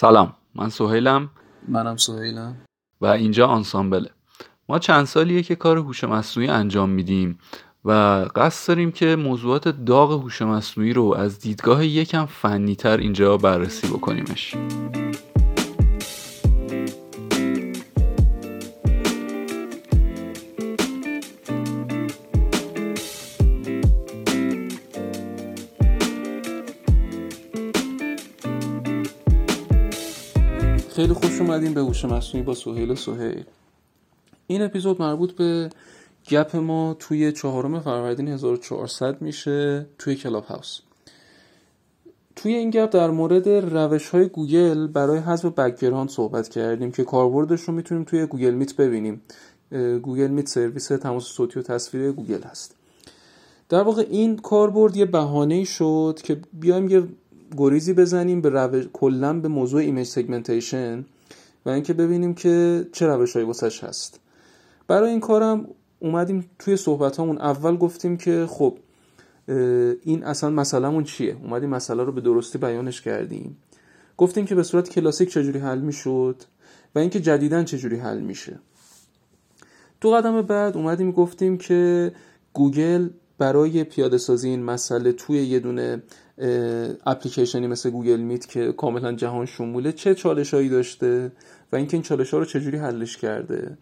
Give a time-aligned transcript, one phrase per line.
[0.00, 1.30] سلام من سهیلم.
[1.68, 2.56] منم سهیلم.
[3.00, 4.10] و اینجا آنسامبله
[4.68, 7.38] ما چند سالیه که کار هوش مصنوعی انجام میدیم
[7.84, 7.90] و
[8.36, 14.54] قصد داریم که موضوعات داغ هوش مصنوعی رو از دیدگاه یکم فنیتر اینجا بررسی بکنیمش.
[31.60, 33.44] اومدیم به هوش مصنوعی با سهیل سهیل.
[34.46, 35.70] این اپیزود مربوط به
[36.30, 40.80] گپ ما توی چهارم فروردین 1400 میشه توی کلاب هاوس.
[42.36, 47.60] توی این گپ در مورد روش های گوگل برای حذف background صحبت کردیم که کاربردش
[47.60, 49.22] رو می‌تونیم توی Google Meet ببینیم.
[50.02, 52.74] Google Meet سرویس تماس صوتی و تصویری گوگل هست.
[53.68, 57.02] در واقع این کاربرد یه بهانه شد که بیایم یه
[57.56, 61.04] گریزی بزنیم به روش کلا به موضوع image segmentation.
[61.66, 64.20] و اینکه ببینیم که چه روشهایی واسش هست.
[64.88, 65.66] برای این کارم
[65.98, 68.78] اومدیم توی صحبت همون اول گفتیم که خب
[70.02, 73.56] این اصلا مسئلهمون چیه؟ اومدیم مسئله رو به درستی بیانش کردیم.
[74.16, 76.42] گفتیم که به صورت کلاسیک چجوری حل می‌شد
[76.94, 78.58] و اینکه جدیدن چجوری حل میشه.
[80.00, 82.12] تو قدم بعد اومدیم گفتیم که
[82.52, 83.08] گوگل
[83.38, 86.02] برای پیاده سازی این مسئله توی یه دونه
[87.06, 91.32] اپلیکیشنی مثل Google Meet که کاملا جهان شموله چه چالش هایی داشته
[91.72, 93.78] و اینکه این چالش ها رو چجوری حلش کرده.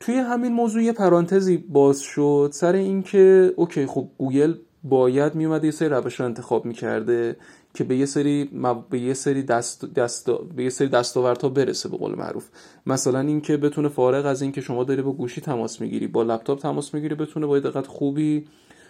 [0.00, 5.70] توی همین موضوع یه پرانتزی باز شد سر اینکه OK خب گوگل باید میومده یه
[5.70, 7.36] سری روش رو انتخاب می‌کرده
[7.74, 8.50] که به یه سری
[8.90, 12.48] به یه سری دست, دست به یه سری دستاوردها برسه به قول معروف.
[12.86, 16.94] مثلا اینکه بتونه فارغ از اینکه شما داری با گوشی تماس می‌گیری با لپتاپ تماس
[16.94, 18.46] می‌گیری بتونه با دقت خوبی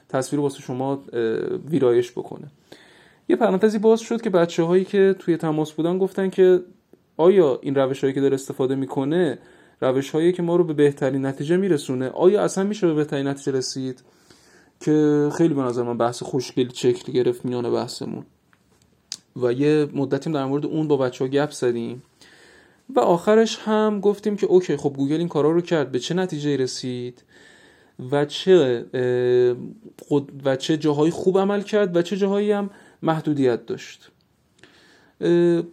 [0.09, 1.03] تصویر واسه شما
[1.71, 2.47] ویرایش بکنه.
[3.29, 6.61] یه پرانتزی باز شد که بچه هایی که توی تماس بودن گفتن که
[7.17, 9.39] آیا این روش هایی که داره استفاده می‌کنه
[9.81, 13.53] روش هایی که ما رو به بهترین نتیجه میرسونه آیا اصلا میشه به بهترین نتیجه
[13.53, 14.03] رسید؟
[14.81, 18.25] که خیلی به نظر من بحث خوشگلی شکل گرفت میانه بحثمون.
[19.37, 22.03] و یه مدتی در مورد اون با بچه ها گپ زدیم.
[22.97, 26.57] و آخرش هم گفتیم که OK خب گوگل این کارا رو کرد به چه نتیجه
[26.57, 27.23] رسید؟
[28.13, 28.85] و چه
[30.45, 32.71] و چه جاهایی خوب عمل کرد و چه جاهایی هم
[33.03, 34.11] محدودیت داشت.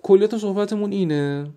[0.02, 1.48] کلیت صحبتمون اینه.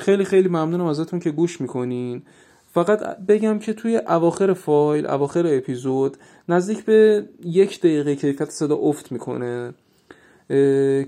[0.00, 2.22] خیلی خیلی ممنونم ازتون که گوش می‌کنین.
[2.66, 6.16] فقط بگم که توی اواخر فایل اواخر اپیزود
[6.48, 9.74] نزدیک به یک دقیقه کیفیت صدا افت می‌کنه.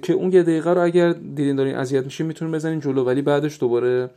[0.02, 3.60] که اون یه دقیقه رو اگر دیدین دارین اذیت میشین می‌تونین بزنین جلو ولی بعدش
[3.60, 4.10] دوباره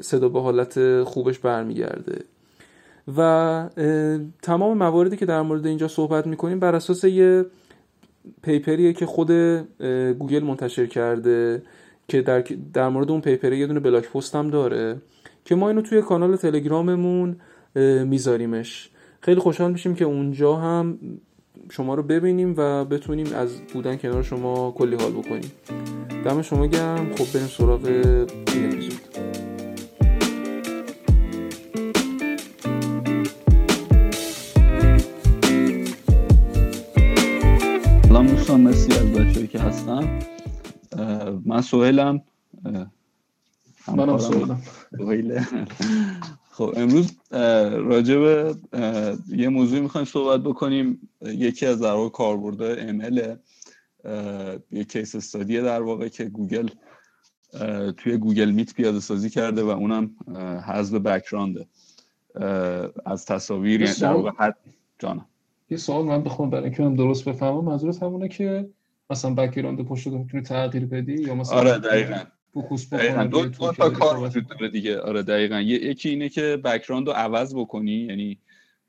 [0.00, 2.18] صدا به حالت خوبش برمیگرده.
[3.16, 3.68] و
[4.42, 7.44] تمام مواردی که در مورد اینجا صحبت می‌کنیم بر اساس یه
[8.42, 9.30] پیپریه که خود
[10.18, 11.62] گوگل منتشر کرده
[12.08, 14.96] که در, در مورد اون پیپره یه دونه بلاک پست هم داره
[15.44, 17.36] که ما اینو توی کانال تلگراممون
[18.04, 18.90] میذاریمش.
[19.20, 20.98] خیلی خوشحال میشیم که اونجا هم
[21.70, 25.52] شما رو ببینیم و بتونیم از بودن کنار شما کلی حال بکنیم.
[26.24, 27.14] دم شما گرم.
[27.14, 29.11] خب بریم سراغ این اپیزود
[39.98, 42.22] هستن من سوهلم
[43.88, 44.62] منم سوهلم
[46.50, 47.12] خب امروز
[47.90, 48.54] راجع به
[49.28, 51.08] یه موضوعی می‌خوایم صحبت بکنیم.
[51.22, 53.36] یکی از در واقع کاربردهای امل
[54.70, 56.68] یه case study ه در واقع که گوگل
[57.96, 60.10] توی Google Meet پیاده سازی کرده و اونم
[60.66, 61.66] حذف background ه
[63.06, 64.56] از تصاویر در واقع حد
[64.98, 65.26] جانم.
[65.70, 67.64] یه سوال من بخوام برای اینکه من درست بفهمم.
[67.64, 68.70] منظورت همونه که
[69.12, 72.24] مثلا background پشت رو می‌تونی تغییر بدی یا مثلا آره دقیقاً.
[72.52, 73.24] focus دقیقاً.
[73.24, 75.00] دو, دو تا کار وجود داره دیگه.
[75.00, 75.60] آره دقیقاً.
[75.60, 78.38] یکی اینه که background رو عوض بکنی یعنی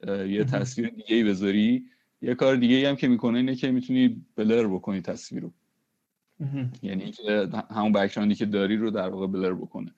[0.07, 1.85] یه تصویر دیگه ای بذاری.
[2.21, 5.51] یه کار دیگه ای هم که می‌کنه اینه که می‌تونی بلر بکنی تصویر رو.
[6.81, 9.91] یعنی که همون بک‌گراندی که داری رو در واقع بلر بکنه.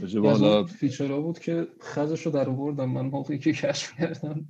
[0.00, 2.90] راجع حالا فیچرها بود که خزش رو در آوردم.
[2.90, 4.46] من موقعی که کشف کردم.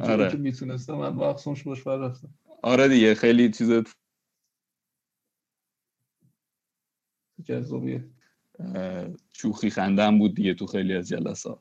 [0.00, 0.30] آره.
[0.30, 2.28] که می‌تونستم من با اقسامش باش رفتم
[2.62, 3.14] آره دیگه.
[3.14, 3.70] خیلی چیز
[7.44, 8.04] جذابیه.
[9.32, 11.58] شوخی خندم بود دیگه تو خیلی از جلسات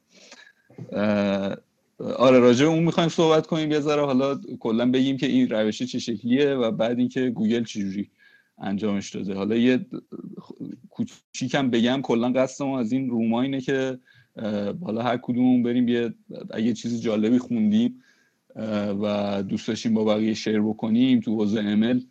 [1.99, 4.05] آره راجع اون می‌خوایم صحبت کنیم یه ذره.
[4.05, 8.09] حالا کلا بگیم که این روشی چه شکلیه و بعد اینکه گوگل چجوری
[8.57, 9.33] انجامش داده.
[9.33, 9.85] حالا یه
[10.89, 13.99] کوچیکم بگم کلا قصدم از این روما اینه که
[14.81, 16.13] حالا هر کدومون بریم یه
[16.51, 18.03] اگه چیز جالبی خوندیم
[19.01, 22.01] و دوست داشتیم با بقیه شیر بکنیم تو حوزه امل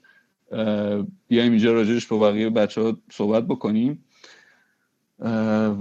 [1.29, 4.05] بیایم اینجا راجعش با بقیه بچه ها صحبت بکنیم.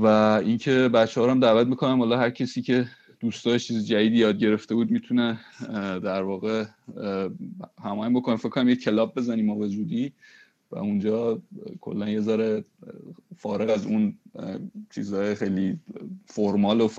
[0.01, 0.05] و
[0.45, 2.85] اینکه بچه ها هم دعوت می‌کنم حالا هر کسی که
[3.19, 5.39] دوست چیز جدیدی یاد گرفته بود می‌تونه
[6.03, 6.65] در واقع
[7.83, 8.35] هماهنگ بکنه.
[8.35, 10.13] فکر کنم یه کلاب بزنیم ما زودی
[10.71, 11.41] و اونجا
[11.81, 12.65] کلا یه ذره
[13.35, 14.17] فارغ از اون
[14.95, 15.79] چیزهای خیلی
[16.25, 16.89] فرمال و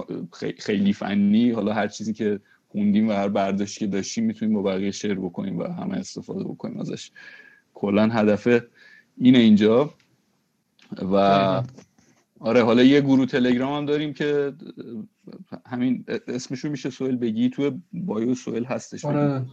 [0.58, 4.90] خیلی فنی حالا هر چیزی که خوندیم و هر برداشتی که داشتیم می‌تونیم با بقیه
[4.90, 7.10] شیر بکنیم و همه استفاده بکنیم ازش.
[7.78, 8.48] کلا هدف
[9.16, 9.90] اینه اینجا.
[11.12, 11.14] و
[12.40, 14.52] آره حالا یه گروه تلگرام هم داریم که
[15.66, 19.04] همین اسمشو میشه سوئل بگی تو بایو سوئل هستش.
[19.04, 19.46] آره.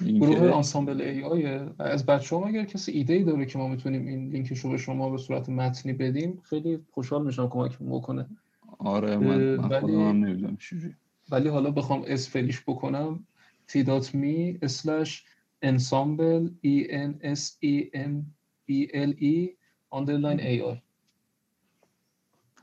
[0.00, 1.46] گروه آنسامبل ای آی
[1.78, 4.76] از بچه هم اگر کسی ایده ای داره که ما می‌تونیم این لینکش رو به
[4.76, 8.26] شما به صورت متنی بدیم؟ خیلی خوشحال میشم کمک بکنه.
[8.78, 9.96] آره من, من ولی...
[9.96, 10.58] نمی‌دونم
[11.30, 13.26] ولی حالا بخوام اسپلیش بکنم.
[13.72, 15.10] T.me slash
[15.68, 16.76] ensemble e
[17.08, 17.42] n s
[17.72, 17.74] e
[18.10, 18.12] m
[18.66, 18.68] b
[19.10, 19.36] l e
[19.98, 20.80] underline a i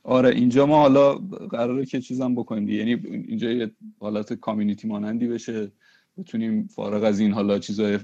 [0.03, 1.13] آره اینجا ما حالا
[1.51, 2.93] قراره که چیزم بکنیم یعنی
[3.27, 5.71] اینجا یه حالت کامیونیتی مانندی بشه.
[6.17, 7.99] بتونیم فارغ از این حالا چیزای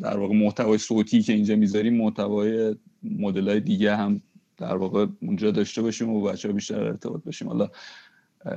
[0.00, 4.22] در واقع محتوای صوتی که اینجا می‌ذاریم محتوای مدل های دیگه هم
[4.56, 7.48] در واقع اونجا داشته باشیم و بچه ها بیشتر ارتباط باشیم.
[7.48, 7.70] حالا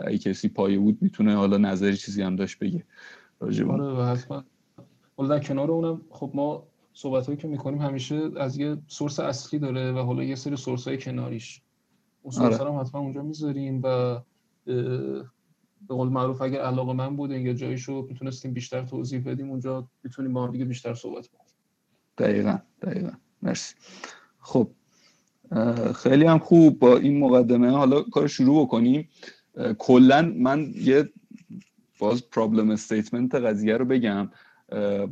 [0.07, 2.83] ای کسی پایه بود می‌تونه حالا نظری چیزی هم داشت بگه.
[3.39, 4.17] راجب آره
[5.19, 9.59] حالا در کنار اونم خب ما صحبت هایی که می‌کنیم همیشه از یه سورس اصلی
[9.59, 11.61] داره و حالا یه سری سورس های کناریش.
[12.21, 12.71] اون سورس آره.
[12.71, 14.19] هم حتما اونجا می‌ذاریم و
[15.87, 20.33] به قول معروف اگر علاقه من بودین یا جایشو می‌تونستیم بیشتر توضیح بدیم اونجا می‌تونیم
[20.33, 21.45] با هم دیگه بیشتر صحبت کنیم.
[22.17, 23.11] دقیقا دقیقا.
[23.41, 23.75] مرسی.
[24.39, 24.69] خب
[25.95, 27.71] خیلی هم خوب با این مقدمه.
[27.71, 29.09] حالا کار شروع بکنیم.
[29.77, 31.09] کلا من یه
[31.99, 34.29] باز پرابلم استیتمنت قضیه رو بگم.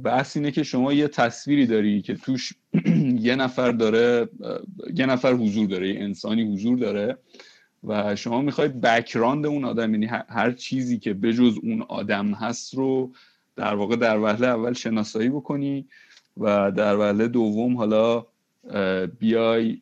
[0.04, 2.54] بحث اینه که شما یه تصویری داری که توش
[3.28, 4.30] یه نفر داره
[4.96, 7.18] یه نفر حضور داره یه انسانی حضور داره
[7.84, 13.12] و شما می‌خواید بکراند اون آدم یعنی هر چیزی که بجز اون آدم هست رو
[13.56, 15.86] در واقع در وهله اول شناسایی بکنی
[16.38, 18.26] و در وهله دوم حالا
[19.20, 19.82] بیای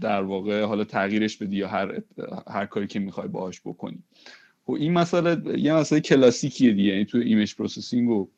[0.00, 2.02] در واقع حالا تغییرش بدی یا هر,
[2.50, 3.98] هر کاری که می‌خوای باهاش بکنی.
[3.98, 8.28] و خب این مسئله یه مسئله کلاسیکیه دیگه یعنی تو image processing و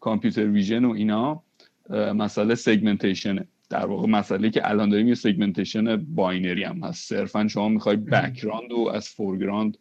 [0.00, 1.42] computer vision و اینا
[1.90, 7.08] مسئله segmentation ه در واقع مسئله که الان داریم یه segmentation binary هم هست.
[7.08, 9.78] صرفا شما می‌خوای background رو از foreground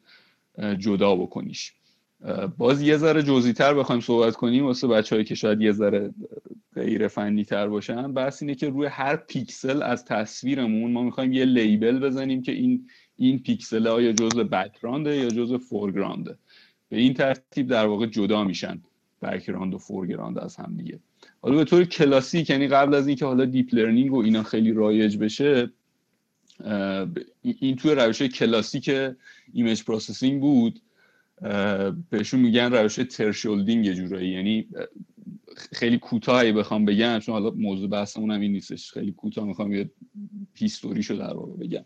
[0.80, 1.74] جدا بکنیش.
[2.58, 6.14] باز یه ذره جزئی تر بخوایم صحبت کنیم واسه بچههایی که شاید یه ذره
[6.76, 8.14] غیر فنی تر باشن.
[8.14, 12.88] بحث اینه که روی هر پیکسل از تصویرمون ما می‌خوایم یه label بزنیم که این
[13.16, 16.38] این پیکسل ها یا جزء background ه یا جزء foreground ه
[16.90, 18.82] به این ترتیب در واقع جدا میشن.
[19.22, 21.00] background و foreground از هم دیگه.
[21.42, 25.18] حالا به طور کلاسیک یعنی قبل از اینکه حالا deep learning و اینا خیلی رایج
[25.18, 25.70] بشه
[27.42, 28.92] این توی روش کلاسیک
[29.54, 30.82] image processing بود.
[32.10, 34.30] بهشون میگن روش thresholding یه جورایی.
[34.30, 34.68] یعنی
[35.56, 38.92] خیلی کوتاهی بخوام بگم چون حالا موضوع بحثمون هم این نیستش.
[38.92, 39.92] خیلی کوتاه می‌خوام یه
[40.56, 41.86] history شو در واقع بگم.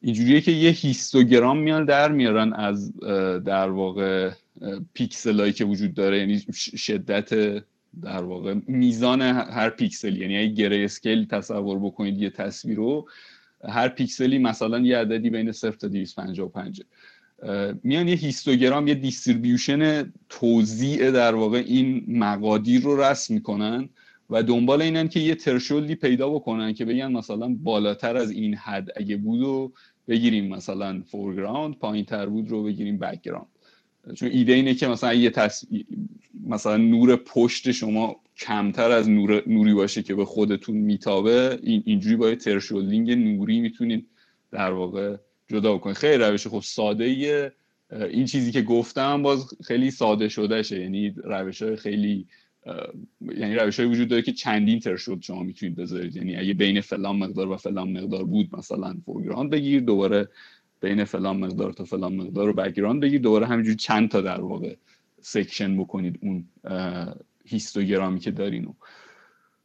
[0.00, 2.96] اینجوریه که یه هیستوگرام میان در میارن از
[3.44, 4.30] در واقع
[4.94, 6.44] پیکسلایی که وجود داره یعنی
[6.76, 7.34] شدت
[8.02, 13.08] در واقع میزان هر پیکسل یعنی اگه gray scale تصور بکنید یه تصویر رو
[13.68, 16.82] هر پیکسلی مثلا یه عددی بین 0 تا 255
[17.82, 23.88] میان یه هیستوگرام یه distribution توزیع در واقع این مقادیر رو رسم می‌کنن
[24.30, 28.54] و دنبال اینن که یه threshold ی پیدا بکنن که بگن مثلا بالاتر از این
[28.54, 29.72] حد اگه بود و
[30.08, 33.51] بگیریم مثلا foreground پایین تر بود رو بگیریم background
[34.14, 35.64] چون ایده اینه که مثلا یه تص...
[36.46, 39.42] مثلا نور پشت شما کمتر از نور...
[39.48, 44.06] نوری باشه که به خودتون میتابه این اینجوری با thresholding نوری می‌تونید
[44.50, 45.16] در واقع
[45.48, 47.52] جدا کنید خیلی روش خب ساده ایه.
[47.90, 52.26] این چیزی که گفتم باز خیلی ساده شده شه یعنی روش های خیلی
[53.36, 57.16] یعنی روش های وجود داره که چندین threshold شما می‌تونید بذارید یعنی اگه بین فلان
[57.16, 60.28] مقدار و فلان مقدار بود مثلا foreground بگیر دوباره
[60.82, 63.20] بین فلان مقدار تا فلان مقدار رو background بگیر.
[63.20, 64.76] دوباره همینجوری چند تا در واقع
[65.20, 66.44] section بکنید اون
[67.44, 68.74] هیستوگرامی که دارین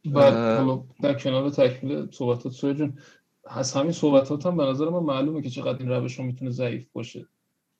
[0.04, 0.58] بعد
[1.02, 2.98] در کنار تکمیل صحبتات سوی جون
[3.44, 7.26] از همین صحبتات هم به نظر من معلومه که چقدر این روش می‌تونه ضعیف باشه.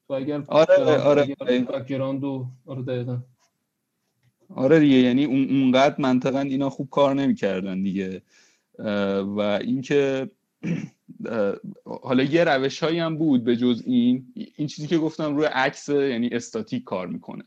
[0.08, 3.18] تو اگر آره آره background و آره دقیقا.
[4.54, 8.22] آره دیگه یعنی اون اونقدر منطقا اینا خوب کار نمی‌کردن دیگه.
[9.36, 10.30] و اینکه
[11.84, 14.26] حالا یه روش هایی هم بود به جز این.
[14.56, 17.44] این چیزی که گفتم روی عکس یعنی استاتیک کار می‌کنه.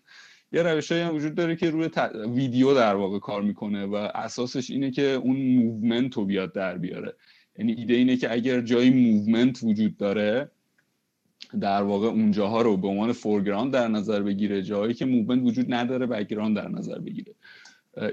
[0.52, 1.90] یه روش هایی هم وجود داره که روی
[2.28, 7.14] ویدیو در واقع کار می‌کنه و اساسش اینه که اون movement رو بیاد در بیاره.
[7.58, 10.52] یعنی ایده اینه که اگر جایی movement وجود داره
[11.62, 16.06] در واقع اونجاها رو به عنوان foreground در نظر بگیره جایی که movement وجود نداره
[16.06, 17.34] background در نظر بگیره.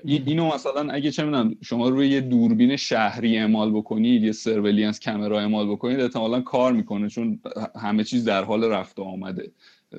[0.04, 5.40] اینو مثلا اگه چه می‌دونم شما روی یه دوربین شهری اعمال بکنید یه surveillance camera
[5.40, 7.40] اعمال بکنید احتمالا کار می‌کنه چون
[7.80, 9.50] همه چیز در حال رفت آمده.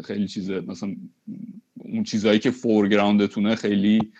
[0.03, 0.95] خیلی چیز مثلا
[1.77, 4.11] اون چیزهایی که فورگراندتونه خیلی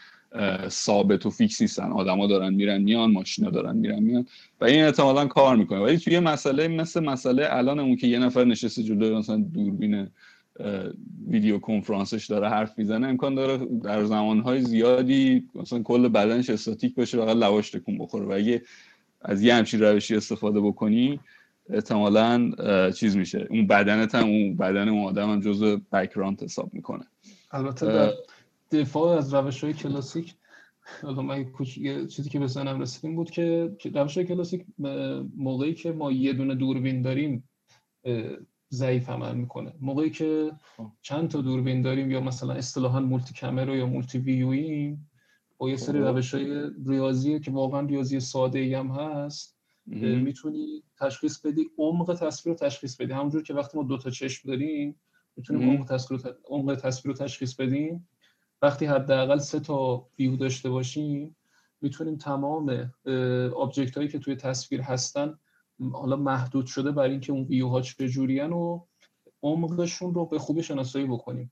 [0.68, 1.92] ثابت و فیکس نیستن.
[1.92, 4.26] آدما دارن میرن میان ماشینا دارن میرن میان.
[4.62, 5.80] و این احتمالا کار می‌کنه.
[5.80, 10.08] ولی توی مسئله مثل مسئله الان اون که یه نفر نشسته جلوی مثلا دوربین
[11.28, 17.18] ویدیو کنفرانسش داره حرف می‌زنه امکان داره در زمانهای زیادی مثلا کل بدنش استاتیک باشه
[17.18, 18.26] و لواش تکون بخوره.
[18.26, 18.62] و اگه
[19.22, 21.20] از یه همچین روشی استفاده بکنی
[21.70, 22.52] احتمالا
[22.92, 23.48] چیز میشه.
[23.50, 27.06] اون بدنت هم اون بدن اون آدم هم جزء background حساب می‌کنه.
[27.52, 28.14] البته در
[28.72, 30.36] دفاع از روش های کلاسیک
[31.02, 31.46] حالا من
[31.78, 34.66] یه چیزی که به ذهنم رسید بود که روش های کلاسیک
[35.38, 37.50] موقعی که ما یه دونه دوربین داریم
[38.72, 39.74] ضعیف عمل می‌کنه.
[39.82, 40.88] موقعی که خب.
[41.02, 45.10] چند تا دوربین داریم یا مثلا اصطلاحا multi camera یا multi view یم
[45.58, 46.08] با یه سری خب.
[46.08, 52.56] روش های ریاضی که واقعا ریاضی ساده ای هم هست می‌تونی تشخیص بدی عمق تصویر
[52.56, 53.14] رو تشخیص بدی.
[53.14, 55.02] همونجور که وقتی ما دو تا چشم داریم
[55.36, 58.10] می‌تونیم عمق تصویر عمق تصویر رو تشخیص بدیم.
[58.62, 61.36] وقتی حداقل سه تا ویو داشته باشیم
[61.82, 62.92] می‌تونیم تمام
[63.56, 65.40] object هایی که توی تصویر هستن
[65.94, 68.80] حالا محدود شده برای اینکه اون ویوها چجورین و
[69.44, 71.52] عمقشون رو به خوبی شناسایی بکنیم.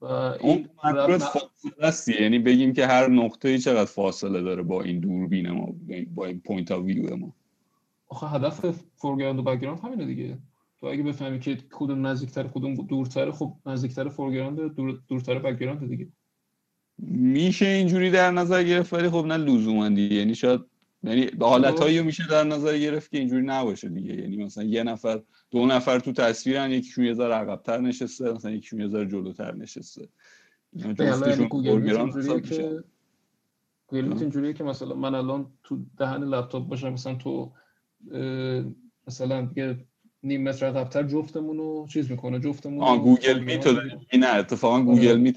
[0.00, 0.68] و این
[1.78, 5.74] فاصله یعنی بگیم که هر نقطه چقدر فاصله داره با این دوربین ما
[6.14, 7.32] با این point of view ما.
[8.08, 10.38] آخه هدف foreground و background همینه دیگه.
[10.80, 16.08] تو اگه بفهمی که کدوم نزدیکتر کدوم دورتر خب نزدیکتر foreground دور دورتر background دیگه.
[16.98, 20.14] میشه اینجوری در نظر گرفت ولی خب نه لزوما دیگه.
[20.14, 20.60] یعنی شاید
[21.04, 24.14] یعنی به حالتهایی میشه در نظر گرفت که اینجوری نباشه دیگه.
[24.14, 28.80] یعنی مثلا یه نفر دو نفر تو تصویرن یکیشون یه ذره عقب‌تر نشسته مثلا یکیشون
[28.80, 30.08] یه ذره جلوتر نشسته.
[30.72, 30.94] یعنی
[31.48, 32.82] گوگل که
[33.86, 37.52] گوگل اینجوریه که مثلا من الان تو دهن لپتاپ باشم مثلا تو
[39.06, 39.78] مثلا دیگه
[40.22, 43.66] نیم متر عقب‌تر جفتمون رو چیز می‌کنه جفتمون آه گوگل میت
[44.14, 45.16] نه اتفاقا گوگل آره.
[45.16, 45.36] میت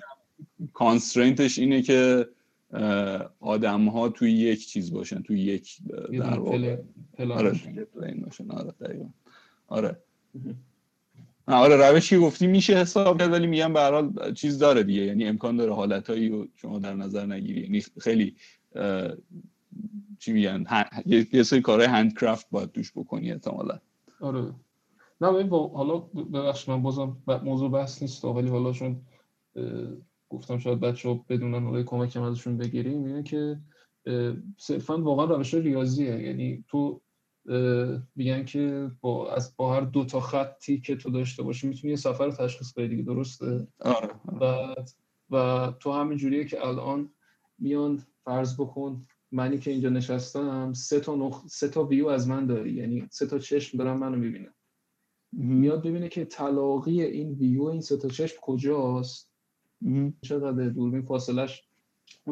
[0.74, 2.28] constraint ش اینه که
[3.40, 5.78] آدم ها توی یک چیز باشن توی یک
[6.12, 6.78] در واقع.
[7.20, 7.62] آره
[8.24, 9.10] باشن آره دقیقا.
[9.68, 9.98] آره.
[11.48, 15.02] آره روشی گفتی میشه حساب کرد ولی میگم به حال چیز داره دیگه.
[15.02, 17.62] یعنی امکان داره حالتهایی رو شما در نظر نگیری.
[17.62, 18.36] یعنی خیلی
[20.20, 20.66] چی میگن
[21.06, 23.80] یه سری کارهای هندکرافت باید دوش بکنی احتمالا.
[24.20, 24.54] آره.
[25.22, 29.02] نه حالا ببخش من بازم موضوع بحث نیست ولی حالا چون
[30.36, 33.60] گفتم شاید بچه ها بدونن حالا کمک ازشون بگیریم اینه که
[34.58, 36.20] صرفا واقعا روش ریاضیه.
[36.22, 37.02] یعنی تو
[38.16, 41.98] میگن که با از با هر دو تا خطی که تو داشته باشی می‌تونی یه
[41.98, 44.10] سفر رو تشخیص بدی دیگه درسته؟ آره.
[44.42, 44.76] و
[45.30, 47.10] و تو همین جوریه که الان
[47.60, 49.02] میان فرض بکن
[49.32, 51.48] منی که اینجا نشستم سه تا نخ...
[51.48, 54.54] سه تا ویو از من داری یعنی سه تا چشم دارم منو می‌بینه
[55.34, 59.35] میاد ببینه که تلاقی این ویو این سه تا چشم کجاست؟
[60.22, 61.64] چقدر دوربین فاصلش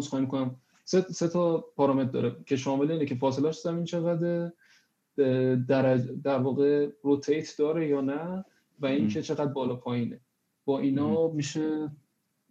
[0.10, 4.52] خواهی کنم سه, سه تا پارامتر داره که شامل اینه که فاصلش زمین چقدر
[5.68, 8.46] در, در واقع روتیت داره یا نه
[8.80, 10.20] و اینکه چقدر بالا پایینه.
[10.66, 11.92] با اینا میشه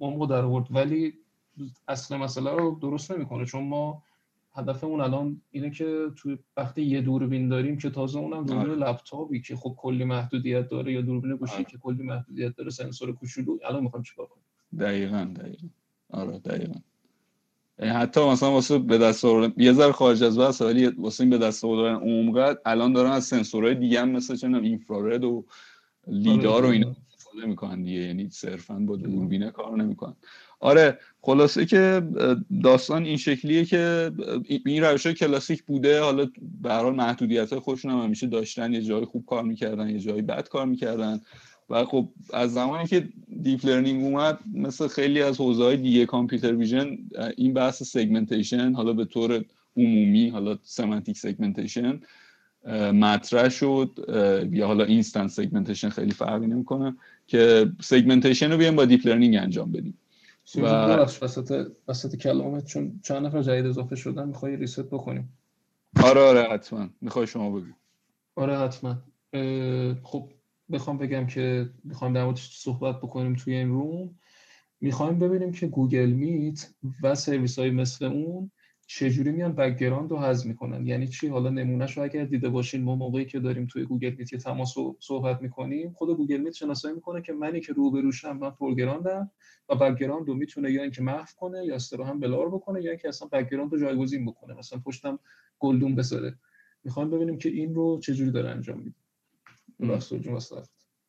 [0.00, 0.66] عمق در آورد.
[0.70, 1.14] ولی
[1.88, 4.02] اصل مسئله رو درست نمی‌کنه چون ما
[4.54, 8.90] هدفمون الان اینه که تو وقتی یه دوربین داریم که تازه اونم دوربین آره.
[8.90, 11.64] لپتاپی که خب کلی محدودیت داره یا دوربین گوشی آره.
[11.64, 13.58] که کلی محدودیت داره سنسور کوچولو.
[13.64, 14.44] الان می‌خوام چیکار کنیم
[14.80, 15.66] دقیقا دقیقا.
[16.10, 16.80] آره دقیقا.
[17.80, 21.38] حتی مثلا واسه به دست آوردن یه ذره خارج از بحث ولی واسه این به
[21.38, 25.44] دست آوردن عمقت الان دارن از سنسورهای دیگه هم مثل چه اینفرارد و
[26.06, 26.96] لیدار و اینا آره.
[27.14, 28.00] استفاده می‌کنن دیگه.
[28.00, 30.16] یعنی صرفا با دوربینه کار نمی‌کنن.
[30.60, 32.02] آره خلاصه که
[32.62, 34.12] داستان این شکلیه که
[34.66, 36.00] این روش کلاسیک بوده.
[36.00, 36.28] حالا
[36.62, 38.72] به هر حال محدودیت های خودشون هم همیشه داشتن.
[38.72, 41.20] یه جای خوب کار می‌کردن یه جایی بد کار می‌کردن.
[41.72, 43.08] و خب از زمانی که
[43.42, 46.98] deep learning اومد مثل خیلی از حوزه های دیگه computer vision
[47.36, 49.44] این بحث segmentation حالا به طور
[49.76, 52.00] عمومی حالا semantic segmentation
[52.92, 53.90] مطرح شد
[54.52, 59.72] یا حالا instance segmentation خیلی فرقی نمی‌کنه که segmentation رو بیایم با deep learning انجام
[59.72, 59.98] بدیم.
[60.56, 60.66] و
[61.22, 65.32] وسط وسط کلامت چون چند نفر جدید اضافه شدن می‌خوای reset بکنیم؟
[66.02, 66.88] آره آره حتما.
[67.00, 67.72] می‌خوای شما بگو.
[68.36, 68.96] آره حتما.
[70.02, 70.28] خب
[70.72, 74.18] بخوام بگم که می‌خوایم در موردش صحبت بکنیم توی این room.
[74.80, 78.50] می‌خوایم ببینیم که گوگل میت و سرویس های مثل اون
[78.86, 80.86] چجوری میان background رو حذف می‌کنن.
[80.86, 84.34] یعنی چی؟ حالا نمونهش رو اگر دیده باشین ما موقعی که داریم توی گوگل میت
[84.34, 89.23] تماس رو صحبت می‌کنیم خود گوگل میت شناسایی می‌کنه که منی که روبروشم من foreground
[89.23, 89.30] م
[89.68, 93.28] و background رو می‌تونه یا اینکه محو کنه یا هم blur بکنه یا اینکه اصلا
[93.28, 95.18] background رو جایگزین بکنه مثلا پشتم
[95.58, 96.34] گلدون بذاره.
[96.84, 99.01] می‌خوام ببینیم که این رو چجوری داره انجام میده.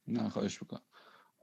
[0.07, 0.81] نه خواهش بکنم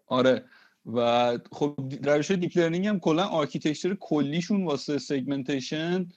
[0.07, 0.45] آره.
[0.87, 6.09] و خب روش deep learning هم کلا architecture کلیشون واسه segmentation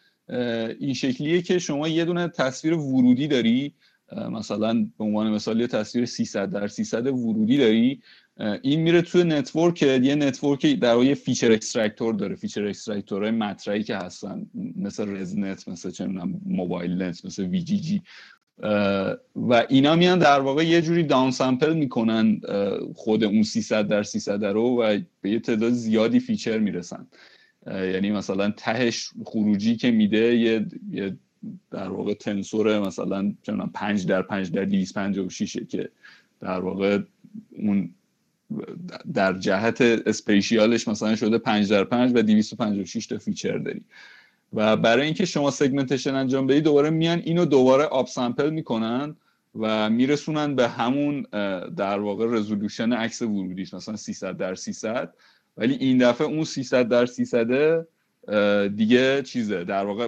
[0.79, 3.75] این شکلیه که شما یه دونه تصویر ورودی داری
[4.32, 8.01] مثلا به عنوان مثال یه تصویر 300 در 300 ورودی داری
[8.62, 12.36] این میره توی network یه network در واقع feature extractor داره.
[12.36, 16.08] feature extractor های مطرحی که هستن مثل ResNet مثل چه
[16.46, 18.01] MobileNet مثل VGG
[19.36, 22.41] و اینا میان در واقع یه جوری downsample می‌کنن
[22.95, 27.07] خود اون 300 در 300 رو و به یه تعداد زیادی feature می‌رسن.
[27.67, 30.65] یعنی مثلا تهش خروجی که میده یه,
[31.72, 33.33] در واقع tensor مثلا
[33.74, 35.89] 5 در 5 در 256 که
[36.41, 37.00] در واقع
[37.51, 37.89] اون
[39.13, 43.81] در جهت spatial ش مثلا شده 5 در 5 و 256 تا feature داری.
[44.53, 49.15] و برای اینکه شما segmentation انجام بدی دوباره میان اینو دوباره upsample می‌کنن
[49.55, 51.22] و میرسونن به همون
[51.75, 55.13] در واقع resolution عکس ورودیش مثلا 300 در 300
[55.57, 57.86] ولی این دفعه اون 300 در 300
[58.75, 59.63] دیگه چیزه.
[59.63, 60.07] در واقع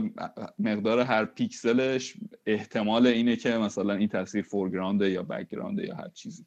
[0.59, 2.13] مقدار هر پیکسلش
[2.45, 6.45] احتمال اینه که مثلا این تصویر foreground ه یا background یا هر چیزی.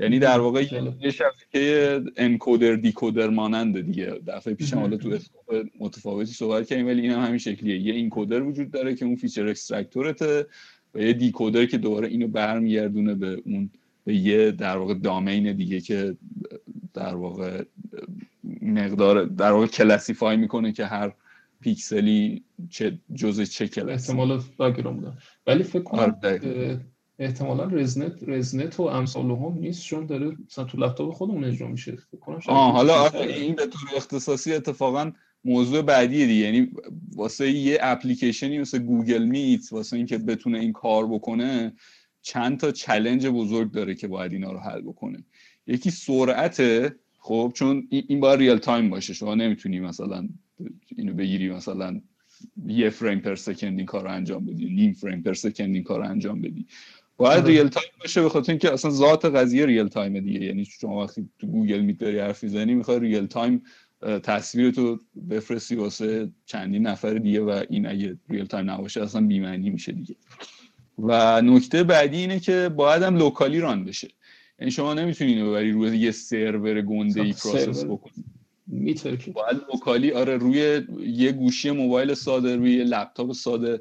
[0.00, 0.62] یعنی در واقع
[1.00, 4.06] یه شبکه encoder decoder ماننده دیگه.
[4.26, 7.78] دفعه پیش حالا تو scope متفاوتی صحبت کردیم ولی این هم همین شکلیه.
[7.78, 10.46] یه encoder وجود داره که اون feature extractor ته
[10.94, 13.70] و یه دیکودر که دوباره اینو برمیگردونه به اون
[14.04, 16.16] به یه در واقع دامین دیگه که
[16.94, 17.64] در واقع
[18.62, 21.12] مقدار در واقع کلاسیفای می‌کنه که هر
[21.60, 24.42] پیکسلی چه جزء چه کلاس احتمال
[25.46, 26.80] ولی فکر کنم آره،
[27.20, 29.84] احتمالا رزنت رزنت و امثال هم نیست.
[29.84, 31.98] چون داره مثلا تو لپتاپ خودمون اجرا میشه.
[32.46, 35.12] آه حالا این به طور اختصاصی اتفاقا
[35.44, 36.44] موضوع بعدیه دیگه.
[36.44, 36.68] یعنی
[37.14, 41.72] واسه یه اپلیکیشنی مثل Google Meet واسه اینکه بتونه این کار بکنه
[42.22, 45.24] چند تا challenge بزرگ داره که باید اینا رو حل بکنه.
[45.66, 46.62] یکی سرعت
[47.18, 49.14] خب چون این باید real time باشه.
[49.14, 50.28] شما نمی‌تونی مثلا
[50.96, 52.00] اینو بگیری مثلا
[52.66, 56.00] یه frame per second این کار رو انجام بدی نیم frame per second این کار
[56.00, 56.66] رو انجام بدی.
[57.20, 60.40] باید real time باشه به خاطر اینکه اصلا ذات قضیه real time دیگه.
[60.40, 63.62] یعنی شما وقتی تو Google Meet داری حرف می‌زنی می‌خوای real time
[64.22, 64.98] تصویر تو
[65.30, 70.14] بفرستی واسه چندین نفر دیگه و این اگه real time نباشه اصلا بیمعنی میشه دیگه.
[70.98, 74.08] و نکته بعدی اینه که باید هم locally run بشه.
[74.58, 78.24] یعنی شما نمی‌تونی اینو ببری روی یه سرور گنده ای process بکنی.
[79.34, 83.80] باید locally آره روی یه گوشی موبایل ساده روی یه لپتاپ ساده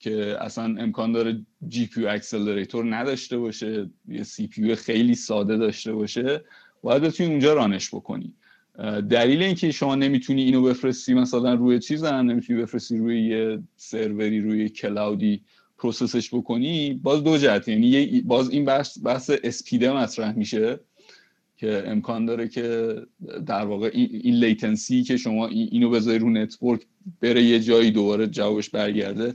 [0.00, 6.44] که اصلا امکان داره GPU accelerator نداشته باشه یه CPU خیلی ساده داشته باشه
[6.82, 8.34] باید بتونی اونجا run ش بکنی.
[9.10, 14.40] دلیل اینکه شما نمی‌تونی اینو بفرستی مثلا روی چیز هم نمی‌تونی بفرستی روی یه سروری
[14.40, 15.40] روی cloud
[15.78, 17.68] ی process ش بکنی باز دو جهت.
[17.68, 20.80] یعنی باز این بحث بحث speed ه مطرح میشه
[21.56, 22.96] که امکان داره که
[23.46, 26.80] در واقع این latency که شما اینو بذاری رو network
[27.20, 29.34] بره یه جایی دوباره جوابش برگرده.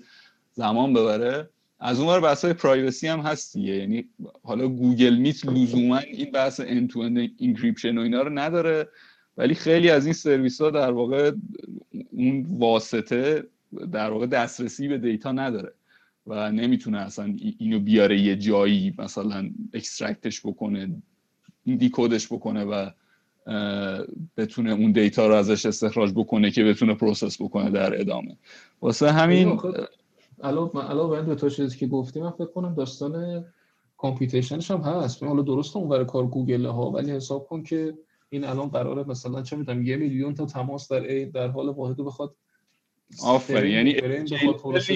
[0.55, 1.49] زمان ببره.
[1.79, 4.05] از اون بحث های privacy هم هست یعنی
[4.43, 6.99] حالا Google Meet لزوما این بحث end to end
[7.39, 8.87] encryption و اینا رو نداره.
[9.37, 11.31] ولی خیلی از این سرویس ها در واقع
[12.11, 13.43] اون واسطه
[13.91, 15.73] در واقع دسترسی به data نداره
[16.27, 20.89] و نمی‌تونه اصلا اینو بیاره یه جایی مثلا extract ش بکنه
[21.65, 22.89] decode ش بکنه و
[24.37, 28.37] بتونه اون data رو ازش استخراج بکنه که بتونه process بکنه در ادامه.
[28.81, 29.59] واسه همین
[30.43, 33.45] علاوه علاوه دو تا چیزی که گفتیم من فکر کنم داستان
[33.97, 35.23] computation ش هم هست.
[35.23, 37.97] حالا درست اون کار گوگل ها ولی حساب کن که
[38.29, 42.35] این الان قراره مثلا چه می‌دونم یه میلیون تا تماس در در حال واحد بخواد
[43.23, 43.71] آفرین.
[43.71, 44.27] یعنی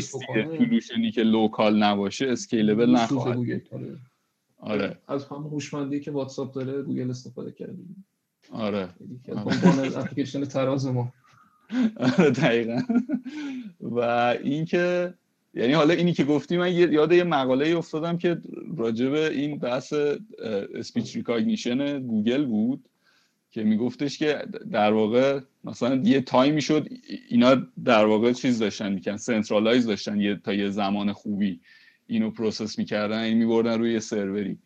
[0.01, 3.37] solution ی که local نباشه scalable نخواهد
[3.71, 3.97] آره.
[4.57, 4.97] آره.
[5.07, 7.77] از همون هوشمندی که واتساپ داره گوگل استفاده کرده.
[8.51, 8.89] آره.
[9.95, 11.13] اپلیکیشن تراز ما.
[12.17, 12.81] آره دقیقا.
[13.81, 13.99] و
[14.43, 15.13] اینکه
[15.53, 18.41] یعنی حالا اینی که گفتی من یاد یه مقاله افتادم که
[18.77, 19.93] راجب این بحث
[20.75, 22.85] speech recognition Google بود
[23.51, 26.87] که میگفتش که در واقع مثلا یه تایمی شد
[27.29, 31.59] اینا در واقع چیز داشتن میکن centralized داشتن یه تا یه زمان خوبی
[32.07, 34.57] اینو process می‌کردن این میبردن روی سروری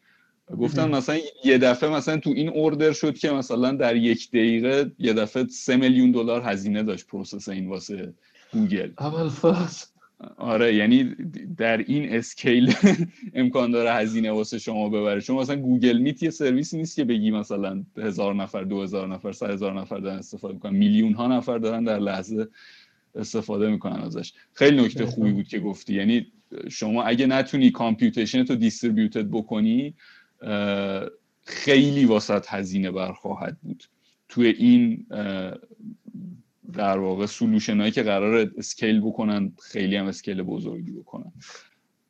[0.60, 5.14] گفتن مثلا یه دفعه مثلا تو این order شد که مثلا در یک دقیقه یه
[5.14, 8.14] دفعه سه میلیون دلار هزینه داشت process این واسه
[8.54, 8.92] گوگل.
[9.00, 9.93] اول فاز
[10.38, 11.16] آره یعنی
[11.58, 12.74] در این scale
[13.34, 15.22] امکان داره هزینه واسه شما ببره.
[15.22, 19.32] چون مثلا Google Meet یه سرویسی نیست که بگی مثلا هزار نفر دو هزار نفر
[19.32, 20.76] سه هزار نفر دارن استفاده می‌کنن.
[20.76, 22.48] میلیون ها نفر دارن در لحظه
[23.16, 24.34] استفاده می‌کنن ازش.
[24.54, 25.94] خیلی نکته خوبی بود که گفتی.
[25.94, 26.28] یعنی
[26.70, 29.94] شما اگه نتونی computation تو distributed بکنی
[31.46, 33.84] خیلی واسط هزینه برخواهد بود.
[34.30, 35.06] توی این
[36.74, 41.32] در واقع solution هایی که قرار scale بکنن خیلی هم scale بزرگی بکنن.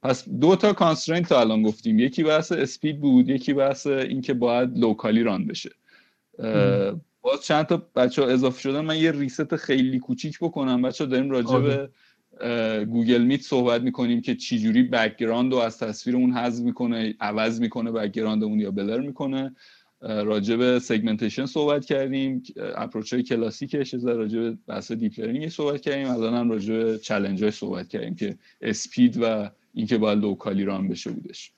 [0.04, 2.00] پس دو تا constraint تا الان گفتیم.
[2.00, 5.72] یکی بحث speed بود یکی بحث اینکه باید locally run بشه.
[7.22, 8.82] باز چند تا بچه ها اضافه شدن.
[8.82, 10.82] من یه reset خیلی کوچیک بکنم.
[10.82, 11.90] بچه ها داریم راجع به
[12.86, 17.92] Google Meet صحبت می‌کنیم که چجوری background رو از تصویر اون حذف می‌کنه عوض می‌کنه
[17.92, 19.56] background اون یا blur می‌کنه.
[20.04, 22.44] راجع به segmentation صحبت کردیم
[22.76, 26.10] approach های کلاسیکش راجع به بحث deep learning صحبت کردیم.
[26.10, 30.88] الان هم راجع به چالش هاش صحبت کردیم که speed و اینکه باید locally run
[30.88, 31.52] بشه بودش.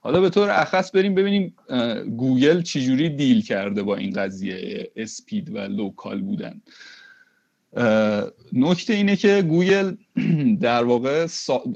[0.00, 1.54] حالا به طور اخص بریم ببینیم
[2.16, 6.60] گوگل چجوری deal کرده با این قضیه speed و local بودن.
[8.52, 9.96] نکته اینه که گوگل
[10.60, 11.26] در واقع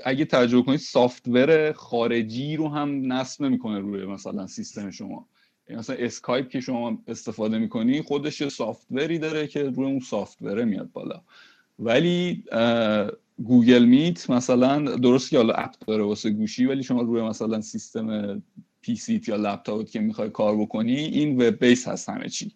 [0.04, 5.26] اگه تجربه کنید software خارجی رو هم نصب نمی‌کنه روی مثلا سیستم شما.
[5.76, 10.57] مثلا اسکایپ که شما استفاده می‌کنی خودش یه software ی داره که روی اون software
[10.57, 11.22] ه میاد بالا.
[11.78, 12.44] ولی
[13.44, 18.42] Google Meet مثلا درست که حالا app داره واسه گوشی ولی شما روی مثلا سیستم
[18.80, 22.52] PC ت یا لپ‌تاپت که می‌خوای کار بکنی این web base هست همه چی.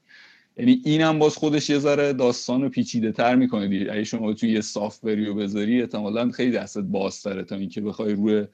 [0.56, 3.92] یعنی اینم باز خودش یه ذره داستان رو پیچیده تر می‌کنه دیگه.
[3.92, 8.12] اگه شما توی یه software ی رو بذاری احتمالا خیلی دستت بازتره تا اینکه بخوای
[8.14, 8.46] روی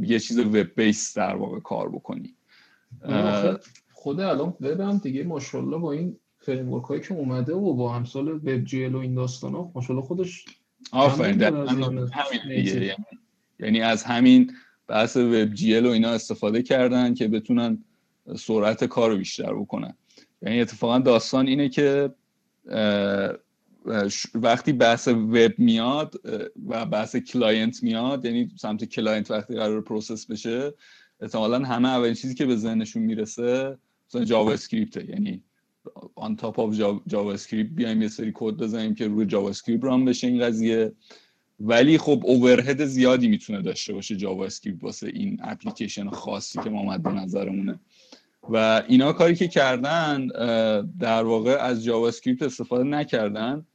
[0.00, 2.34] یه چیز وب بیس در واقع کار بکنی.
[3.92, 8.64] خود الان وب دیگه ماشاءالله با این فریم هایی که اومده و با امثال وب
[8.64, 10.44] جی و این داستان ها ماشاءالله خودش
[10.92, 11.42] آفرین.
[11.42, 12.96] همین دیگه.
[13.60, 14.52] یعنی از همین
[14.86, 17.84] بحث وب جی و اینا استفاده کردن که بتونن
[18.36, 19.96] سرعت کار رو بیشتر بکنن.
[20.42, 22.14] یعنی اتفاقا داستان اینه که
[24.34, 26.14] وقتی بحث وب میاد
[26.68, 30.74] و بحث client میاد یعنی سمت client وقتی قرار process بشه
[31.20, 35.42] احتمالا همه اولین چیزی که به ذهنشون می‌رسه مثلا JavaScript یعنی
[36.14, 40.44] on top of JavaScript بیایم یه سری کد بزنیم که روی JavaScript run بشه این
[40.44, 40.92] قضیه.
[41.60, 47.08] ولی خب overhead زیادی می‌تونه داشته باشه JavaScript واسه این اپلیکیشن خاصی که ما مد
[47.08, 47.80] نظرمونه.
[48.50, 50.26] و اینا کاری که کردن
[51.00, 53.66] در واقع از JavaScript استفاده نکردن.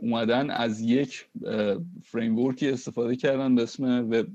[0.00, 1.26] اومدن از یک
[2.04, 4.26] فریم استفاده کردن به اسم web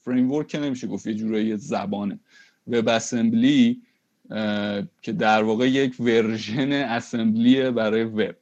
[0.00, 2.18] frame که نمیشه گفت یه جورایی زبانه.
[2.66, 3.82] WebAssembly
[5.02, 8.36] که در واقع یک version assembly برای وب.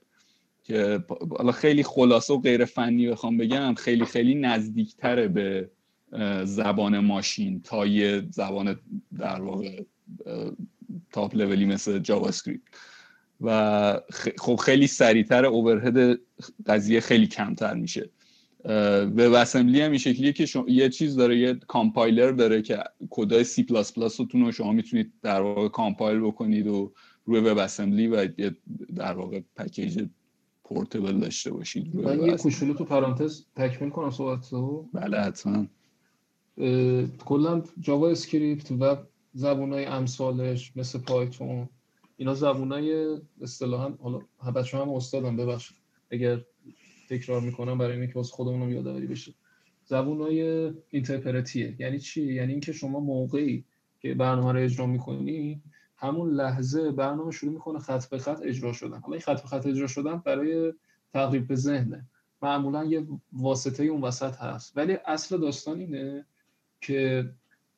[0.64, 1.04] که
[1.38, 5.70] حالا خیلی خلاصه و غیر فنی بخوام بگم خیلی خیلی نزدیکتره به
[6.44, 8.80] زبان ماشین تا یه زبان
[9.18, 9.82] در واقع
[11.12, 12.62] top level ی مثل JavaScript
[13.44, 14.00] و
[14.38, 16.18] خب خیلی سریعتر overhead
[16.66, 18.10] قضیه خیلی کمتر میشه.
[18.64, 22.78] WebAssembly هم این شکلیه که شما یه چیز داره یه کامپایلر داره که
[23.10, 26.92] کدای سی پلاس پلاس رو شما می‌تونید در واقع compile بکنید و
[27.24, 28.28] روی WebAssembly و
[28.96, 30.04] در واقع package
[30.64, 34.88] portable داشته باشید من یه کوچولو تو پرانتز تکمیل کنم صحبت رو.
[34.92, 35.66] بله حتما.
[37.24, 38.96] کلا JavaScript و
[39.34, 41.68] زبونای امثالش مثل پایتون
[42.16, 44.20] اینا زبونای اصطلاحا حالا
[44.54, 45.76] بچه‌ها هم استادم ببخشید.
[46.10, 46.40] اگر
[47.10, 49.34] تکرار می‌کنم برای اینکه واسه خودمونم یادآوری بشه.
[49.84, 51.76] زبونای اینترپرتیه.
[51.78, 53.64] یعنی چی؟ یعنی اینکه شما موقعی
[54.00, 55.62] که برنامه رو اجرا می‌کنی
[55.96, 58.98] همون لحظه برنامه شروع می‌کنه خط به خط اجرا شدن.
[59.00, 60.72] حالا این خط به خط اجرا شدن برای
[61.12, 62.06] تقریب به ذهنه.
[62.42, 64.76] معمولا یه واسطه اون وسط هست.
[64.76, 66.26] ولی اصل داستان اینه
[66.80, 67.30] که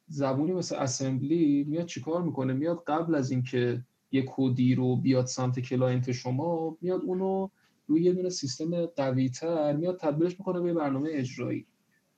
[0.08, 5.60] زبونی مثل assembly میاد چیکار می‌کنه؟ میاد قبل از اینکه یه کدی رو بیاد سمت
[5.60, 7.48] client شما میاد اونو
[7.86, 11.66] روی یه دونه سیستم قوی تر میاد تبدیلش می‌کنه به برنامه اجرایی.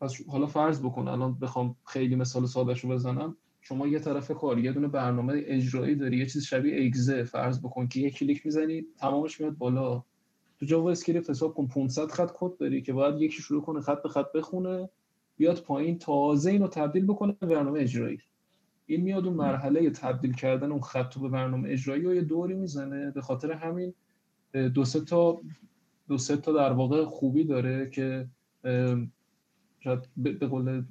[0.01, 3.37] پس حالا فرض بکن الان بخوام خیلی مثال سادهش رو بزنم.
[3.61, 7.89] شما یه طرف کار یه دونه برنامه اجرایی داری یه چیز شبیه exe فرض بکن
[7.89, 10.03] که یه کلیک می‌زنی تمامش میاد بالا.
[10.59, 14.09] تو JavaScript حساب کن 500 خط کد داری که باید یکی شروع کنه خط به
[14.09, 14.89] خط بخونه
[15.37, 18.19] بیاد پایین تازه اینو تبدیل بکنه به برنامه اجرایی.
[18.91, 23.11] این میاد اون مرحله تبدیل کردن اون خط به برنامه اجرایی و یه دوری می‌زنه.
[23.11, 23.95] به خاطر همین
[24.75, 25.41] دو سه تا
[26.09, 28.29] دو سه تا در واقع خوبی داره که
[30.17, 30.85] به قول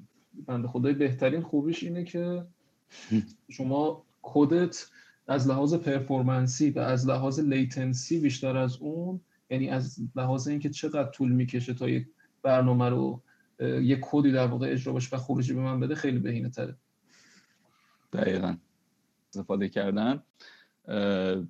[0.46, 2.46] بنده خدای بهترین خوبیش اینه که
[3.50, 4.86] شما کدت
[5.28, 11.10] از لحاظ پرفورمنسی و از لحاظ لیتنسی بیشتر از اون یعنی از لحاظ اینکه چقدر
[11.10, 12.08] طول می‌کشه تا یک
[12.44, 13.22] برنامه رو
[13.60, 16.76] یک کدی در واقع اجرا باشه و خروجی به من بده خیلی بهینه تره
[18.13, 18.58] دقیقا.
[19.30, 20.24] استفاده کردن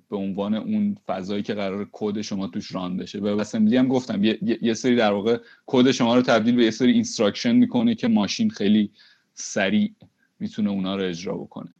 [0.08, 3.20] به عنوان اون فضایی که قرار کد شما توش run بشه.
[3.20, 6.92] WebAssembly هم گفتم یه،, یه سری در واقع کد شما رو تبدیل به یه سری
[6.92, 8.90] instruction می‌کنه که ماشین خیلی
[9.34, 9.94] سریع
[10.40, 11.74] می‌تونه اونا رو اجرا بکنه.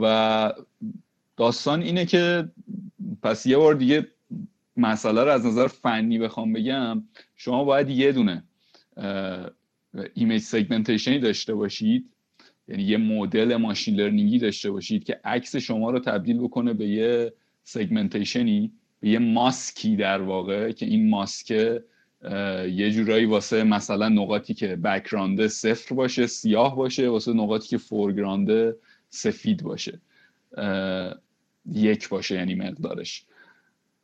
[0.00, 0.52] و
[1.36, 2.48] داستان اینه که
[3.22, 4.08] پس یه بار دیگه
[4.76, 7.04] مسئله رو از نظر فنی بخوام بگم
[7.36, 8.44] شما باید یه دونه
[10.14, 12.10] image segmentation ی داشته باشید.
[12.68, 16.88] یعنی یه مدل machine learning ی داشته باشید که عکس شما رو تبدیل بکنه به
[16.88, 17.32] یه
[17.64, 21.50] segmentation ی به یه ماسکی در واقع که این ماسک
[22.70, 27.78] یه جورایی واسه مثلا نقاطی که background ه صفر باشه سیاه باشه واسه نقاطی که
[27.78, 28.76] foreground ه
[29.08, 30.00] سفید باشه
[31.72, 33.24] یک باشه یعنی مقدارش.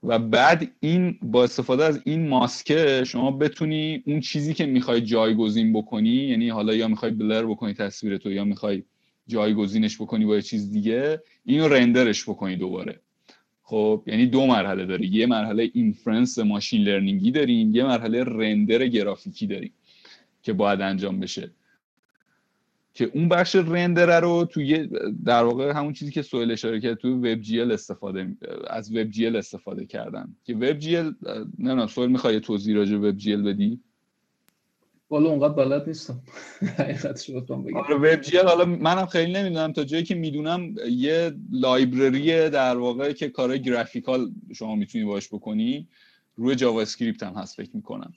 [0.04, 5.72] و بعد این با استفاده از این ماسکه شما بتونی اون چیزی که می‌خوای جایگزین
[5.72, 8.82] بکنی یعنی حالا یا می‌خوای بلر بکنی تصویر تو یا می‌خوای
[9.26, 13.00] جایگزینش بکنی با یه چیز دیگه اینو رندرش بکنی دوباره.
[13.62, 19.46] خب یعنی دو مرحله داره یه مرحله اینفرنس ماشین لرنینگی داریم یه مرحله رندر گرافیکی
[19.46, 19.72] داریم
[20.42, 21.50] که باید انجام بشه.
[22.94, 24.88] که اون بخش رندر رو توی
[25.24, 29.26] در واقع همون چیزی که سوال اشاره کرد تو وب جی استفاده از وب جی
[29.26, 30.36] استفاده کردن.
[30.44, 31.14] که وب جی ال
[31.58, 33.80] نه نه سوال می‌خوای توضیح راجع وب جی بدی؟
[35.10, 36.20] والا اونقدر بلد نیستم.
[36.78, 37.76] حقیقتش بگم.
[37.76, 39.72] آره وب جی حالا منم خیلی نمی‌دونم.
[39.72, 45.88] تا جایی که می‌دونم یه لایبرری در واقع که کار گرافیکال شما می‌تونی باش بکنی
[46.36, 48.12] روی JavaScript هم هست فکر می‌کنم.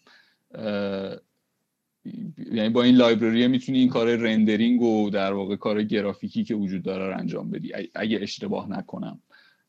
[2.52, 6.84] یعنی با این library می‌تونی این کار rendering و در واقع کار گرافیکی که وجود
[6.84, 7.72] داره رو انجام بدی.
[7.96, 9.20] اگه اشتباه نکنم.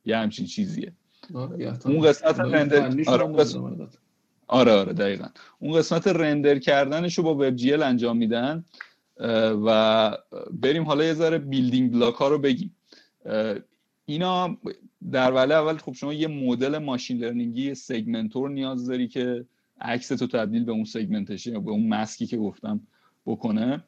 [0.05, 0.93] یه همچین چیزیه.
[1.35, 3.25] آره، اون قسمت render آره,
[4.47, 5.27] آره آره دقیقا.
[5.59, 8.65] اون قسمت render کردنش رو با وب جی انجام میدن
[9.65, 10.19] و
[10.51, 12.77] بریم حالا یه ذره building block ها رو بگیم.
[14.07, 14.57] اینا
[15.13, 19.45] در وهله اول خب شما یه مدل machine learning ی segmentor نیاز داری که
[19.81, 22.81] عکس تو تبدیل به اون segmentation یا به اون مسکی که گفتم
[23.27, 23.85] بکنه.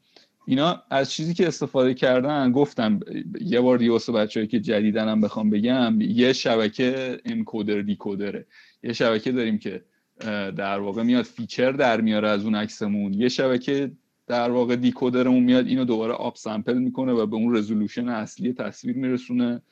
[0.46, 3.00] اینا از چیزی که استفاده کردن گفتم
[3.40, 8.46] یه بار دیگه واسه بچه‌های که جدیدن هم بخوام بگم یه شبکه encoder decoder ه
[8.83, 9.85] یه شبکه داریم که
[10.57, 13.14] در واقع میاد feature در میاره از اون عکسمون.
[13.14, 13.92] یه شبکه
[14.26, 18.96] در واقع decoder مون میاد اینو دوباره upsample می‌کنه و به اون resolution اصلی تصویر
[18.96, 19.62] میرسونه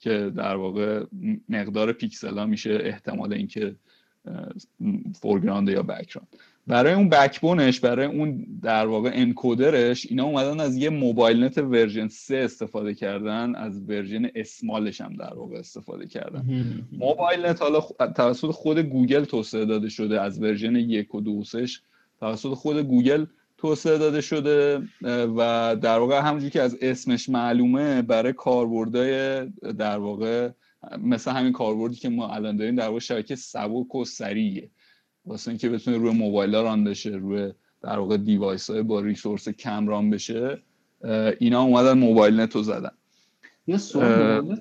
[0.00, 1.04] که در واقع
[1.48, 3.76] مقدار پیکسل ها میشه احتمال اینکه
[5.20, 6.28] foreground یا background
[6.66, 11.58] برای اون backbone ش برای اون در واقع encoder ش اینا اومدن از یه MobileNet
[11.58, 16.44] version 3 استفاده کردن از version small ش هم در واقع استفاده کردن.
[16.92, 17.80] MobileNet حالا
[18.16, 21.42] توسط خود گوگل توسعه داده شده از version یک و دو
[22.20, 23.26] توسط خود گوگل
[23.58, 24.82] توسعه داده شده
[25.36, 29.46] و در واقع همونجوری که از اسمش معلومه برای کاربردهای
[29.78, 30.50] در واقع
[30.98, 34.70] مثل همین کاربردی که ما الان داریم در واقع شبکه سبک و سریعه.
[35.24, 39.48] واسه اینکه بتونه روی موبایل ها run بشه روی در واقع device های با resource
[39.48, 40.62] کم run بشه
[41.40, 42.90] اینا اومدن MobileNet رو زدن.
[43.66, 44.56] یه سوال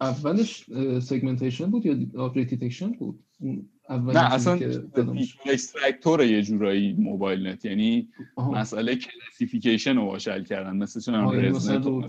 [0.00, 0.66] اولش
[1.00, 3.18] segmentation بود یا detection بود؟
[3.90, 4.58] نه اصلا
[5.46, 7.64] extractor یه جورایی MobileNet.
[7.64, 8.50] یعنی آه.
[8.50, 10.76] مسئله classification رو باشل کردن.
[10.76, 12.02] مثل چون و مثلا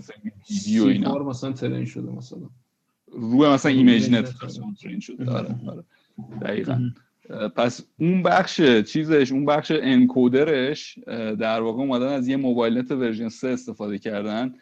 [0.50, 1.18] ویدیو اینا.
[1.18, 2.50] مثلا train شده مثلا.
[3.12, 4.34] روی مثلا ImageNet
[4.82, 5.84] train شده آره آره.
[6.42, 6.90] دقیقا.
[7.56, 10.98] پس اون بخش چیزش اون بخش encoder ش
[11.38, 14.54] در واقع اومدن از یه MobileNet version 3 استفاده کردن.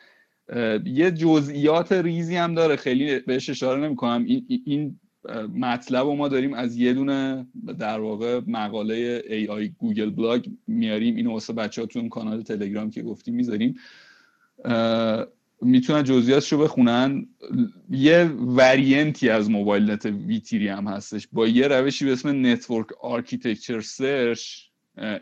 [0.84, 2.76] یه جزئیات ریزی هم داره.
[2.76, 5.00] خیلی بهش اشاره نمی کنم این, این
[5.54, 7.46] مطلب رو ما داریم از یه دونه
[7.78, 11.16] در واقع مقاله AI Google blog میاریم.
[11.16, 13.74] اینو واسه بچه ها تو اون کانال تلگرام که گفتیم می‌ذاریم.
[15.62, 17.26] می‌تونن جزئیاتش رو بخونن.
[17.90, 21.28] یه variant ی از MobileNet V3 ی هم هستش.
[21.32, 24.58] با یه روشی به اسم network architecture search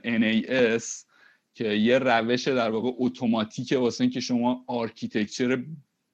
[0.04, 0.84] NAS
[1.54, 5.64] که یه روش در واقع اتوماتیکه واسه اینکه شما architecture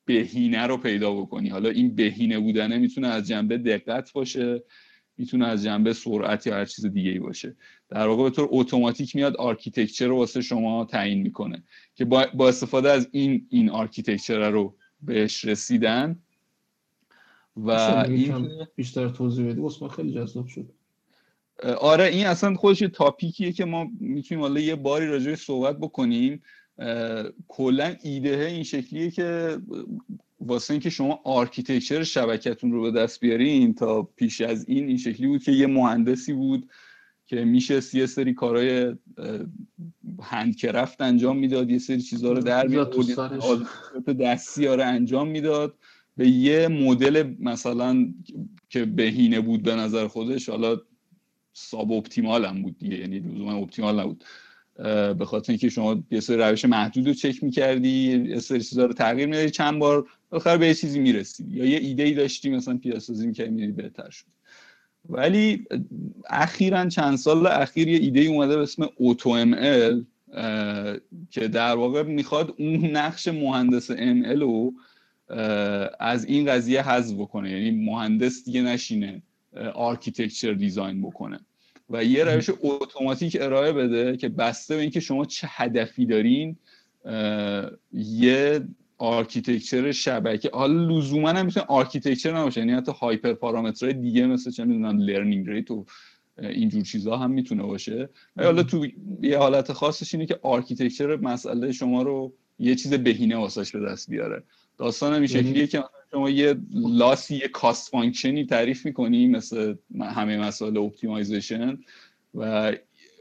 [0.04, 1.48] بهینه رو پیدا بکنی.
[1.48, 4.62] حالا این بهینه بودنه می‌تونه از جنبه دقت باشه.
[5.16, 7.56] می‌تونه از جنبه سرعت یا هر چیز دیگه ای باشه.
[7.88, 11.62] در واقع به طور اتوماتیک میاد architecture رو واسه شما تعیین می‌کنه
[11.94, 16.18] که با, با استفاده از این این architecture رو بهش رسیدن
[17.56, 18.46] و این
[18.76, 19.60] بیشتر توضیح بدی.
[19.60, 20.72] واسه خیلی جذاب شد.
[21.80, 26.42] آره این اصلا خودش topic یه که ما می‌تونیم حالا یه باری راجعش صحبت بکنیم.
[27.48, 29.58] کلا ایده این شکلیه که
[30.40, 35.26] واسه اینکه شما architecture شبکتون رو به دست بیارین تا پیش از این این شکلی
[35.26, 36.70] بود که یه مهندسی بود
[37.26, 38.94] که میشه یه سری کارهای
[40.22, 42.94] handcraft انجام می‌داد یه سری چیزها رو در میاد
[44.20, 45.78] دستی رو انجام می‌داد.
[46.16, 48.14] به یه مدل مثلا
[48.68, 50.80] که بهینه بود به نظر خودش حالا
[51.52, 54.24] sub optimal هم بود دیگه یعنی لزوما optimal نبود.
[55.18, 58.92] به خاطر اینکه شما یه سری روش محدود رو چک می‌کردی یه سری چیزا رو
[58.92, 59.50] تغییر می‌دادی.
[59.50, 63.26] چند بار آخر به یه چیزی می‌رسید یا یه ایده ای داشتی مثلا پیاده سازی
[63.26, 64.26] می‌کردی بهتر شد.
[65.08, 65.66] ولی
[66.30, 70.04] اخیرا چند سال اخیر یه ایده اومده به اسم AutoML
[71.30, 74.72] که در واقع می‌خواد اون نقش مهندس ML رو
[76.00, 77.50] از این قضیه حذف بکنه.
[77.50, 79.22] یعنی مهندس دیگه نشینه
[79.74, 81.40] architecture design بکنه.
[81.90, 86.56] و یه روش اتوماتیک ارائه بده که بسته به اینکه شما چه هدفی دارین
[87.92, 88.60] یه
[88.98, 90.50] architecture شبکه.
[90.52, 95.50] حالا لزوما هم می‌تونه architecture نباشه یعنی حتی hyper پارامترهای دیگه مثل چه می‌دونم learning
[95.50, 95.84] rate و
[96.38, 98.08] اینجور چیزها هم می‌تونه باشه.
[98.36, 98.86] و حالا تو
[99.22, 104.10] یه حالت خاصش اینه که architecture مسئله شما رو یه چیز بهینه واسش به دست
[104.10, 104.42] بیاره.
[104.78, 109.28] داستان این شکلیه یعنی که شما یه loss ی یه cost function ی تعریف می‌کنی
[109.28, 111.78] مثل همه مسائل optimization
[112.34, 112.72] و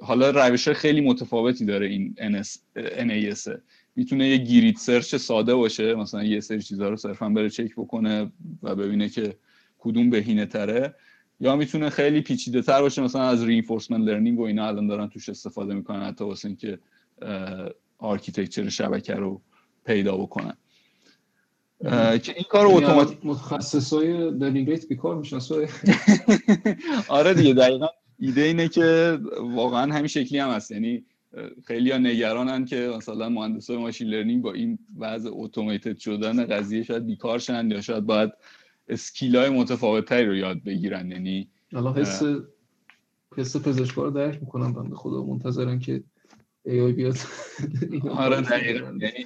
[0.02, 3.50] حالا روش خیلی متفاوتی داره این NAS
[3.96, 8.32] می‌تونه یه grid search ساده باشه مثلا یه سری چیزها رو صرفا بره چک بکنه
[8.64, 9.36] و ببینه که
[9.80, 10.96] کدوم بهینه تره.
[11.40, 15.30] یا می‌تونه خیلی پیچیده تر باشه مثلا از reinforcement learning و اینا الان دارن توش
[15.30, 16.80] استفاده می‌کنن حتی واسه اینکه
[17.98, 19.42] architecture شبکه رو
[19.86, 20.58] پیدا بکنن.
[21.84, 25.40] که این کار یعنی اتوماتیک متخصصای learning بیکار میشن
[27.08, 27.88] آره دیگه دقیقا
[28.20, 30.72] ایده اینه که واقعا همین شکلی هم هست.
[30.72, 31.06] یعنی
[31.66, 37.06] خیلی ها نگرانن که مثلا مهندسای machine learning با این وضع automated شدن قضیه شاید
[37.06, 38.32] بیکار شن یا شاید باید
[38.88, 41.12] skill های متفاوت رو یاد بگیرن.
[41.12, 42.24] یعنی الان حس
[43.38, 46.04] حس پزشکار رو درک می‌کنم بنده خدا منتظرن که
[46.66, 47.18] AI بیاد.
[48.10, 48.86] آره دقیقا.
[48.86, 49.26] یعنی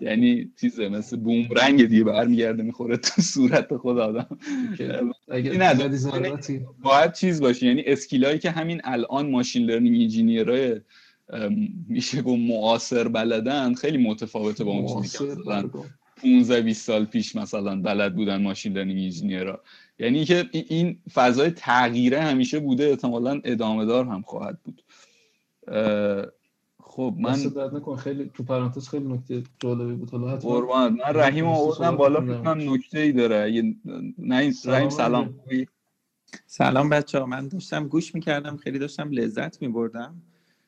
[0.00, 4.38] یعنی چیزه مثل بومرنگ دیگه برمیگرده می‌خوره تو صورت خود آدم.
[6.82, 7.66] باید چیز باشه.
[7.66, 10.80] یعنی skill ایی که همین الان machine learning engineer ای
[11.88, 15.24] میشه گفت معاصر بلدن خیلی متفاوته با اون چیزی که
[16.16, 19.62] 15 20 سال پیش مثلا بلد بودن machine learning engineer ا.
[19.98, 24.82] یعنی که این فضای تغییره همیشه بوده احتمالا ادامه دار هم خواهد بود.
[26.82, 27.38] خب من
[27.72, 30.10] نکن خیلی تو پرانتز خیلی نکته جالبی بود.
[30.10, 33.74] حالا حتما من رحیم آوردم بالا فکر نکته ای داره.
[34.18, 35.34] نه رحیم سلام.
[36.46, 38.56] سلام بچه ها من داشتم گوش می‌کردم.
[38.56, 40.22] خیلی داشتم لذت میبردم.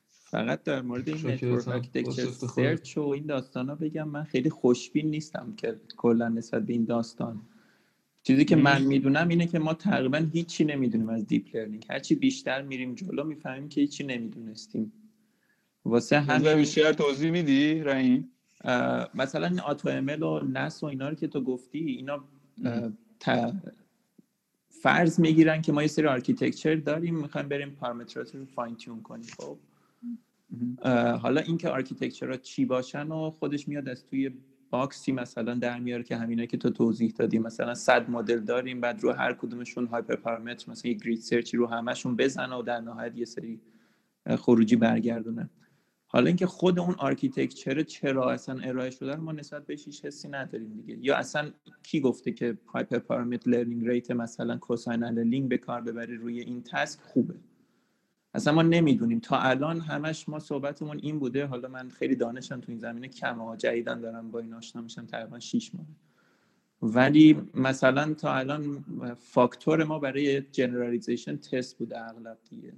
[0.08, 4.08] فقط در مورد این network architecture search و این داستان ها بگم.
[4.08, 7.40] من خیلی خوشبین نیستم که کلا نسبت به این داستان.
[8.26, 11.86] چیزی که من می‌دونم اینه که ما تقریبا هیچی نمی‌دونیم از deep learning.
[11.90, 14.92] هرچی بیشتر میریم جلو می‌فهمیم که هیچی نمی‌دونستیم.
[15.84, 18.30] واسه همین بیشتر توضیح میدی رحیم؟
[19.14, 22.24] مثلا این AutoML و NAS و اینا رو که تو گفتی اینا
[24.68, 29.30] فرض می‌گیرن که ما یه سری architecture داریم می‌خوایم بریم پارامترات رو fine tune کنیم
[29.38, 29.58] خب؟
[31.22, 34.30] حالا اینکه architecture ها چی باشن و خودش میاد از توی
[34.70, 37.38] box ی مثلا در میاره که همینا که تو توضیح دادی.
[37.38, 41.56] مثلا صد مدل داریم بعد رو هر کدومشون hyper parameter مثلا یه grid search ی
[41.56, 43.60] رو همشون بزنه و در نهایت یه سری
[44.36, 45.50] خروجی برگردونه.
[46.06, 50.28] حالا اینکه خود اون architecture چرا اصلا ارائه شده رو ما نسبت بهش هیچ حسی
[50.28, 50.98] نداریم دیگه.
[51.00, 51.50] یا اصلا
[51.82, 56.62] کی گفته که hyper parameter learning rate مثلا cosine annealing به کار ببری روی این
[56.62, 57.34] task خوبه؟
[58.36, 59.20] اصلا ما نمی‌دونیم.
[59.20, 61.46] تا الان همش ما صحبتمون این بوده.
[61.46, 64.30] حالا من خیلی دانشم تو این زمینه کم ها جدیدن دارم.
[64.30, 65.86] با این آشنا میشم تقریبا 6 ماه.
[66.82, 68.84] ولی مثلا تا الان
[69.18, 72.72] فاکتور ما برای generalization تست بوده اغلب دیگه.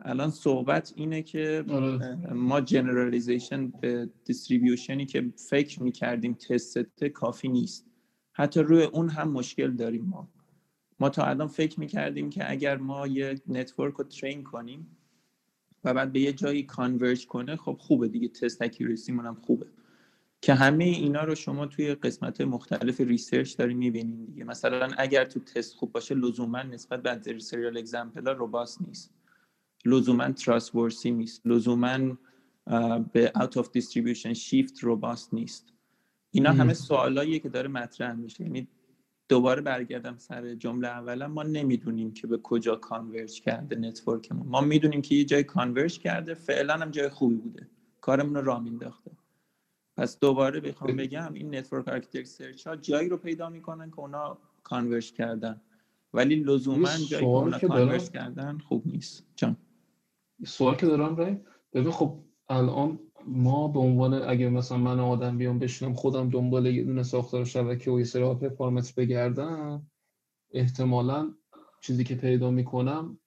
[0.00, 2.14] الان صحبت اینه که آره.
[2.32, 7.86] ما generalization به distribution ی که فکر می‌کردیم تست کافی نیست.
[8.32, 10.28] حتی روی اون هم مشکل داریم ما.
[11.00, 14.96] ما تا الان فکر می‌کردیم که اگر ما یه network رو train کنیم
[15.84, 19.66] و بعد به یه جایی converge کنه خب خوبه دیگه test accuracy هم خوبه.
[20.40, 24.44] که همه اینا رو شما توی قسمت مختلف research داریم می‌بینیم دیگه.
[24.44, 29.14] مثلا اگر تو تست خوب باشه لزوما نسبت به adversarial example ها robust نیست.
[29.84, 31.46] لزوما trustworthy نیست.
[31.46, 32.18] لزوما
[33.12, 35.72] به out of distribution shift robust نیست.
[36.30, 38.44] اینا همه سوالاییه که داره مطرح میشه.
[38.44, 38.68] یعنی
[39.28, 44.60] دوباره برگردم سر جمله اولم ما نمی‌دونیم که به کجا converge کرده network مون ما
[44.60, 47.68] می‌دونیم که یه جای converge کرده فعلا هم جای خوبی بوده.
[48.00, 49.10] کارمون رو راه مینداخته
[49.96, 54.38] پس دوباره بخوام بگم این network architect search ها جایی رو پیدا می‌کنن که اونا
[54.62, 55.60] converge کردن.
[56.14, 59.26] ولی لزوما جایی که اونا converge کردن خوب نیست.
[59.36, 59.56] جان.
[60.46, 61.36] سوال که دارم رای
[61.72, 62.18] ببین خب
[62.48, 62.98] الان
[63.28, 67.90] ما به عنوان اگه مثلا من آدم بیام بشینم خودم دنبال یه دونه ساختار شبکه
[67.90, 69.90] و یه سری performance بگردم
[70.52, 71.34] احتمالا
[71.80, 73.18] چیزی که پیدا می‌کنم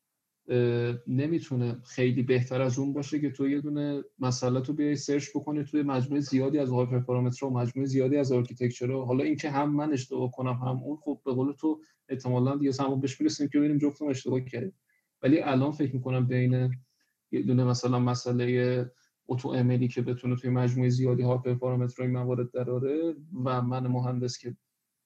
[1.08, 5.64] نمی‌تونه خیلی بهتر از اون باشه که تو یه دونه مسئله تو بیای search بکنی
[5.64, 9.50] توی مجموعه زیادی از hyper parameter ها و مجموعه زیادی از architecture ها حالا اینکه
[9.50, 13.48] هم من اشتباه کنم هم اون خب به قول تو احتمالاً دیگه هم بهش می‌رسیم
[13.48, 14.74] که ببینیم جفتم اشتباه کردیم.
[15.24, 16.72] ولی الان فکر می‌کنم بین
[17.32, 18.86] یه دونه مثلا مسئله
[19.32, 23.16] اتو املی که بتونه توی مجموعه زیادی هایپر پارامترهای موارد دراره
[23.46, 24.56] و من مهندس که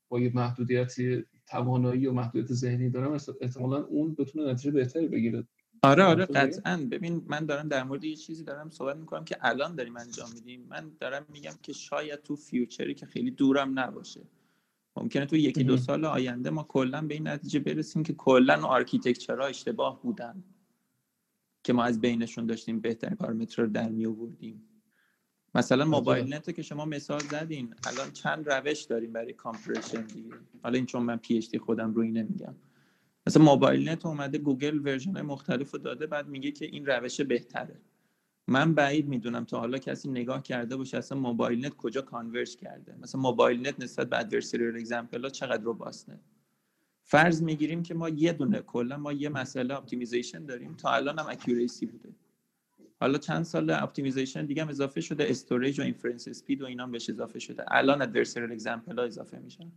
[0.09, 5.47] با یه محدودیتی توانایی و محدودیت ذهنی دارم احتمالا اون بتونه نتیجه بهتری بگیره.
[5.83, 6.87] آره آره قطعا.
[6.91, 10.65] ببین من دارم در مورد یه چیزی دارم صحبت می‌کنم که الان داریم انجام میدیم.
[10.69, 14.21] من دارم میگم که شاید تو فیوچری که خیلی دورم نباشه.
[14.97, 19.39] ممکنه تو یکی دو سال آینده ما کلا به این نتیجه برسیم که کلا architecture
[19.39, 20.43] ها اشتباه بودن.
[21.65, 24.63] که ما از بینشون داشتیم بهترین پارامتر رو در می آوردیم
[25.55, 30.35] مثلا MobileNet که شما مثال زدین الان چند روش داریم برای compression دیگه.
[30.63, 32.55] حالا این چون من PhD خودم روی نمیگم.
[33.27, 37.81] مثلا MobileNet اومده گوگل version مختلف رو داده بعد میگه که این روش بهتره.
[38.47, 42.95] من بعید می‌دونم تا حالا کسی نگاه کرده باشه اصلا MobileNet کجا converge کرده.
[43.01, 46.19] مثلا MobileNet نسبت به adversarial example ها چقدر robust ه
[47.07, 50.73] فرض می‌گیریم که ما یه دونه کلا ما یه مسئله optimization داریم.
[50.73, 52.09] تا الان هم accuracy بوده.
[52.99, 55.29] حالا چند سال optimization دیگه هم اضافه شده.
[55.29, 57.63] storage و inference speed و اینا هم بهش اضافه شده.
[57.67, 59.71] الان adversarial example ها اضافه میشن.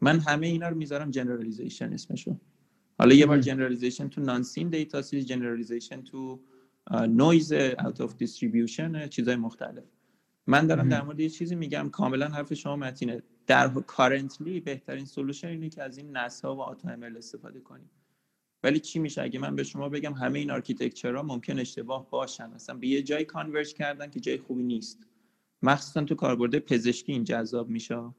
[0.00, 2.36] من همه اینا رو می‌ذارم generalization اسمشو.
[2.98, 6.40] حالا یه بار generalization تو non seen data هاست generalization تو
[7.08, 9.84] noise out of distribution چیزای مختلف.
[10.46, 11.88] من دارم در مورد یه چیزی میگم.
[11.88, 13.22] کاملا حرف شما متینه.
[13.46, 17.90] در currently بهترین solution اینه که از این NAS ها و auto استفاده کنیم.
[18.62, 22.50] ولی چی میشه؟ اگه من به شما بگم همه این architecture ها ممکن اشتباه باشن.
[22.50, 25.06] مثلا به یه جای converge کردن که جای خوبی نیست.
[25.62, 28.14] مخصوصا تو کاربرد پزشکی این جذاب میشه.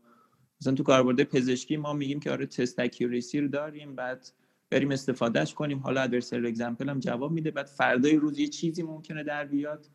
[0.61, 4.29] مثلا تو کاربرد پزشکی ما میگیم که آره test accuracy رو داریم بعد
[4.69, 5.79] بریم استفادهش کنیم.
[5.79, 7.51] حالا adversarial example هم جواب میده.
[7.51, 9.87] بعد فردای روز یه چیزی ممکنه در بیاد.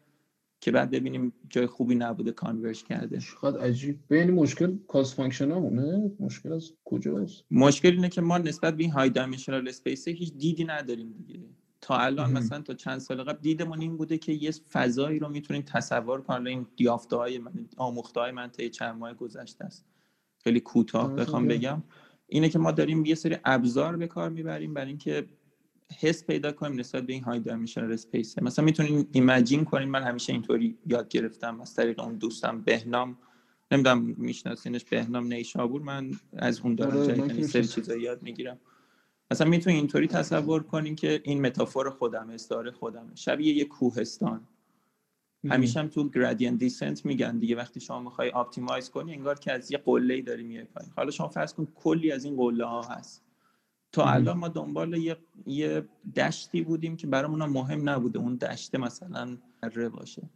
[0.62, 3.18] که بعد ببینیم جای خوبی نبوده converge کرده.
[3.18, 3.98] چقدر عجیب.
[4.10, 8.92] ببین مشکل cost function همونه مشکل از کجاست؟ مشکل اینه که ما نسبت به این
[8.92, 11.40] high dimensional space هیچ دیدی نداریم دیگه.
[11.80, 15.62] تا الان مثلا تا چند سال قبل دیدمون این بوده که یه فضایی رو می‌تونیم
[15.62, 16.46] تصور کنیم.
[16.46, 19.84] این یافته های من آموخته های من طی چند ماه گذشته است.
[20.44, 21.82] خیلی کوتاه بخوام بگم.
[22.26, 25.26] اینه که ما داریم یه سری ابزار به کار می‌بریم برای اینکه
[26.00, 30.32] حس پیدا کنیم نسبت به این high dimensional space مثلا می‌تونیم imagine کنیم من همیشه
[30.32, 31.60] اینطوری یاد گرفتم.
[31.60, 33.18] از طریق اون دوستم بهنام
[33.70, 35.82] نمی‌دونم میشناسینش بهنام نیشابور.
[35.82, 38.58] من از اون دارم آره، جایی سری چیزا یاد می‌گیرم.
[39.30, 44.40] مثلا می‌تونیم اینطوری تصور کنیم که این metaphor خودم استعاره خودمه شبیه یه کوهستان.
[45.50, 47.56] همیشه هم تو gradient descent میگن دیگه.
[47.56, 50.92] وقتی شما می‌خوای optimize کنی انگار که از یه قله ای داری میای پایین.
[50.96, 53.22] حالا شما فرض کن کلی از این قله ها هست.
[53.92, 55.16] تا الان ما دنبال یه,
[55.46, 60.30] یه دشتی بودیم که برامون مهم نبوده اون دشته مثلا ره باشه.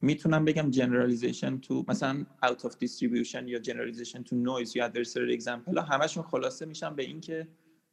[0.00, 5.76] می‌تونم بگم generalization تو مثلا out of distribution یا generalization تو نویز یا adversarial example.
[5.76, 7.48] ها همشون خلاصه میشن به اینکه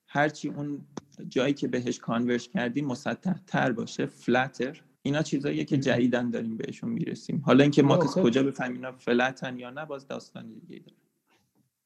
[0.08, 0.86] هرچی اون
[1.30, 6.90] جایی که بهش converge کردیم مسطح تر باشه flatter اینا چیزاییه که جدیدا داریم بهشون
[6.90, 7.42] می‌رسیم.
[7.46, 8.24] حالا اینکه ما خب.
[8.24, 10.98] کجا بفهمیم اینا flat ن یا نه باز داستان دیگه داره.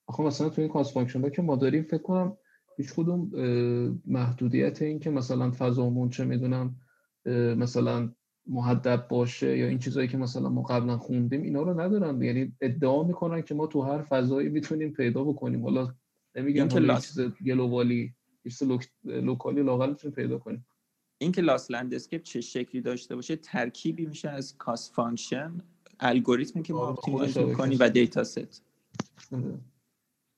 [0.07, 2.37] خب مثلا تو این cost function که ما داریم فکر کنم
[2.79, 3.31] هیچ کدوم
[4.05, 6.75] محدودیت این که مثلا فضامون چه می‌دونم
[7.57, 8.13] مثلا
[8.47, 12.21] محدب باشه یا این چیزایی که مثلا ما قبلا خوندیم اینا رو ندارن.
[12.21, 15.63] یعنی ادعا می‌کنن که ما تو هر فضایی می‌تونیم پیدا بکنیم.
[15.63, 15.93] حالا
[16.35, 18.13] نمیگم که چیز global ی
[18.43, 18.63] چیز
[19.03, 20.65] local ی لاقل می‌تونیم پیدا کنیم.
[21.17, 25.61] اینکه loss landscape چه شکلی داشته باشه ترکیبی میشه از cost function
[25.99, 28.63] الگوریتمی که ما optimize می‌کنی و data ست.
[29.31, 29.59] آره.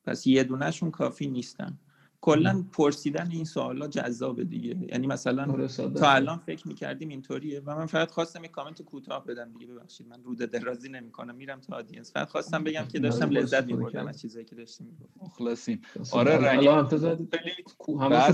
[0.06, 1.80] پس یه دونهشون کافی نیستن.
[2.22, 4.78] کلا پرسیدن این سوالا جذاب دیگه.
[4.92, 9.26] یعنی مثلا آره، تا الان فکر می‌کردیم اینطوریه و من فقط خواستم یک کامنت کوتاه
[9.26, 10.08] بدم دیگه ببخشید.
[10.08, 11.36] من روده درازی نمی‌کنم.
[11.36, 12.14] میرم تا audience.
[12.14, 15.24] فقط خواستم بگم که داشتم آره، لذت میبردم از چیزایی که داشتیم می‌گفتیم.
[15.24, 15.82] مخلصیم.
[16.12, 16.68] آره رنگی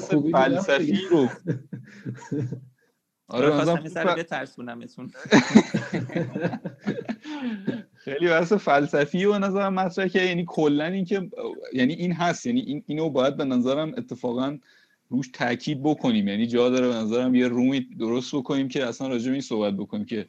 [0.10, 1.28] خیلی فلسفی رو.
[3.28, 5.12] آره مثلا سر بترسونمتون.
[7.98, 11.30] خیلی بحث فلسفی و نظرم مطرح که یعنی کلا اینکه
[11.74, 12.46] یعنی این هست.
[12.46, 14.58] یعنی این اینو باید به نظرم اتفاقا
[15.10, 16.28] روش تاکید بکنیم.
[16.28, 19.42] یعنی جا داره به نظرم یه room ی درست بکنیم که اصلا راجع به این
[19.42, 20.26] صحبت بکنیم که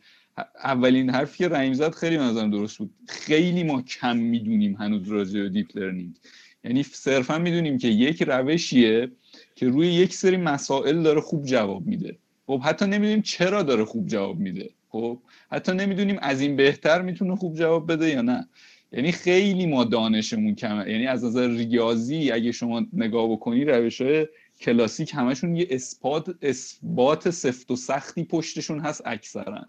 [0.65, 2.91] اولین حرفی که رحیم زد خیلی نظرم درست بود.
[3.09, 6.15] خیلی ما کم می‌دونیم هنوز راجع به deep learning.
[6.65, 9.11] یعنی صرفا می‌دونیم که یک روشیه
[9.55, 12.17] که روی یک سری مسائل داره خوب جواب میده.
[12.47, 14.71] خب حتی نمی‌دونیم چرا داره خوب جواب میده.
[14.89, 15.19] خب؟
[15.51, 18.49] حتی نمی‌دونیم از این بهتر می‌تونه خوب جواب بده یا نه.
[18.93, 20.91] یعنی خیلی ما دانشمون کمه.
[20.91, 24.27] یعنی از نظر ریاضی اگه شما نگاه بکنی روش های
[24.61, 29.67] کلاسیک همشون یه اثبات اثبات سفت و سختی پشتشون هست اکثرا.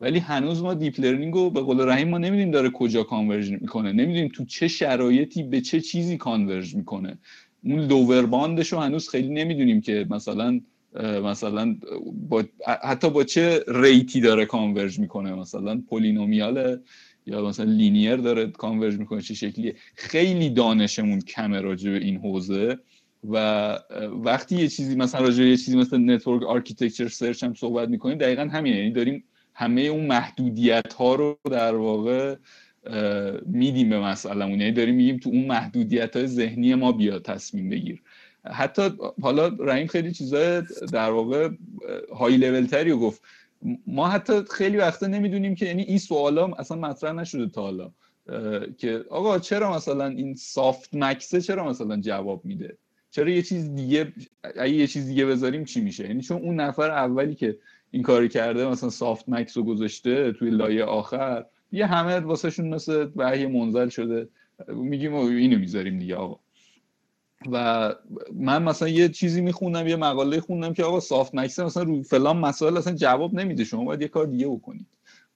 [0.00, 3.92] ولی هنوز ما deep learning رو به قول رحیم ما نمی‌دونیم داره کجا converge می‌کنه.
[3.92, 7.18] نمی‌دونیم تو چه شرایطی به چه چیزی converge می‌کنه.
[7.64, 10.60] اون lower bound ش رو هنوز خیلی نمی‌دونیم که مثلا
[11.02, 11.76] مثلا
[12.28, 12.44] با
[12.82, 16.80] حتی با چه rate ی داره converge می‌کنه؟ مثلا polynomial
[17.26, 22.78] یا مثلا linear داره converge می‌کنه؟ چه شکلیه؟ خیلی دانشمون کمه راجع به این حوزه
[23.30, 23.38] و
[24.24, 28.42] وقتی یه چیزی مثلا راجع یه چیزی مثلا network architecture search هم صحبت می‌کنیم دقیقا
[28.42, 28.76] همینه.
[28.76, 29.24] یعنی داریم
[29.54, 32.36] همه اون محدودیت ها رو در واقع
[33.46, 34.60] میدیم به مسئلهمون.
[34.60, 38.02] یعنی داریم میگیم تو اون محدودیت های ذهنی ما بیاد تصمیم بگیر.
[38.46, 38.90] حتی
[39.22, 41.48] حالا رحیم خیلی چیزای در واقع
[42.12, 43.22] های لول تری رو گفت.
[43.86, 47.90] ما حتی خیلی وقتا نمی‌دونیم که یعنی این سوالا اصلا مطرح نشده تا حالا.
[48.78, 52.76] که آقا چرا مثلا این سافت مکسه چرا مثلا جواب میده؟
[53.10, 54.12] چرا یه چیز دیگه
[54.56, 57.58] اگه یه چیز دیگه بذاریم چی میشه؟ یعنی چون اون نفر اولی که
[57.90, 63.08] این کاری کرده مثلا سافت مکس رو گذاشته توی لایه آخر یه همه واسهشون مثل
[63.16, 64.28] وحی منزل شده.
[64.68, 66.43] میگیم اینو می‌ذاریم دیگه آقا.
[67.52, 67.94] و
[68.34, 72.76] من مثلا یه چیزی می‌خونم یه مقاله خوندم که آقا softmax مثلا رو فلان مسائل
[72.76, 74.86] اصلا جواب نمیده شما باید یه کار دیگه بکنید.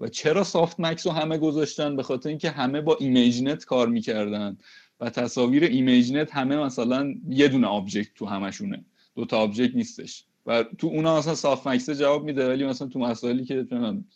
[0.00, 4.59] و چرا softmax رو همه گذاشتن؟ به خاطر اینکه همه با ImageNet کار می‌کردن
[5.00, 8.84] و تصاویر ImageNet همه مثلا یه دونه object تو همشونه.
[9.16, 10.24] دو تا object نیستش.
[10.46, 13.66] و تو اونا مثلا softmax جواب میده ولی مثلا تو مسائلی که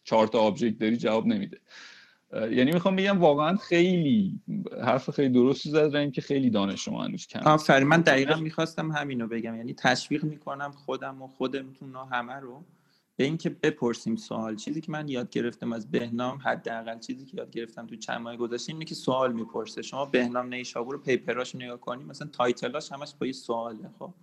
[0.04, 1.58] چهار تا object داری جواب نمیده.
[2.32, 4.40] یعنی می‌خوام بگم واقعا خیلی
[4.82, 9.26] حرف خیلی درستی زد که خیلی دانش شما هنوز کم آفرین من دقیقا می‌خواستم همینو
[9.26, 9.56] بگم.
[9.56, 12.64] یعنی تشویق می‌کنم خودم و خودمتون همه رو
[13.16, 14.56] به اینکه بپرسیم سوال.
[14.56, 18.36] چیزی که من یاد گرفتم از بهنام حداقل چیزی که یاد گرفتم تو چند ماه
[18.36, 19.82] گذشته اینه که سوال می‌پرسه.
[19.82, 24.14] شما بهنام نیشابور paper اش نگاه کنیم مثلا title اش همش با یه سواله خب.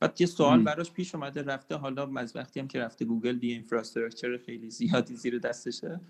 [0.00, 3.52] بعد یه سوال براش پیش اومده رفته حالا از وقتی هم که رفته گوگل دیگه
[3.52, 6.00] infrastructure خیلی زیادی زیر دستشه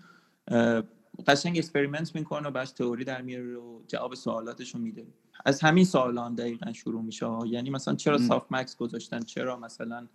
[1.27, 5.07] قشنگ experiment می‌کنه و بعد تئوری در میاره و جواب سوالاتش رو میده.
[5.45, 7.27] از همین سوالان دقیقا شروع میشه.
[7.45, 10.07] یعنی مثلا چرا softmax گذاشتن؟ چرا مثلا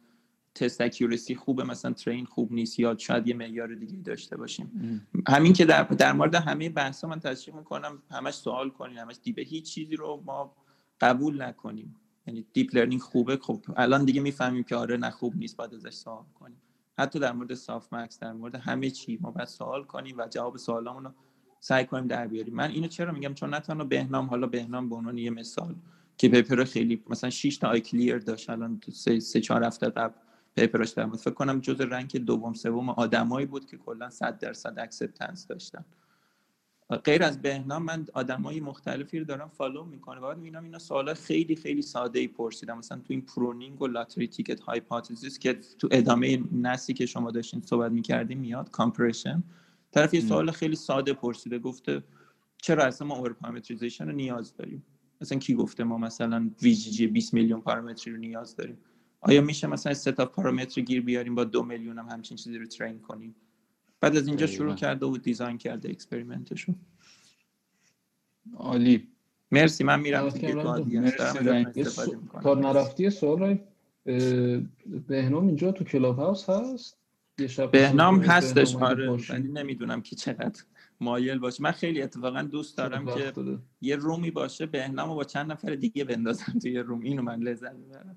[0.55, 5.01] test accuracy خوبه؟ مثلا train خوب نیست یا شاید یه معیار دیگه داشته باشیم.
[5.28, 9.42] همین که در, در مورد همه بحث من تشریح می‌کنم همش سوال کنیم همش دیگه
[9.42, 10.57] هیچ چیزی رو ما
[11.01, 11.96] قبول نکنیم.
[12.26, 15.94] یعنی deep learning خوبه خب الان دیگه می‌فهمیم که آره نه خوب نیست باید ازش
[15.94, 16.62] سوال کنیم.
[16.99, 21.05] حتی در مورد softmax در مورد همه چی ما باید سوال کنیم و جواب سوالامون
[21.05, 21.11] رو
[21.61, 22.55] سعی کنیم در بیاریم.
[22.55, 25.74] من اینو چرا میگم؟ چون نه تنها بهنام حالا بهنام به عنوان یه مثال
[26.18, 30.14] که paper خیلی مثلا 6 تا ICLR داشت الان سه, سه چهار هفته قبل
[30.57, 34.78] paper ش در فکر کنم جز rank دوم سوم آدمایی بود که کلا 100 درصد
[34.79, 35.84] acceptance داشتن.
[36.97, 41.57] غیر از بهنام من آدمای مختلفی رو دارم follow می‌کنه بعد می‌بینم اینا سوالا خیلی
[41.57, 46.43] خیلی ساده ای پرسیدم مثلا تو این pruning و lottery ticket hypothesis که تو ادامه
[46.53, 49.43] NAS ی که شما داشتین صحبت می‌کردیم میاد compression
[49.91, 52.05] طرف یه سوال خیلی ساده پرسیده گفته
[52.62, 54.84] چرا اصلا ما over-parameterization رو نیاز داریم؟
[55.20, 58.78] مثلا کی گفته ما مثلا VGG 20 میلیون پارامتری رو نیاز داریم؟
[59.20, 62.66] آیا میشه مثلا سه تا پارامتر گیر بیاریم با دو میلیون هم همچین چیزی رو
[62.66, 63.34] train کنیم؟
[64.01, 66.74] بعد از اینجا شروع کرده و design کرده experiment شو.
[68.57, 69.09] عالی.
[69.51, 70.30] مرسی من میرم
[72.42, 73.59] تا نرفتی سوال
[75.07, 76.99] بهنام اینجا تو کلاب هاوس هست
[77.72, 80.62] بهنام هستش آره ولی نمی‌دونم که چقدر
[81.01, 81.62] مایل باشه.
[81.62, 83.32] من خیلی اتفاقا دوست دارم که
[83.80, 87.01] یه room ی باشه بهنامو با چند نفر دیگه بندازم توی room.
[87.01, 88.16] اینو من لذت می‌برم.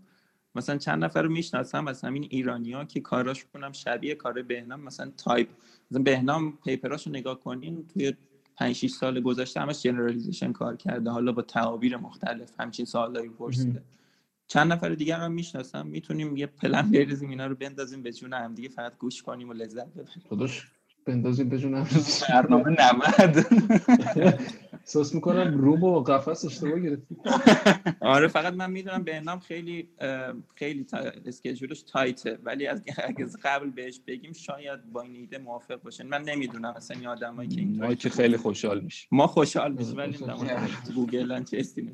[0.55, 4.81] مثلا چند نفر رو می‌شناسم از همین ایرانیا که کاراش فکر کنم شبیه کار بهنام
[4.81, 5.47] مثلا تایپ
[5.91, 8.13] مثلا بهنام paper اشو نگاه کنین توی
[8.57, 13.81] 5 6 سال گذشته همش generalization کار کرده حالا با تعابیر مختلف همچین سوالایی پرسیده.
[14.47, 18.55] چند نفر دیگر هم می‌شناسم می‌تونیم یه پلن بریزیم اینا رو بندازیم به جون هم
[18.55, 20.23] دیگه فقط گوش کنیم و لذت ببریم.
[21.05, 21.85] بندازیم به جون
[22.29, 23.45] برنامه 90
[24.91, 27.15] احساس می‌کنم روم و قفس اشتباه گرفتی.
[28.15, 29.89] آره فقط من می‌دونم بهنام خیلی
[30.55, 30.85] خیلی
[31.25, 32.39] اسکیجولش تایته.
[32.43, 36.97] ولی از اگه قبل بهش بگیم شاید با این ایده موافق باشه من نمی‌دونم اصلا
[36.97, 39.09] این آدمایی که این ما که خیلی خوشحال میشیم.
[39.11, 40.17] ما خوشحال میشیم ولی
[40.95, 41.81] گوگل چه استی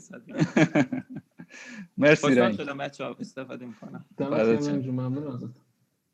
[1.98, 2.56] مرسی رنگ.
[2.56, 4.06] شدم بچه‌ها استفاده می‌کنم.
[4.18, 4.42] دمت
[4.88, 5.62] ممنون ازت.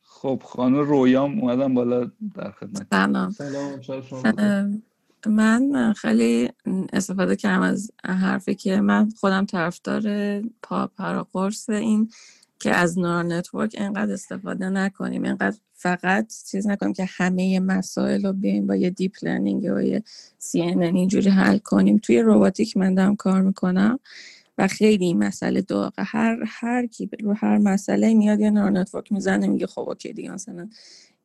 [0.01, 2.87] خب خانم رویام اومدم بالا در خدمت.
[2.91, 3.31] سلام.
[3.31, 4.83] سلام.
[5.27, 6.49] من خیلی
[6.93, 10.87] استفاده کردم از حرفی که من خودم طرفدار پا
[11.33, 12.09] قرص این
[12.59, 15.25] که از neural network انقدر استفاده نکنیم.
[15.25, 20.03] انقدر فقط چیز نکنیم که همه مسائل رو بیایم با یه deep learning و یه
[20.37, 21.97] سی اینجوری حل کنیم.
[21.97, 23.99] توی روباتیک من دارم کار می‌کنم
[24.57, 26.03] و خیلی این مسئله داغه.
[26.03, 30.31] هر هر کی رو هر مسئله میاد یه neural network می‌زنه میگه خب okay دیگه
[30.31, 30.69] مثلا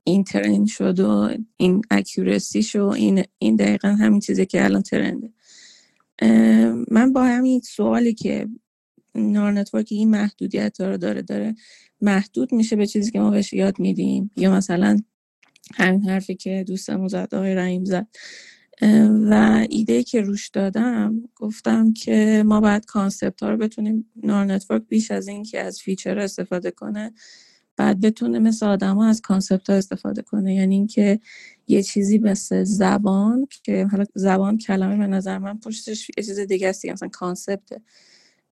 [0.04, 5.18] این trend شد و این accuracy شو این این دقیقا همین چیزی که الان trend
[5.18, 5.32] ه.
[6.90, 8.48] من با همین سوالی که
[9.14, 11.54] neural network این محدودیت رو داره داره
[12.00, 14.30] محدود میشه به چیزی که ما بهش یاد میدیم.
[14.36, 15.00] یا مثلا
[15.74, 18.06] همین حرفی که دوستم زد آقای رحیم زد.
[19.30, 24.82] و ایده که روش دادم گفتم که ما باید concept ها رو بتونیم neural network
[24.88, 27.12] بیش از این که از feature استفاده کنه.
[27.78, 30.54] بعد بتونه مثل آدم ها از concept ها استفاده کنه.
[30.54, 31.20] یعنی اینکه
[31.68, 36.68] یه چیزی مثل زبان که حالا زبان کلمه به نظر من پشتش یه چیز دیگه
[36.68, 37.80] است مثلا concept ه.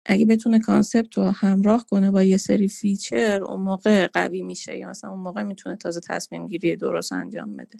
[0.05, 4.77] اگه بتونه concept رو همراه کنه با یه سری feature اون موقع قوی میشه.
[4.77, 7.77] یا مثلا اون موقع می‌تونه تازه تصمیم گیری درست انجام بده.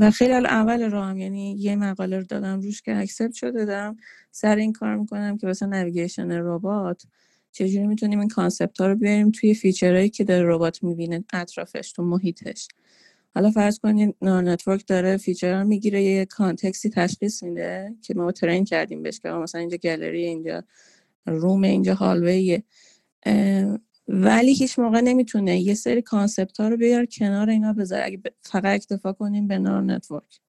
[0.00, 3.96] و خیلی اول هم یعنی یه مقاله رو دادم روش که accept شده دارم
[4.30, 7.02] سر این کار می‌کنم که مثلا navigation ربات
[7.52, 11.92] چجوری می‌تونیم این concept ها رو بیاریم توی feature هایی که داره ربات می‌بینه اطرافش
[11.92, 12.68] تو محیطش.
[13.34, 18.32] حالا فرض کنید network داره feature رو می‌گیره یه context ی تشخیص میده که ما
[18.32, 20.64] train کردیم بهش که مثلا اینجا گالری اینجا
[21.26, 22.62] room اینجا hallway ه.
[24.08, 28.06] ولی هیچ موقع نمی‌تونه یه سری concept ها رو بیار کنار اینا بذاره.
[28.06, 30.40] اگه فقط اکتفا کنیم به neural network.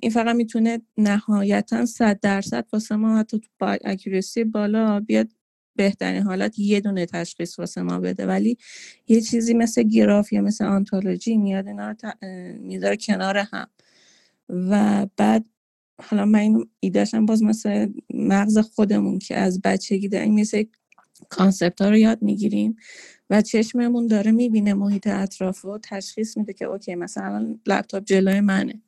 [0.00, 5.28] این فقط می‌تونه نهایتا صد درصد واسه ما حتی با accuracy بالا بیاد
[5.76, 8.26] بهترین حالت یه دونه تشخیص واسه ما بده.
[8.26, 8.56] ولی
[9.08, 12.12] یه چیزی مثل گراف یا مثل ontology میاد اینا رو
[12.60, 13.66] می‌ذاره کنار هم.
[14.48, 15.44] و بعد
[16.02, 20.64] حالا من این ایده‌شم باز مثل مغز خودمون که از بچگی داریم مثل
[21.28, 22.76] concept ها رو یاد می‌گیریم
[23.30, 28.82] و چشممون داره می‌بینه محیط اطراف و تشخیص میده که okay مثلا لپتاپ جلوی منه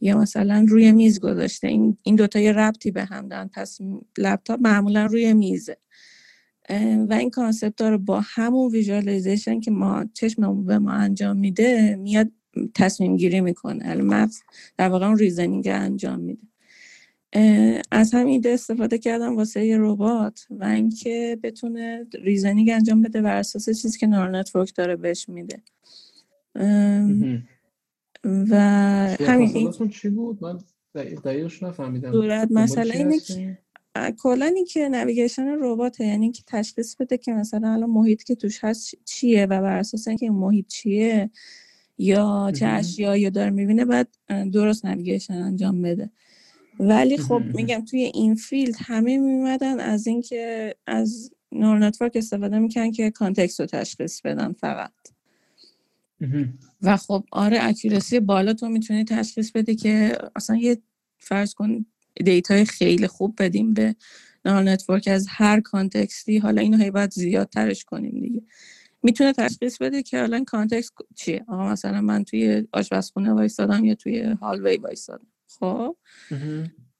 [0.00, 1.68] یا مثلا روی میز گذاشته.
[1.68, 3.48] این این دوتا یه ربطی به هم دارن.
[3.54, 3.78] پس
[4.18, 5.76] لپتاپ معمولا روی میزه.
[7.08, 11.96] و این concept ها رو با همون visualization که ما چشممون به ما انجام میده
[11.96, 12.30] میاد
[12.74, 13.94] تصمیم گیری می‌کنه.
[13.94, 14.40] مغز
[14.76, 16.42] در واقع اون reasoning انجام میده.
[17.90, 23.36] از همین ایده استفاده کردم واسه یه ربات و اینکه بتونه reasoning انجام بده بر
[23.36, 25.62] اساس چیزی که neural network داره بهش میده.
[28.24, 28.56] و
[29.20, 30.58] همین چی بود؟ من
[30.94, 32.12] دقیقش نفهمیدم.
[32.12, 33.58] صورت مسئله اینه که
[34.18, 38.64] کلا این که navigation ربات یعنی اینکه تشخیص بده که مثلا الان محیط که توش
[38.64, 41.30] هست چیه و بر اساس اینکه محیط چیه
[41.98, 44.08] یا چه اشیایی داره می‌بینه بعد
[44.52, 46.10] درست navigation انجام بده.
[46.80, 52.92] ولی خب میگم توی این field همه میومدن از اینکه از neural network استفاده می‌کنن
[52.92, 54.92] که context رو تشخیص بدن فقط.
[56.82, 60.78] و خب آره accuracy بالا تو می‌تونی تشخیص بده که اصلا یه
[61.18, 61.86] فرض کن
[62.24, 63.94] data ی خیلی خوب بدیم به
[64.44, 66.38] neural network از هر context ی.
[66.38, 68.42] حالا اینو هی باید زیاد ترش کنیم دیگه.
[69.02, 74.20] می‌تونه تشخیص بده که الان context چیه؟ آقا مثلا من توی آشپزخونه وایستادم یا توی
[74.20, 75.26] hallway وایستادم.
[75.46, 75.96] خب؟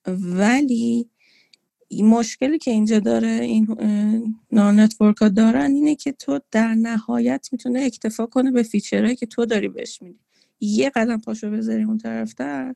[0.07, 1.11] ولی
[2.03, 3.67] مشکلی که اینجا داره این
[4.53, 9.17] neural network ها دارن اینه که تو در نهایت می‌تونه اکتفا کنه به feature هایی
[9.17, 10.19] که تو داری بهش میدی.
[10.61, 12.75] یه قدم پاشو بذاری اون طرفتر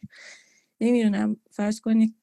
[0.81, 2.15] نمی‌دونم فرض کنی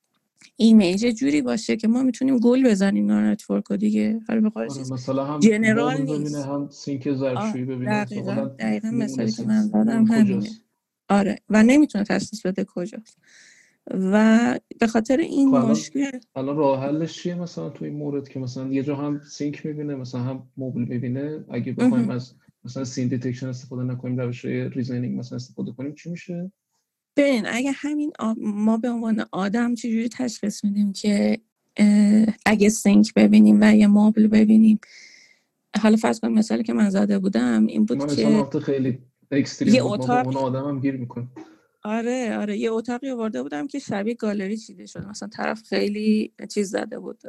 [0.55, 4.19] image جوری باشه که ما می‌تونیم گول بزنیم neural network ها دیگه.
[4.27, 6.35] حالا به آره مثلا هم general نیست.
[6.35, 10.49] هم سینک ظرفشویی ببینه دقیقا, دقیقا مثالی که من دادم همینه.
[11.09, 13.17] آره و نمی‌تونه تشخیص بده کجاست.
[13.91, 18.39] و به خاطر این خب مشکل الان راه حلش چیه؟ مثلا تو این مورد که
[18.39, 21.45] مثلا یه جا هم سینک می‌بینه مثلا هم مبل می‌بینه.
[21.49, 22.33] اگه بخوایم از
[22.65, 26.51] مثلا scene detection استفاده نکنیم روش reasoning مثلا استفاده کنیم چی میشه؟
[27.15, 31.41] ببین اگه همین ما به عنوان آدم چجوری تشخیص میدیم که
[32.45, 34.79] اگه سینک ببینیم و یه مبل ببینیم؟
[35.81, 38.99] حالا فرض کنیم مثالی که من زده بودم این بود که خیلی
[39.65, 41.27] یه اتاق آدم گیر می‌کنه
[41.83, 46.69] آره آره یه اتاقی آورده بودم که شبیه گالری چیده شد مثلا طرف خیلی چیز
[46.69, 47.21] زده بود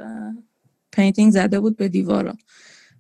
[0.93, 2.35] painting زده بود به دیوارا.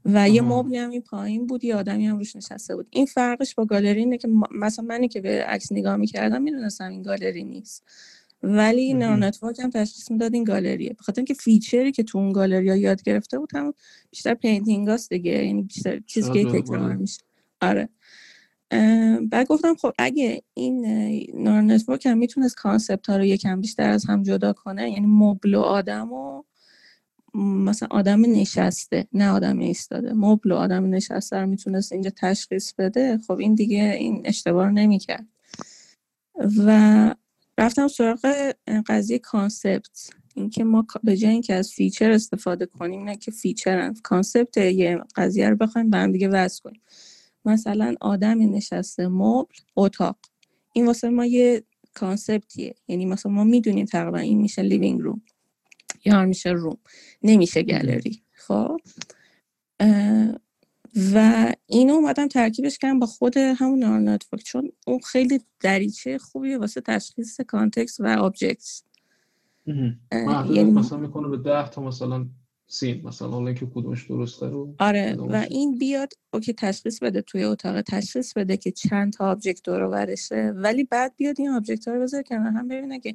[0.05, 2.87] و یه مبلی هم این پایین بود یه آدمی هم روش نشسته بود.
[2.91, 7.03] این فرقش با گالری اینه که مثلا منی که به عکس نگاه می‌کردم می‌دونستم این
[7.03, 7.85] گالری نیست.
[8.43, 10.97] ولی neural network هم تشخیص می‌داد این گالریه.
[10.99, 13.75] بخاطر اینکه feature ی که تو اون گالری ها یاد گرفته بود هم
[14.11, 15.45] بیشتر painting هاست دیگه.
[15.45, 17.21] یعنی بیشتر چیزی که تکرار میشه.
[17.61, 17.89] آره.
[19.31, 20.87] بعد گفتم خب اگه این
[21.35, 25.55] neural network هم می‌تونست concept ها رو یکم بیشتر از هم جدا کنه یعنی مبل
[25.55, 26.43] و آدم و
[27.35, 33.19] مثلا آدم نشسته نه آدم ایستاده مبل و آدم نشسته رو می‌تونست اینجا تشخیص بده
[33.27, 35.27] خب این دیگه این اشتباه رو نمی‌کرد.
[36.59, 37.15] و
[37.59, 38.53] رفتم سراغ
[38.87, 40.11] قضیه concept.
[40.35, 45.51] اینکه ما به جای اینکه از feature استفاده کنیم نه که feature concept یه قضیه
[45.51, 46.81] رو بخوایم به هم دیگه وصل کنیم.
[47.45, 50.19] مثلا آدم نشسته مبل اتاق.
[50.73, 51.65] این واسه ما یه
[51.95, 52.75] concept یه.
[52.89, 55.23] یعنی مثلا ما می‌دونیم تقریبا این میشه living room.
[56.05, 56.79] یا میشه room.
[57.23, 58.23] نمیشه گالری.
[58.33, 58.81] خب؟
[61.15, 66.81] و اینو اومدم ترکیبش کردم با خود همون network چون اون خیلی دریچه خوبیه واسه
[66.81, 68.83] تشخیص context و object
[69.67, 72.27] یعنی مثلا می‌کنه به ده تا مثلا
[72.67, 77.45] scene مثلا حالا اینکه کدومش درسته رو آره و این بیاد okay تشخیص بده توی
[77.45, 81.95] اتاق تشخیص بده که چند تا object دور ورشه ولی بعد بیاد این object ها
[81.95, 83.15] رو بذاره کنار هم ببینه که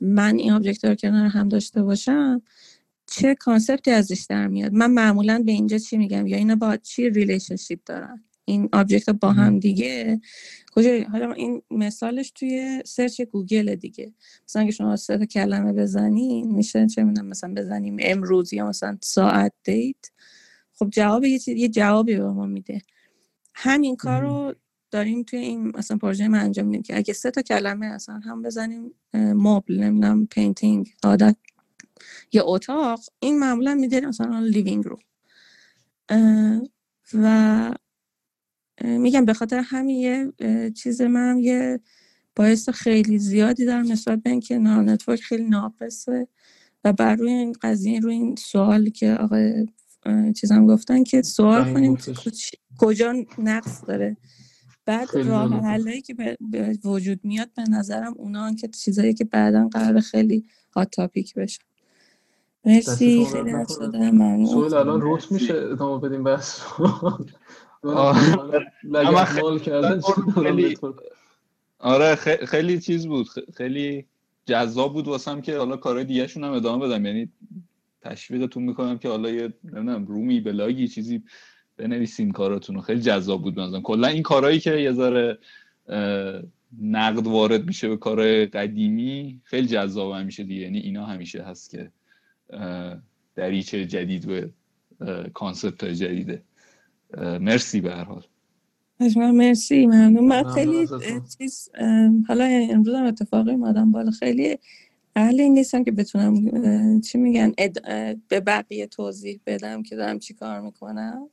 [0.00, 2.42] من این object ها رو کنار هم داشته باشم
[3.06, 6.76] چه concept ی ازش در میاد؟ من معمولا به اینجا چی میگم؟ یا اینا با
[6.76, 10.20] چی relationship دارن؟ این object با هم دیگه
[10.72, 14.12] کجا؟ حالا این مثالش توی search گوگل دیگه.
[14.48, 19.52] مثلا اگه شما سه کلمه بزنین میشه چه می‌دونم مثلا بزنیم امروز یا مثلا ساعت
[19.64, 19.96] date
[20.74, 22.82] خب جواب یه چیز یه جوابی به ما میده.
[23.54, 24.54] همین کار رو
[24.90, 28.42] داریم توی این مثلا پروژه من انجام میدیم که اگه سه تا کلمه اصلا هم
[28.42, 31.36] بزنیم مبل نمی‌دونم painting عادت
[32.32, 34.98] یا اتاق این معمولا میده مثلا لیوینگ رو
[37.14, 37.74] و
[38.82, 40.32] میگم به خاطر همین یه
[40.70, 41.80] چیز من یه
[42.36, 46.28] باعث خیلی زیادی دارم نسبت به اینکه نار نتورک خیلی ناقصه
[46.84, 49.66] و بر روی این قضیه روی این سوالی که آقای
[50.36, 51.98] چیزم گفتن که سوال کنیم
[52.78, 54.16] کجا نقص داره.
[54.88, 60.00] بعد راه حلایی که به وجود میاد به نظرم اونا که چیزایی که بعدا قرار
[60.00, 61.60] خیلی هات تاپیک بشه.
[62.64, 66.62] مرسی خیلی شده من سوال الان روت میشه ادامه بدیم بس
[71.78, 72.14] آره
[72.46, 73.26] خیلی چیز بود
[73.56, 74.06] خیلی
[74.46, 77.06] جذاب بود واسم که حالا کارهای دیگه شون هم ادامه بدم.
[77.06, 77.32] یعنی
[78.02, 81.22] تشویقتون می‌کنم که حالا یه نمی‌دونم رومی بلاگی چیزی
[81.78, 82.82] بنویسین کاراتون رو.
[82.82, 85.38] خیلی جذاب بود بنظرم کلا این کارهایی که یه ذره
[86.82, 90.60] نقد وارد میشه به کارهای قدیمی خیلی جذاب همیشه دیگه.
[90.62, 91.90] یعنی اینا همیشه هست که
[93.34, 94.40] دریچه جدید و
[95.34, 96.42] کانسپت جدیده.
[97.40, 98.22] مرسی به هر حال.
[99.16, 99.86] مرسی.
[99.86, 100.26] ممنون.
[100.28, 100.88] من خیلی
[101.38, 101.70] چیز
[102.28, 104.10] حالا امروز هم اتفاقی اومدم بالا.
[104.10, 104.58] خیلی
[105.16, 107.52] اهل این نیستم که بتونم چی میگن
[108.28, 111.28] به بقیه توضیح بدم که دارم چی کار می‌کنم.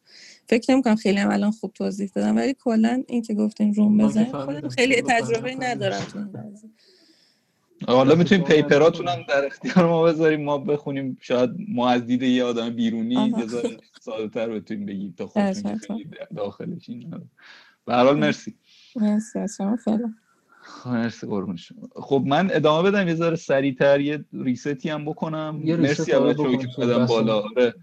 [0.48, 3.98] فکر نمی کنم خیلی هم الان خوب توضیح دادم ولی کلا این که گفتین روم
[3.98, 6.30] بزن خیلی تجربه ندارم تو این
[7.88, 12.44] حالا می‌تونیم پیپراتون هم در اختیار ما بذاریم ما بخونیم شاید ما از دید یه
[12.44, 13.46] آدم بیرونی یه
[14.02, 15.82] ساده تر بتونیم بگیم تا خودتون
[16.36, 17.10] داخلش این
[17.86, 18.56] به هر حال مرسی.
[18.96, 19.40] مرسی
[20.68, 21.58] خب، مرسی قربون
[21.96, 25.56] خب من ادامه بدم یه ذره سریعتر یه ریستی هم بکنم.
[25.56, 27.42] مرسی اول که بدم بالا.
[27.42, 27.74] آره.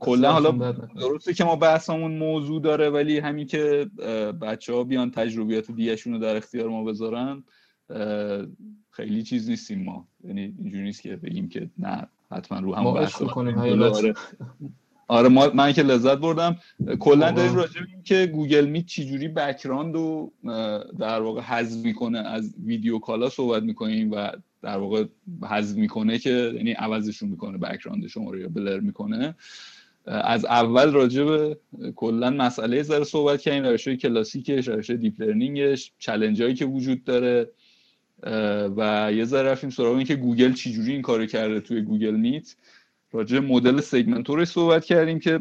[0.00, 3.90] کلا حالا درسته که ما بحثمون موضوع داره ولی همین که
[4.40, 7.44] بچه ها بیان تجربیات دیگهشون رو در اختیار ما بذارن
[8.90, 10.08] خیلی چیز نیستیم ما.
[10.24, 14.14] یعنی اینجوری نیست که بگیم که نه حتما رو هم بحث آره.
[15.08, 16.56] آره ما من که لذت بردم.
[17.00, 20.32] کلا داریم راجع که Google Meet چجوری background رو
[20.98, 24.30] در واقع حذف می‌کنه از video call ها صحبت می‌کنیم و
[24.62, 25.04] در واقع
[25.50, 29.34] حذف می‌کنه که یعنی عوضشون می‌کنه background شما رو یا blur می‌کنه.
[30.06, 31.58] از اول راجع به
[31.96, 37.04] کلا مسئله ذره صحبت کردیم روش کلاسیکش روش deep learning ش چالش هایی که وجود
[37.04, 37.50] داره.
[38.76, 42.56] و یه ذره رفتیم سراغ این که گوگل چجوری این کارو کرده توی گوگل میت.
[43.12, 45.40] راجع مدل segmentor صحبت کردیم که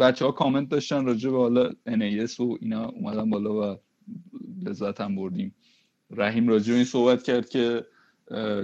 [0.00, 3.76] بچه ها کامنت داشتن راجع به حالا NAS و اینا اومدن بالا و
[4.64, 5.54] لذت هم بردیم.
[6.10, 7.84] رحیم راجع این صحبت کرد که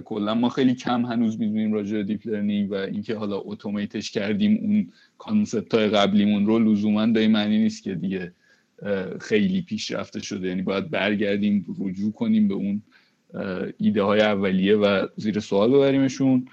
[0.05, 4.59] کلا ما خیلی کم هنوز می‌دونیم راجع deep learning و اینکه حالا automate ش کردیم
[4.62, 6.59] اون concept های قبلیمون رو.
[6.59, 8.32] لزوما به معنی نیست که دیگه
[9.20, 10.49] خیلی پیشرفته شده.
[10.49, 12.82] یعنی باید برگردیم رجوع کنیم به اون
[13.78, 16.49] ایده های اولیه و زیر سوال ببریمشون.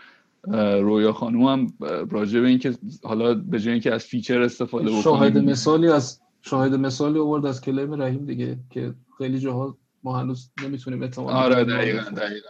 [0.82, 1.74] رویا خانوم هم
[2.12, 2.74] راجع به اینکه
[3.04, 5.02] حالا به جای اینکه از feature استفاده بکنیم.
[5.02, 10.52] شاهد مثالی از شاهد مثالی آورد از claim رحیم دیگه که خیلی جاها ما هنوز
[10.64, 12.50] نمی‌تونیم اعتماد آره دقیقاً دقیقاً.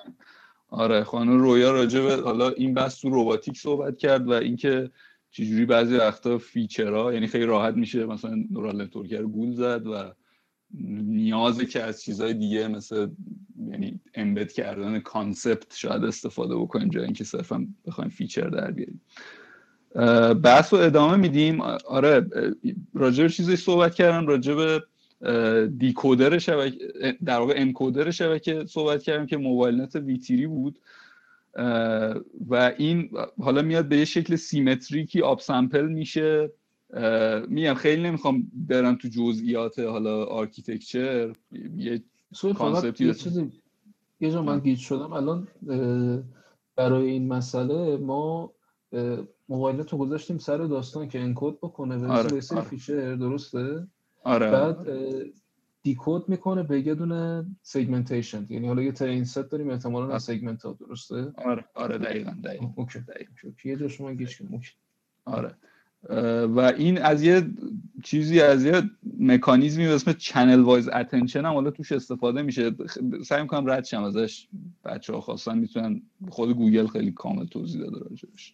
[0.69, 4.91] آره خانم رویا راجع به حالا این بحث تو روباتیک صحبت کرد و اینکه
[5.31, 9.87] چجوری بعضی وقتا feature ها یعنی خیلی راحت میشه مثلا neural network رو گول زد
[9.87, 10.13] و
[10.79, 13.07] نیازه که از چیزهای دیگه مثل
[13.71, 19.01] یعنی embed کردن concept شاید استفاده بکنیم جای اینکه صرفا بخوایم feature در بیاریم.
[20.41, 21.61] بحث رو ادامه میدیم.
[21.87, 22.27] آره
[22.93, 24.83] راجع به چیزی صحبت کردم راجع به
[25.77, 26.77] decoder شبکه
[27.25, 30.79] در واقع encoder شبکه صحبت کردم که MobileNet V3 ای بود.
[32.47, 33.09] و این
[33.39, 36.51] حالا میاد به یه شکل symmetric ی upsample میشه.
[37.47, 41.33] میگم خیلی نمی‌خوام برم تو جزئیات حالا architecture.
[41.77, 42.03] یه
[42.57, 43.51] concept ی یه چیزی
[44.19, 45.13] یه جا من گیج شدم.
[45.13, 45.47] الان
[46.75, 48.53] برای این مسئله ما
[49.49, 52.39] MobileNet و گذاشتیم سر داستان که encode بکنه و آره.
[52.39, 52.67] سری آره.
[52.67, 53.87] feature درسته؟
[54.23, 54.51] آره.
[54.51, 54.87] بعد
[55.83, 60.65] decode می‌کنه به یه دونه segmentation یعنی حالا یه train set داریم احتمالاً از segment
[60.65, 63.31] ها درسته؟ آره آره دقیقاً دقیقاً okay دقیقاً.
[63.63, 64.35] یه جا شما گیج
[65.25, 65.55] آره.
[66.09, 67.47] و این از یه
[68.03, 68.83] چیزی از یه
[69.19, 72.71] مکانیزمی به اسم channel-wise attention هم حالا توش استفاده میشه.
[73.25, 74.47] سعی می‌کنم رد شم ازش.
[74.85, 78.53] بچه ها خواستن می‌تونن خود گوگل خیلی کامل توضیح داده راجبش.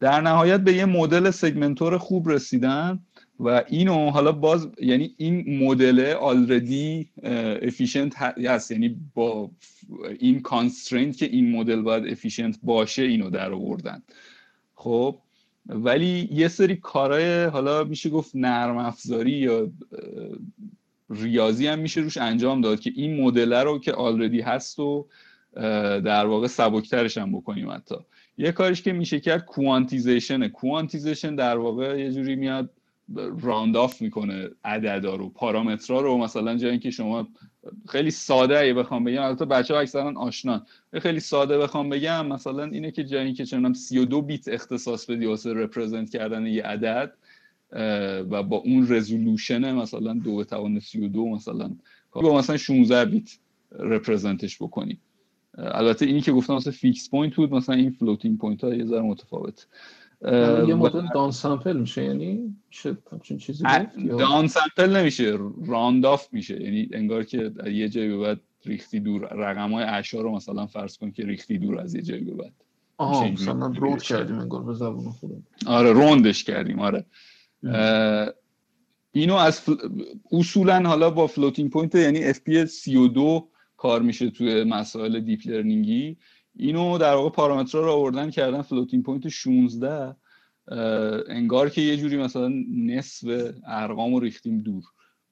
[0.00, 2.98] در نهایت به یه مدل segmentor خوب رسیدن
[3.40, 7.08] و اینو حالا باز یعنی این مدل already
[7.62, 8.70] efficient هست.
[8.70, 9.50] یعنی با
[10.18, 14.02] این constraint که این مدل باید efficient باشه اینو در آوردن.
[14.74, 15.18] خب
[15.68, 19.70] ولی یه سری کارهای حالا میشه گفت نرم افزاری یا
[21.10, 25.06] ریاضی هم میشه روش انجام داد که این مدل رو که already هست و
[26.04, 27.94] در واقع سبکترش هم بکنیم حتی.
[28.38, 32.70] یه کارش که میشه کرد quantization quantization در واقع یه جوری میاد
[33.40, 37.28] round off می‌کنه عددا رو پارامترها رو مثلا جای اینکه شما
[37.88, 39.22] خیلی ساده ای بخوام بگم.
[39.22, 40.66] البته بچه ها اکثرا آشنان.
[41.00, 45.52] خیلی ساده بخوام بگم مثلا اینه که جای اینکه چنم 32 بیت اختصاص بدی واسه
[45.52, 47.12] represent کردن یه عدد
[48.30, 51.70] و با اون resolution مثلا دو به توان 32 مثلا
[52.12, 53.38] با مثلا 16 بیت
[53.78, 54.98] represent ش بکنی.
[55.58, 59.00] البته اینی که گفتم مثلا fixed point بود مثلا این floating point ها یه ذره
[59.00, 59.66] متفاوت
[60.22, 62.96] یه مدل downsample میشه یعنی چه
[63.38, 63.64] چیزی
[64.08, 66.62] دان سامپل نمیشه round off میشه.
[66.62, 70.98] یعنی انگار که یه جایی به بعد ریختی دور رقم های اعشار رو مثلا فرض
[70.98, 72.52] کن که ریختی دور از یه جایی به بعد.
[72.98, 77.06] آها مثلا round کردیم انگار به زبون خودم آره round ش کردیم آره.
[79.12, 79.74] اینو از فل...
[80.32, 86.16] اصولا حالا با floating point یعنی FP 32 کار میشه توی مسائل deep learning ی
[86.56, 90.16] اینو در واقع پارامترها رو آوردن کردن floating point 16
[91.28, 94.84] انگار که یه جوری مثلا نصف ارقام رو ریختیم دور.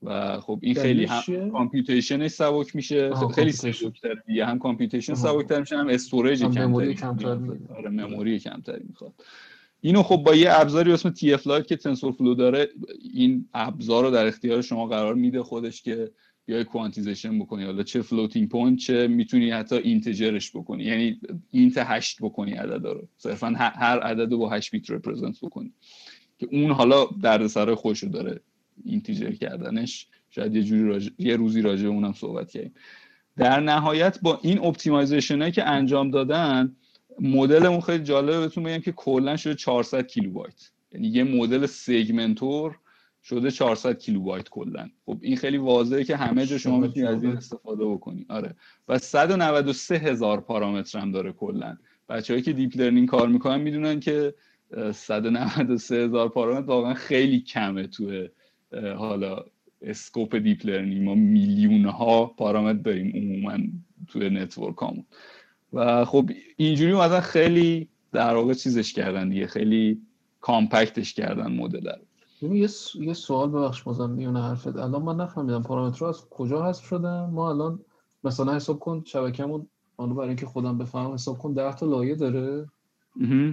[0.02, 4.46] و خب این خیلی هم computation ش سبک میشه خیلی سبکتر دیگه.
[4.46, 7.38] هم computation سبکتر میشه هم storage کمتری کمتر
[7.76, 9.12] آره memory کمتری می‌خواد.
[9.80, 12.68] اینو خب با یه ابزاری اسم TF Lite که TensorFlow داره
[13.12, 16.10] این ابزار رو در اختیار شما قرار میده خودش که
[16.46, 20.84] بیای quantization بکنی حالا چه floating point چه می‌تونی حتی integer ش بکنی.
[20.84, 21.20] یعنی
[21.50, 23.08] int هشت بکنی عدد رو.
[23.16, 25.72] صرفا هر عدد رو با هشت بیت represent بکنی.
[26.38, 28.40] که اون حالا دردسر خودش رو داره
[28.84, 30.08] integer کردنش.
[30.30, 32.74] شاید یه جوری یه روزی راجع اونم صحبت کردیم.
[33.36, 36.76] در نهایت با این optimization هایی که انجام دادن
[37.20, 40.70] مدلمون خیلی جالبه بهتون بگم که کلا شده 400 کیلوبایت.
[40.92, 42.78] یعنی یه مدل segmentor
[43.24, 44.88] شده 400 کیلوبایت کلا.
[45.06, 48.26] خب این خیلی واضحه که همه جا شما می‌تونید از این استفاده بکنی.
[48.28, 48.54] آره.
[48.88, 51.76] و 193 هزار پارامتر هم داره کلا.
[52.08, 54.34] بچه‌هایی که deep learning کار می‌کنن می‌دونن که
[54.92, 58.28] 193 هزار پارامتر واقعا خیلی کمه تو
[58.96, 59.44] حالا
[59.82, 61.02] scope deep learning.
[61.02, 63.58] ما میلیون ها پارامتر داریم عموما
[64.08, 65.04] توی network هامون
[65.72, 69.46] و خب اینجوری مثلا خیلی در واقع چیزش کردن دیگه.
[69.46, 70.00] خیلی
[70.40, 72.02] compact ش کردن مدل رو.
[72.52, 74.76] یه یه سوال ببخش بازم میونه حرفت.
[74.76, 77.80] الان من نفهمیدم پارامترها از کجا حذف شدن ما الان
[78.24, 79.66] مثلا حساب کن شبکه‌مون
[79.96, 82.66] حالا برای اینکه خودم بفهمم حساب کن 10 تا لایه داره.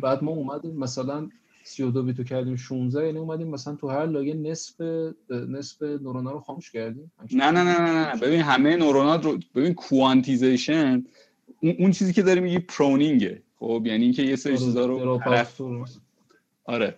[0.02, 1.30] بعد ما اومدیم مثلا
[1.64, 4.82] 32 بیتو کردیم 16 یعنی اومدیم مثلا تو هر لایه نصف
[5.30, 7.12] نصف نورونا رو خاموش کردیم.
[7.32, 11.06] نه نه نه نه نه ببین همه نورونات رو ببین کوانتیزیشن
[11.80, 13.42] اون چیزی که داری میگی پرونینگه.
[13.60, 15.20] خب یعنی اینکه یه سری چیزا رو
[16.66, 16.96] آره.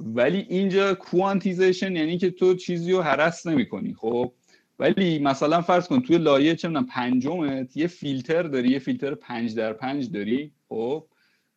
[0.00, 4.32] ولی اینجا کوانتیزیشن یعنی که تو چیزی رو هرس نمی کنی خب؟
[4.78, 9.54] ولی مثلا فرض کن توی لایه چه می‌دونم پنجمت یه فیلتر داری یه فیلتر پنج
[9.54, 11.06] در پنج داری خب؟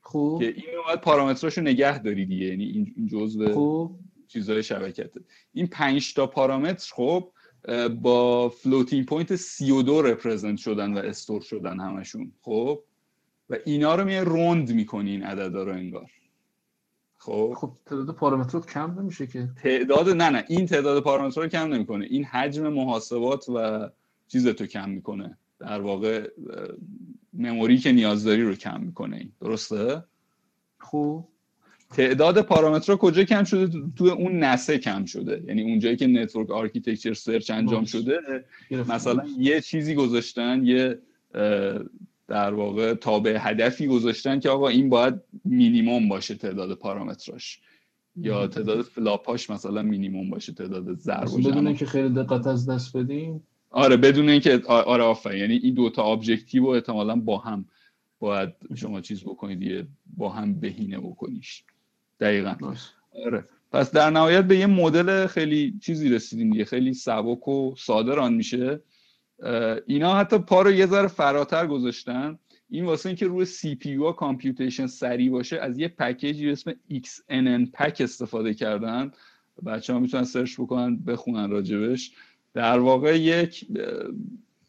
[0.02, 0.42] خوب.
[0.42, 2.64] که این باید پارامتراشو نگه داری دیگه یعنی
[2.96, 4.00] این جزء خوب.
[4.28, 5.22] چیزای شبکته.
[5.54, 7.30] این پنج تا پارامتر خب
[8.02, 12.84] با floating point 32 represent شدن و store شدن همشون خب؟
[13.50, 16.12] و اینا رو میای round می‌کنی این عددا رو انگار.
[17.26, 17.54] خب.
[17.58, 19.50] خب تعداد پارامترات کم نمیشه که.
[19.64, 22.06] تعداد نه نه این تعداد پارامترها رو کم نمی‌کنه.
[22.10, 23.90] این حجم محاسبات و
[24.28, 25.38] چیز تو کم می‌کنه.
[25.60, 26.30] در واقع
[27.34, 29.18] memory که نیاز داری رو کم می‌کنه.
[29.18, 30.04] این درسته؟
[30.80, 31.24] خب.
[31.90, 35.44] تعداد پارامترها کجا کم شده؟ تو اون NAS ه کم شده.
[35.48, 37.86] یعنی اونجایی که network architecture search انجام.
[37.86, 38.46] شده.
[38.72, 41.00] مثلا یه چیزی گذاشتن یه
[42.34, 45.14] در واقع تابع هدفی گذاشتن که آقا این باید
[45.46, 47.60] مینیموم باشه تعداد پارامتراش
[48.16, 51.68] یا تعداد FLOP اش مثلا مینیموم باشه تعداد ضرب بدون.
[51.68, 55.40] اینکه خیلی دقت از دست بدیم آره بدون اینکه آره آفرین.
[55.40, 57.66] یعنی این دوتا objective احتمالا با هم
[58.20, 61.64] باید شما چیز بکنید یه با هم بهینه بکنیش.
[62.20, 62.56] دقیقا.
[63.26, 63.46] آره.
[63.72, 66.66] پس در نهایت به یه مدل خیلی چیزی رسیدیم دیگه.
[66.66, 68.82] خیلی سبک و ساده run میشه.
[69.88, 72.40] اینا حتی پا رو یه ذره فراتر گذاشتن.
[72.70, 78.54] این واسه اینکه روی CPU computation سریع باشه از یه package ی اسم XNNPACK استفاده
[78.54, 79.12] کردن.
[79.66, 82.12] بچه ها می‌تونن search بکنن بخونن راجبش.
[82.54, 83.68] در واقع یک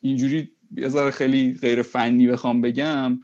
[0.01, 3.20] اینجوری یه ذره خیلی غیر فنی بخوام بگم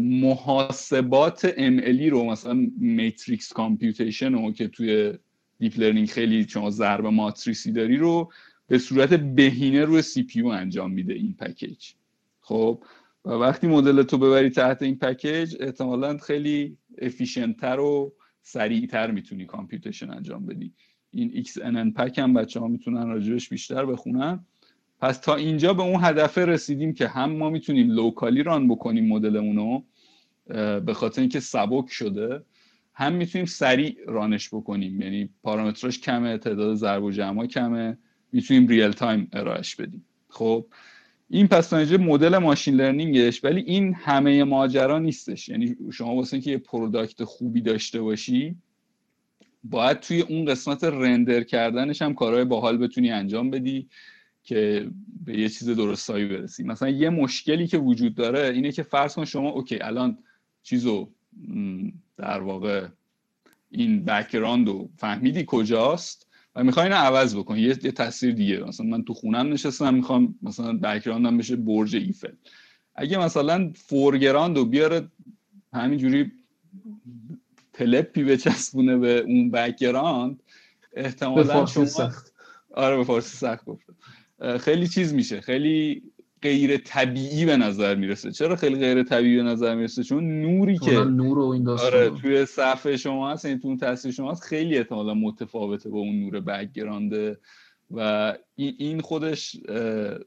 [0.00, 5.14] محاسبات ML ی رو مثلا matrix computation رو که توی
[5.58, 8.32] deep learning خیلی شما ضرب ماتریسی داری رو
[8.68, 11.90] به صورت بهینه روی CPU انجام میده این package.
[12.40, 12.84] خب
[13.24, 18.12] و وقتی مدل تو ببری تحت این package احتمالا خیلی efficient تر و
[18.42, 20.72] سریعتر می‌تونی computation انجام بدی.
[21.10, 24.44] این XNNPACK هم بچه ها می‌تونن راجبش بیشتر بخونن.
[25.00, 29.82] پس تا اینجا به اون هدف رسیدیم که هم ما می‌تونیم locally run بکنیم مدلمونو
[30.80, 32.42] به خاطر اینکه سبک شده
[32.94, 35.00] هم می‌تونیم سریع run ش بکنیم.
[35.00, 37.98] یعنی پارامتراش کمه تعداد ضرب و جمع کمه.
[38.36, 40.04] می‌تونیم real time ارائهش بدیم.
[40.28, 40.66] خب
[41.30, 45.48] این پس مدل machine learning ش ولی این همه ماجرا نیستش.
[45.48, 48.56] یعنی شما واسه اینکه یه product خوبی داشته باشی
[49.64, 53.88] باید توی اون قسمت render کردنش هم کارهای باحال بتونی انجام بدی
[54.44, 54.90] که
[55.24, 56.62] به یه چیز درستایی برسی.
[56.62, 60.18] مثلا یه مشکلی که وجود داره اینه که فرض کن شما okay الان
[60.62, 61.10] چیزو
[62.16, 62.88] در واقع
[63.70, 66.25] این background رو فهمیدی کجاست؟
[66.56, 68.60] و می‌خوای اینو عوض بکنی یه, یه تصویر دیگه.
[68.60, 72.32] مثلا من تو خونم نشستم می‌خوام مثلا background م بشه برج ایفل.
[72.94, 75.08] اگه مثلا foreground رو بیاره
[75.72, 76.32] همینجوری
[77.74, 80.42] پلپی بچسبونه به اون background
[80.92, 82.32] احتمالا فارسی شما سخت.
[82.74, 83.96] آره به فارسی سخت گفتم
[84.58, 85.40] خیلی چیز میشه.
[85.40, 86.02] خیلی
[86.46, 88.32] غیر طبیعی به نظر می‌رسه.
[88.32, 92.46] چرا خیلی غیر طبیعی به نظر می‌رسه؟ چون نوری که نور و این آره توی
[92.46, 97.29] صفحه شما هست یعنی تو تصویر شما هست خیلی احتمالا متفاوته با اون نور background
[97.29, 97.38] ه
[97.90, 99.56] و این خودش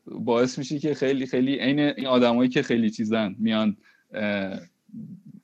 [0.06, 3.78] باعث میشه که خیلی خیلی عین این آدمایی که خیلی چیزن میان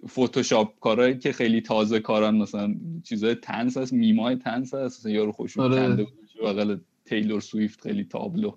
[0.08, 5.32] فتوشاپ کارهایی که خیلی تازه کارن مثلا چیزای طنز هست میمای تنس هست مثلا یارو
[5.32, 6.08] خوشون آره.
[6.44, 8.56] بغل تیلور سویفت خیلی تابلو.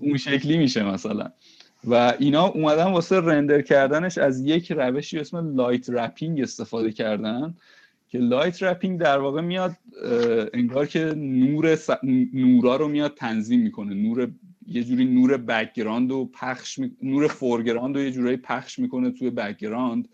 [0.00, 1.30] اون شکلی میشه مثلا.
[1.84, 7.54] و اینا اومدن واسه render کردنش از یک روشی اسم light wrapping استفاده کردن
[8.08, 9.76] که light wrapping در واقع میاد
[10.54, 11.90] انگار که نور س...
[12.32, 13.94] نورا رو میاد تنظیم می‌کنه.
[13.94, 14.30] نور
[14.66, 16.96] یه جوری نور background و پخش می...
[17.02, 20.08] نور foreground رو یه جوری پخش می‌کنه توی background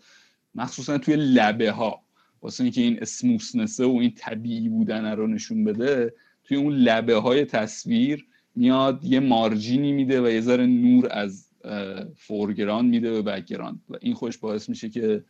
[0.55, 2.01] مخصوصا توی لبه ها
[2.41, 6.13] واسه اینکه این smoothness ه و این طبیعی بودن رو نشون بده.
[6.43, 11.47] توی اون لبه های تصویر میاد یه margin ی میده و یه ذره نور از
[11.63, 13.81] اه، foreground میده به background.
[13.89, 15.23] و این خودش باعث میشه که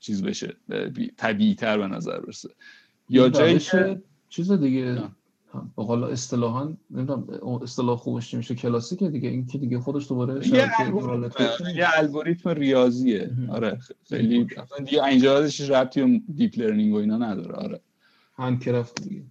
[0.00, 0.56] چیز بشه
[1.16, 2.48] طبیعی تر به نظر برسه.
[3.08, 5.02] یا جایی که چیز دیگه.
[5.76, 7.28] به قول اصطلاحا نمی‌دونم
[7.62, 9.28] اصطلاح خوبش چی میشه کلاسیکه دیگه.
[9.28, 10.48] این که دیگه خودش دوباره
[11.76, 13.30] یه الگوریتم ریاضیه.
[13.48, 14.46] آره خیلی
[14.78, 17.54] دیگه اینجا ازش ربطی deep learning و اینا نداره.
[17.54, 17.80] آره.
[18.36, 19.22] handcraft دیگه.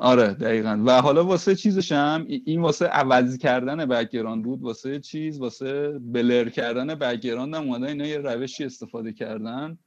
[0.00, 5.00] آره دقیقا و حالا واسه چیزش هم ای- این واسه عوض کردن background بود واسه
[5.00, 9.78] چیز واسه blur کردن background هم اومدن اینا یه روشی استفاده کردن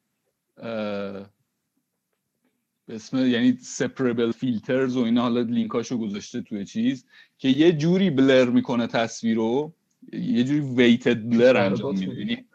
[2.88, 7.06] به اسم یعنی separable filters و اینا حالا لینکاشو گذاشته توی چیز
[7.38, 9.74] که یه جوری بلر می‌کنه تصویر رو
[10.14, 12.16] یه جوری ویتد بلر انجام میده.
[12.20, 12.46] یعنی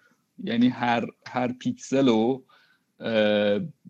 [0.44, 2.44] یعنی هر هر پیکسل رو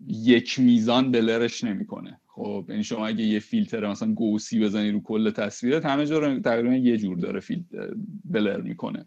[0.07, 5.31] یک میزان بلرش نمی‌کنه خب یعنی شما اگه یه فیلتر مثلا گوسی بزنی رو کل
[5.31, 7.93] تصویرت همه جا رو تقریبا یه جور داره فیلتر
[8.25, 9.05] بلر می‌کنه.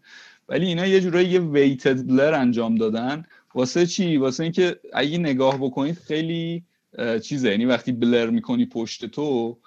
[0.49, 3.23] ولی اینا یه جورایی یه ویتد بلر انجام دادن.
[3.55, 6.63] واسه چی؟ واسه اینکه اگه نگاه بکنید خیلی
[7.23, 7.49] چیزه.
[7.49, 9.57] یعنی وقتی blur می‌کنی پشت تو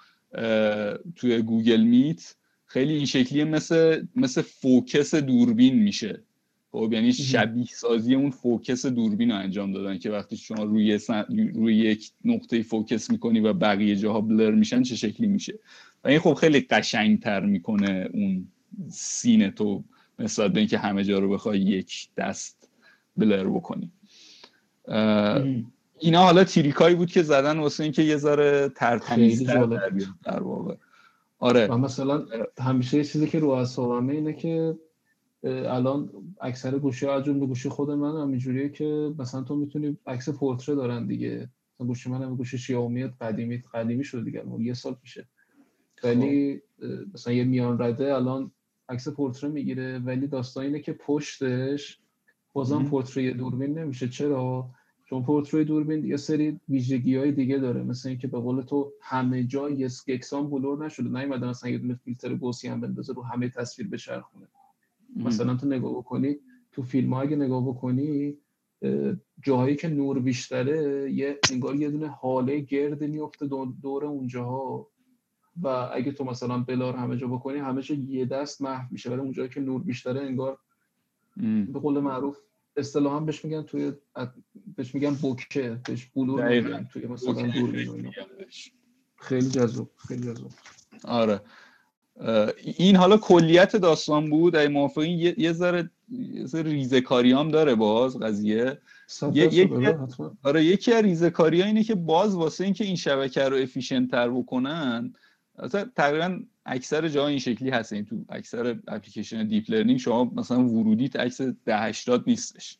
[1.15, 2.35] توی گوگل میت
[2.65, 6.23] خیلی این شکلیه مثل مثل focus دوربین میشه.
[6.75, 10.99] خب یعنی شبیه سازی اون focus دوربین رو انجام دادن که وقتی شما روی
[11.55, 15.59] روی یک نقطه focus می‌کنی و بقیه جاها blur میشن چه شکلی میشه؟
[16.03, 18.47] و این خب خیلی قشنگتر می‌کنه اون
[18.89, 19.83] scene ه تو
[20.19, 22.69] نسبت به اینکه همه جا رو بخوای یک دست
[23.17, 23.91] بلر بکنی.
[25.99, 29.65] اینا حالا تیریکایی بود که زدن واسه اینکه یه ذره ترتمیزتر
[30.23, 30.75] در واقع.
[31.39, 31.67] آره.
[31.67, 32.25] مثلا
[32.59, 34.75] همیشه چیزی که رو اعصابمه اینه که
[35.45, 36.09] الان
[36.41, 40.75] اکثر گوشی ها به گوشی خود من هم اینجوریه که مثلا تو می‌تونی عکس پورتره
[40.75, 41.49] دارن دیگه.
[41.75, 45.27] مثلا گوشی من هم گوشی شیائومی قدیمی قدیمی شده دیگه یه سال پیشه.
[46.03, 46.61] ولی.
[47.13, 48.51] مثلا یه میان رده الان
[48.89, 51.99] عکس پورتره می‌گیره ولی داستان اینه که پشتش
[52.53, 54.09] بازم پورتره دوربین نمیشه.
[54.09, 54.69] چرا؟
[55.05, 57.83] چون پورتری دوربین یه سری ویژگی های دیگه داره.
[57.83, 59.69] مثل اینکه به قول تو همه جا
[60.07, 61.09] یکسان بلور نشده.
[61.09, 64.47] نیومده مثلا یه دونه فیلتر گوسی هم بندازه رو همه تصویر بچرخونه.
[65.15, 66.35] مثلا تو نگاه بکنی
[66.71, 68.37] تو فیلم ها اگه نگاه بکنی
[69.43, 73.47] جاهایی که نور بیشتره یه انگار یه دونه حاله گرد میفته
[73.81, 74.87] دور اونجاها.
[75.61, 79.09] و اگه تو مثلا بلار همه جا بکنی همه جا یه دست محو میشه.
[79.09, 80.59] ولی اونجایی که نور بیشتره انگار
[81.73, 82.37] به قول معروف
[82.77, 83.93] اصطلاحا بهش میگن توی
[84.75, 88.11] بهش میگن بوکه بهش بلور میگن توی مثلا دور
[89.17, 90.51] خیلی جذاب خیلی جذاب.
[91.03, 91.41] آره.
[92.77, 95.89] این حالا کلیت داستان بود ای موافقین یه, یه ذره
[96.53, 98.77] ریزکاری هم داره باز قضیه.
[99.33, 99.69] یه،
[100.43, 104.29] آره یکی از ریزکاری ها اینه که باز واسه اینکه این شبکه رو افیشنت تر
[104.29, 105.13] بکنن
[105.95, 107.93] تقریبا اکثر جا این شکلی هست.
[107.93, 112.77] این تو اکثر application deep learning شما مثلا ورودیت عکس 1080 نیستش.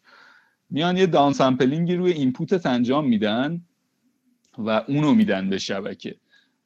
[0.70, 3.62] میان یه down sampling ی روی input ت انجام میدن
[4.58, 6.16] و اونو میدن به شبکه.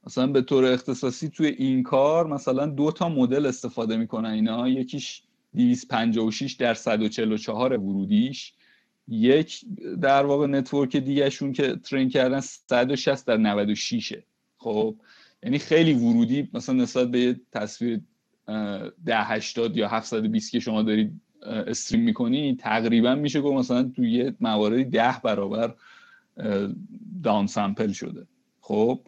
[0.06, 4.70] مثلا به طور اختصاصی توی این کار مثلا دو تا مدل استفاده می‌کنن اینا.
[4.70, 5.24] یکیش
[5.56, 8.54] 256 در 144 ورودیش.
[9.08, 9.66] یک
[10.02, 14.14] در واقع network دیگهشون که train کردن 160 در 96
[14.58, 14.96] خب
[15.44, 18.02] یعنی خیلی ورودی مثلا نسبت به تصویر
[18.48, 24.84] 1080 یا 720 که شما دارید stream می‌کنی تقریبا میشه گفت مثلا توی یه مواردی
[24.84, 25.76] ده برابر
[27.24, 28.28] down sample شده.
[28.62, 29.02] خب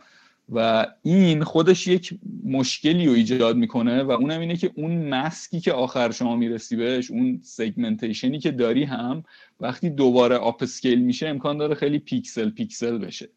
[0.51, 5.73] و این خودش یک مشکلی رو ایجاد می‌کنه و اونم اینه که اون مسکی که
[5.73, 9.23] آخر شما می‌رسی بهش اون segmentation ی که داری هم
[9.59, 13.29] وقتی دوباره up میشه امکان داره خیلی پیکسل پیکسل بشه.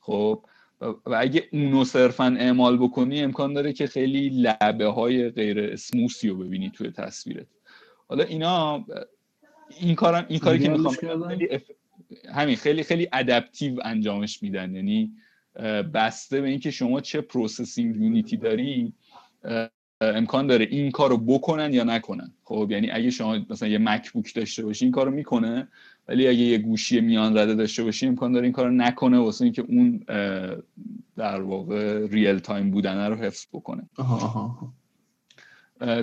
[0.00, 0.44] خب؟
[0.80, 6.28] و اگه اونو صرفا اعمال بکنی امکان داره که خیلی لبه های غیر smooth ی
[6.28, 7.46] رو ببینی توی تصویرت.
[8.08, 8.86] حالا اینا
[9.80, 10.94] این کارم این کاری که می‌خوام
[12.34, 14.74] همین خیلی خیلی adaptive انجامش میدن.
[14.74, 15.12] یعنی
[15.94, 18.92] بسته به اینکه شما چه processing unit ی داری
[20.00, 22.32] امکان داره این کار رو بکنن یا نکنن.
[22.44, 25.68] خب یعنی اگه شما مثلا یه MacBook داشته باشی این کار رو می‌کنه
[26.08, 29.44] ولی اگه یه گوشی میان رده داشته باشی امکان داره این کار رو نکنه واسه
[29.44, 30.04] اینکه اون
[31.16, 33.88] در واقع real time بودن رو حفظ بکنه.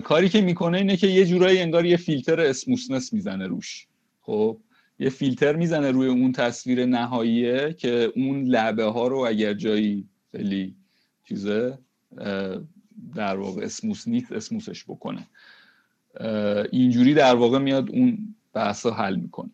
[0.03, 3.87] کاری که می‌کنه اینه که یه جورایی انگار یه فیلتر smoothness می‌زنه روش.
[4.21, 4.57] خب
[4.99, 10.75] یه فیلتر می‌زنه روی اون تصویر نهاییه که اون لبه ها رو اگر جایی خیلی
[11.27, 11.77] چیزه
[13.15, 15.27] در واقع smooth نیست smooth ش بکنه.
[16.71, 19.49] اینجوری در واقع میاد اون بحث حل می‌کنه.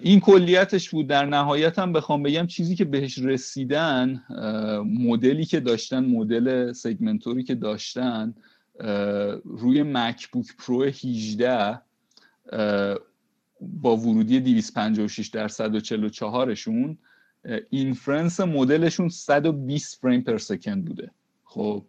[0.00, 1.06] این کلیتش بود.
[1.06, 4.22] در نهایت هم بخوام بگم چیزی که بهش رسیدن
[4.86, 8.34] مدلی که داشتن مدل segmentor ی که داشتن
[9.44, 11.80] روی MacBook Pro 18
[13.72, 16.98] با ورودی 256 در 144 شون
[17.70, 21.10] inference مدلشون 120 frame per second بوده.
[21.44, 21.84] خب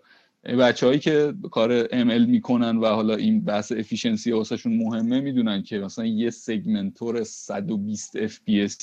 [0.45, 5.79] بچه هایی که کار ML می‌کنن و حالا این بحث efficiency واسهشون مهمه می‌دونن که
[5.79, 8.73] مثلا یه segmentor 120 FPS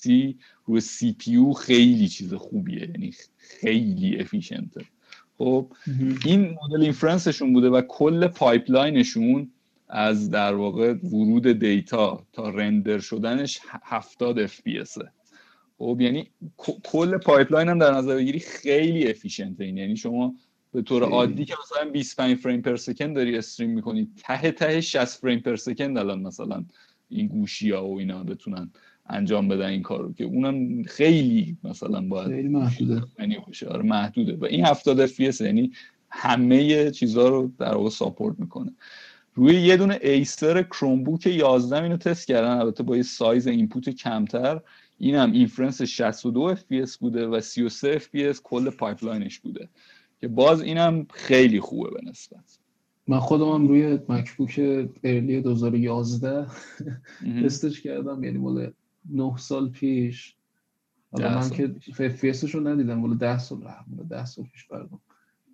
[0.67, 4.85] روی پی خیلی چیز خوبیه یعنی خیلی efficient ه
[5.39, 5.73] خب
[6.25, 9.51] این مدل inference شون بوده و کل pipeline شون
[9.95, 15.03] از در واقع ورود data تا render شدنش 70 FPS
[15.79, 16.31] خب یعنی
[16.85, 19.77] کل pipeline هم در نظر بگیری خیلی efficient ه این.
[19.77, 20.35] یعنی شما
[20.73, 25.05] به طور عادی که مثلا 25 frame per second داری stream می‌کنی ته ته 60
[25.05, 26.65] frame per second الان مثلا
[27.09, 28.71] این گوشی ها و اینا بتونن
[29.07, 33.03] انجام بدن این کارو که اونم خیلی مثلا باید خیلی محدوده.
[33.19, 33.39] یعنی
[33.69, 34.37] آره محدوده.
[34.37, 35.73] و این 70 FPS یعنی
[36.11, 38.73] همه چیزها رو در واقع support می‌کنه.
[39.35, 42.57] روی یه دونه Acer Chromebook 11 اینو تست کردن.
[42.57, 44.61] البته با یه سایز input کمتر.
[44.99, 49.69] اینم inference 62 FPS بوده و 33 FPS کل pipeline ش بوده.
[50.21, 52.59] که باز اینم خیلی خوبه به نسبت.
[53.09, 54.61] من خودم هم روی MacBook
[55.05, 56.47] early 2011
[57.45, 58.25] تستش کردم.
[58.25, 58.73] یعنی مال
[59.11, 60.35] 9 سال پیش.
[61.13, 62.95] حالا من که FPS رو ندیدم.
[62.95, 65.01] مال 10 سال مال 10 سال پیش بردم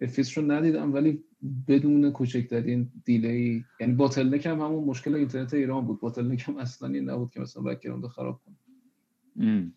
[0.03, 1.25] FPS رو ندیدم ولی
[1.69, 6.01] بدون کوچکترین delay ی یعنی bottleneck هم همون مشکل اینترنت ایران بود.
[6.01, 9.73] bottleneck هم اصلا این نبود که مثلا background خراب کنه.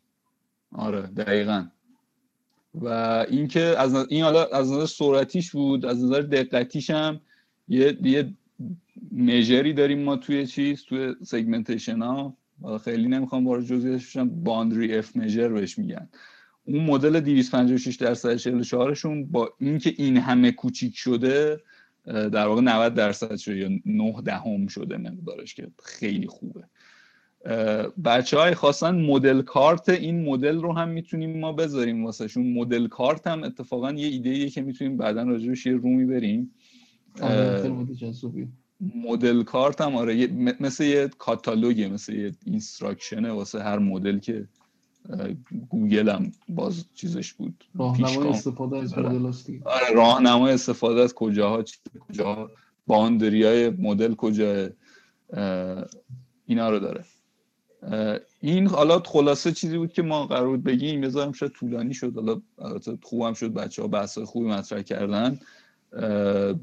[0.71, 1.65] آره دقیقا.
[2.75, 2.87] و
[3.29, 7.21] اینکه از این حالا از نظر سرعتیش بود از نظر دقتیش هم
[7.67, 8.33] یه یه
[9.11, 12.37] میجری داریم ما توی چیز توی سگمنتیشن ها
[12.83, 14.29] خیلی نمی‌خوام وارد جزئیاتش بشم.
[14.29, 16.09] باندری اف میجر بهش میگن.
[16.65, 21.59] اون مدل 256 درصد 44 شون با اینکه این همه کوچیک شده
[22.05, 26.63] در واقع 90 درصد شده یا 9 دهم شده مقدارش که خیلی خوبه.
[28.05, 32.87] بچه های خواستن model card این مدل رو هم می‌تونیم ما بذاریم واسه شون model
[32.87, 36.51] card هم اتفاقا یه ایده که می‌تونیم بعدا راجبش یه room ی بریم.
[37.21, 37.69] آره،
[38.95, 40.27] model card هم آره
[40.59, 44.47] مثل یه کاتالوگه مثل یه instruction ه واسه هر مدل که
[45.69, 47.63] گوگل هم باز چیزش بود.
[47.75, 49.09] راهنمای استفاده از آره.
[49.09, 51.63] مدل آره راهنمای استفاده از کجاها
[51.99, 52.51] کجا
[52.87, 54.69] boundary های مدل کجا
[56.45, 57.03] اینا رو داره.
[58.39, 62.41] این حالا خلاصه چیزی بود که ما قرار بود بگیم بذارم شاید طولانی شد حالا
[62.59, 65.39] البته خوبم شد بچه ها بحث خوبی مطرح کردن.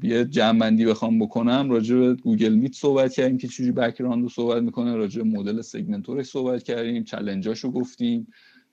[0.03, 4.63] یه جمعبندی بخوام بکنم راجع به گوگل میت صحبت کردیم که چجوری background رو صحبت
[4.63, 8.27] می‌کنه راجع به مدل segmentor ش صحبت کردیم challenge اشو گفتیم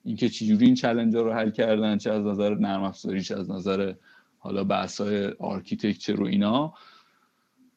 [0.04, 3.50] اینکه چجوری این challenge ا رو حل کردن چه از نظر نرم افزاری چه از
[3.50, 3.94] نظر
[4.38, 6.74] حالا بحث های architecture و اینا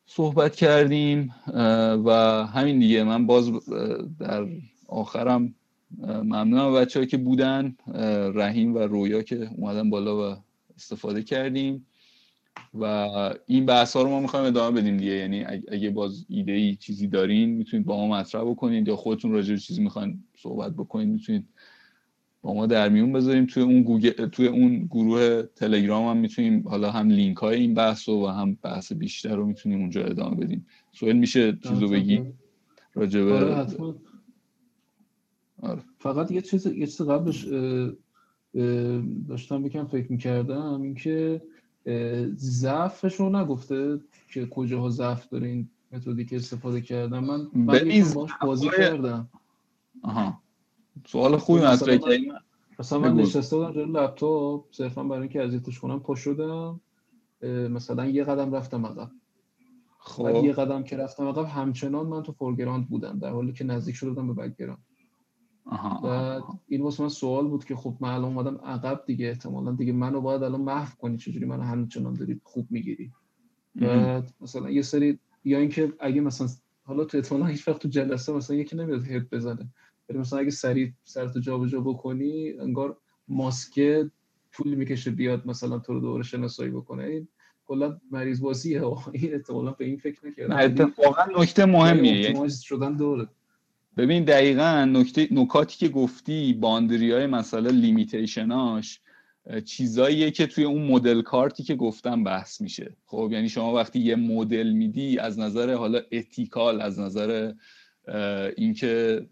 [0.05, 1.33] صحبت کردیم.
[2.05, 2.11] و
[2.53, 3.69] همین دیگه من باز
[4.19, 4.47] در
[4.87, 5.55] آخرم
[6.07, 7.75] ممنونم بچه که بودن
[8.33, 10.35] رحیم و رویا که اومدن بالا و
[10.75, 11.85] استفاده کردیم.
[12.73, 12.83] و
[13.45, 15.11] این بحث ها رو ما می‌خوایم ادامه بدیم دیگه.
[15.11, 19.53] یعنی اگه باز ایده ای چیزی دارین می‌تونید با ما مطرح بکنید یا خودتون راجع
[19.53, 21.45] به چیزی می‌خواین صحبت بکنید می‌تونید
[22.41, 26.91] با ما در میون بذاریم توی اون گوگل توی اون گروه تلگرام هم می‌تونیم حالا
[26.91, 30.65] هم لینک های این بحث و هم بحث بیشتر رو می‌تونیم اونجا ادامه بدیم.
[30.91, 32.23] سوال میشه چیزو بگی؟
[32.93, 33.67] راجع به آره
[35.61, 35.81] آره.
[35.99, 37.47] فقط یه چیز یه چیز قبلش
[39.27, 41.41] داشتم بکنم فکر می‌کردم اینکه
[42.35, 43.99] ضعفش رو نگفته
[44.33, 47.23] که کجاها ضعف داره این متدی که استفاده کردم.
[47.23, 49.29] من من باش بازی کردم.
[50.03, 50.41] آها.
[51.05, 52.31] سوال خوبی مطرح کردی.
[52.79, 56.79] مثلا من نشسته بودم روی لپتاپ صرفا برای اینکه اذیتش کنم پا شدم.
[57.43, 59.11] مثلا یه قدم رفتم عقب.
[59.99, 60.43] خب.
[60.43, 64.09] یه قدم که رفتم عقب همچنان من تو foreground بودم در حالی که نزدیک شده
[64.09, 64.83] بودم به بکگراند
[66.03, 69.93] و این واسه من سوال بود که خب من الان اومدم عقب دیگه احتمالا دیگه
[69.93, 73.11] منو باید الان محو کنی چجوری منو همچنان داری خوب می‌گیری؟
[73.81, 76.47] و مثلا یه سری یا اینکه اگه مثلا
[76.83, 79.69] حالا تو احتمالا هیچ وقت تو جلسه مثلا یکی نمیاد head بزنه
[80.09, 82.97] ولی مثلا اگه سریع سرتو جابجا بکنی انگار
[83.27, 84.11] ماسکه
[84.51, 87.03] طول می‌کشه بیاد مثلا تو رو دوباره شناسایی بکنه.
[87.03, 87.27] این
[87.65, 88.83] کلا مریض بازیه
[89.13, 90.55] این احتمالا به این فکر نکردم.
[90.55, 92.21] اتفاقا نکته مهمیه.
[92.21, 93.27] یعنی شدن دوره.
[93.99, 98.99] ببین دقیقا نکته نکاتی که گفتی باندری های مثلا لیمیتیشناش
[99.65, 102.95] چیزاییه که توی اون مدل کارتی که گفتم بحث میشه.
[103.05, 107.53] خب یعنی شما وقتی یه مدل میدی از نظر حالا اتیکال از نظر
[108.57, 109.25] اینکه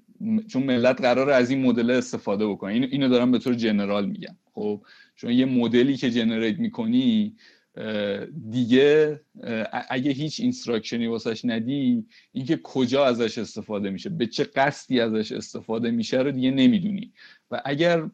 [0.48, 2.74] چون ملت قرار از این مدل استفاده بکنه.
[2.74, 4.36] اینو دارم به طور general میگم.
[4.54, 4.82] خب
[5.16, 7.36] چون یه مدلی که generate می‌کنی
[8.50, 9.22] دیگه
[9.90, 15.32] اگه هیچ instruction ی واسش ندی اینکه کجا ازش استفاده میشه به چه قصدی ازش
[15.32, 17.12] استفاده میشه رو دیگه نمی‌دونی.
[17.52, 18.10] و اگر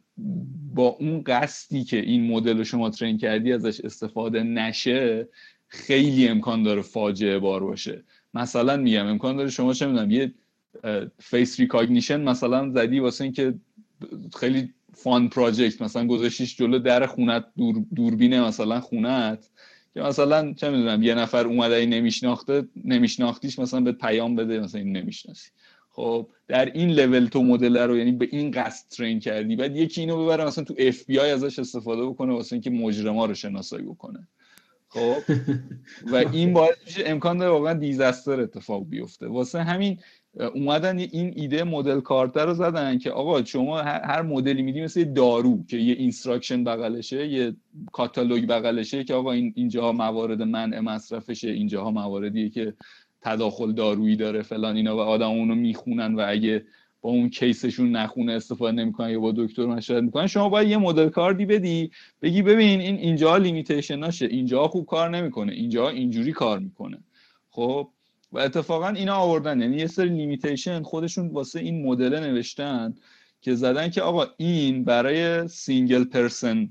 [0.73, 5.27] با اون قصدی که این مدل رو شما train کردی ازش استفاده نشه
[5.68, 8.03] خیلی امکان داره فاجعه بار باشه.
[8.34, 10.34] مثلا میگم امکان داره شما چه می‌دونم یه
[11.20, 13.53] face recognition مثلا زدی واسه اینکه
[14.35, 19.49] خیلی fun project مثلا گذاشتیش جلو در خونت دور دوربین مثلا خونت
[19.94, 24.82] که مثلا چه می‌دونم یه نفر اومده این نمیشناخته نمیشناختیش مثلا به پیام بده مثلا
[24.82, 25.49] این نمی‌شناسی.
[25.90, 30.02] خب در این لول تو مدل رو یعنی به این قصد train کردی بعد یکی
[30.02, 33.84] اینو ببره مثلا تو اف بی آی ازش استفاده بکنه واسه اینکه مجرما رو شناسایی
[33.84, 34.28] بکنه.
[34.90, 35.18] خب
[36.11, 39.28] و این باعث میشه امکان داره واقعا disaster اتفاق بیفته.
[39.28, 39.99] واسه همین
[40.39, 45.64] اومدن این ایده model card رو زدن که آقا شما هر مدلی میدی مثل دارو
[45.68, 47.55] که یه instruction بغلشه یه
[47.91, 52.73] کاتالوگ بغلشه که آقا این اینجاها موارد منع مصرفشه اینجاها مواردیه که
[53.22, 56.65] تداخل دارویی داره فلان اینا و آدم اونو می‌خونن و اگه
[57.01, 60.77] با اون case شون نخونه استفاده نمی‌کنن یا با دکتر مشورت می‌کنن شما باید یه
[60.78, 61.91] model card ی بدی
[62.22, 66.97] بگی ببین این اینجا limitation اشه اینجا خوب کار نمی‌کنه اینجا اینجوری کار می‌کنه.
[67.49, 67.89] خب
[68.34, 69.61] و اتفاقا اینا آوردن.
[69.61, 72.95] یعنی یه سری limitation خودشون واسه این مدل نوشتن
[73.41, 76.70] که زدن که آقا این برای single person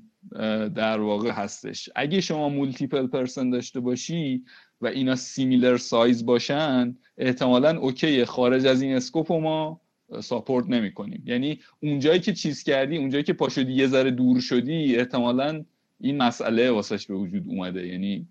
[0.75, 1.89] در واقع هستش.
[1.97, 4.45] اگه شما multiple person داشته باشی
[4.81, 9.81] و اینا similar size باشن احتمالا okay خارج از این scope ما
[10.21, 14.97] support نمی کنیم یعنی اونجایی که چیز کردی اونجایی که پاشدی یه ذره دور شدی
[14.97, 15.65] احتمالا
[16.01, 17.87] این مسئله واسش به وجود اومده.
[17.87, 18.27] یعنی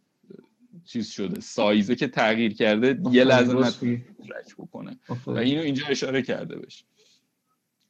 [0.86, 4.04] چیز شده سایزه که تغییر کرده یه لحظه نتونی
[4.58, 5.00] بکنه.
[5.28, 6.86] و اینو اینجا اشاره کرده بشه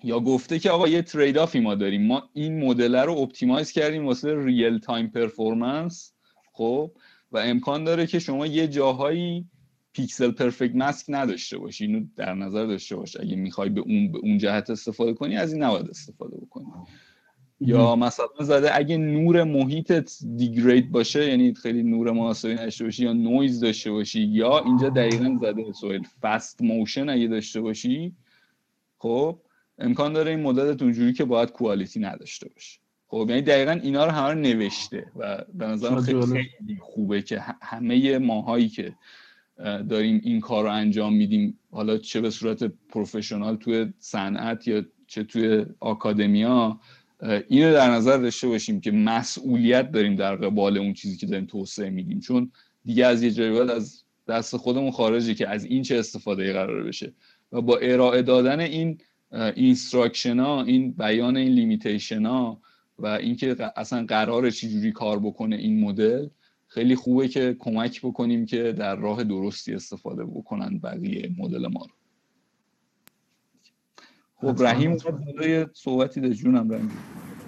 [0.04, 2.08] یا گفته که آقا یه trade-off ی ما داریم.
[2.08, 6.14] ما این مدل رو optimize کردیم واسه real-time performance
[6.54, 6.92] خب؟
[7.32, 9.46] و امکان داره که شما یه جاهایی
[9.94, 11.86] pixel perfect mask نداشته باشی.
[11.86, 13.18] اینو در نظر داشته باش.
[13.20, 16.66] اگه می‌خوای به اون به اون جهت استفاده کنی از این نباید استفاده بکنی.
[17.62, 23.14] یا مثلا زده اگه نور محیطت degrade باشه یعنی خیلی نور مناسبی نداشته باشی یا
[23.14, 28.16] نویز داشته باشی یا اینجا دقیقا زده سوال fast motion اگه داشته باشی
[28.98, 29.40] خب
[29.80, 32.80] امکان داره این مدلت اونجوری که باید quality نداشته باشه.
[33.08, 37.44] خب یعنی دقیقا اینا رو همه رو نوشته و به نظرم خیلی, خیلی خوبه که
[37.62, 38.94] همه ماهایی که
[39.90, 45.24] داریم این کار رو انجام میدیم حالا چه به صورت professional توی صنعت یا چه
[45.24, 46.80] توی academia
[47.22, 51.90] اینو در نظر داشته باشیم که مسئولیت داریم در قبال اون چیزی که داریم توسعه
[51.90, 52.20] میدیم.
[52.20, 52.52] چون
[52.86, 57.14] دیگه از یه جایی از دست خودمون خارجه که از این چه استفاده قرار بشه.
[57.52, 58.98] و با ارائه دادن این
[59.32, 62.62] instruction ها این بیان این limitation ها
[63.00, 66.28] و اینکه اصلا قرار چجوری کار بکنه این مدل
[66.68, 72.01] خیلی خوبه که کمک بکنیم که در راه درستی استفاده بکنن بقیه مدل ما رو.
[74.42, 74.98] خب رحیم
[75.42, 76.92] یه صحبتی ده جونم رحیم.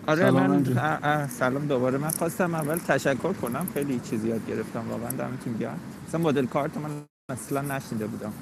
[0.08, 1.98] آره من سلام دوباره.
[1.98, 3.68] من خواستم اول تشکر کنم.
[3.74, 4.84] خیلی چیزی یاد گرفتم.
[4.90, 5.80] واقعا دمتون گرم.
[6.08, 6.90] مثلا مدل کارت من
[7.30, 8.34] اصلا نشنیده بودم.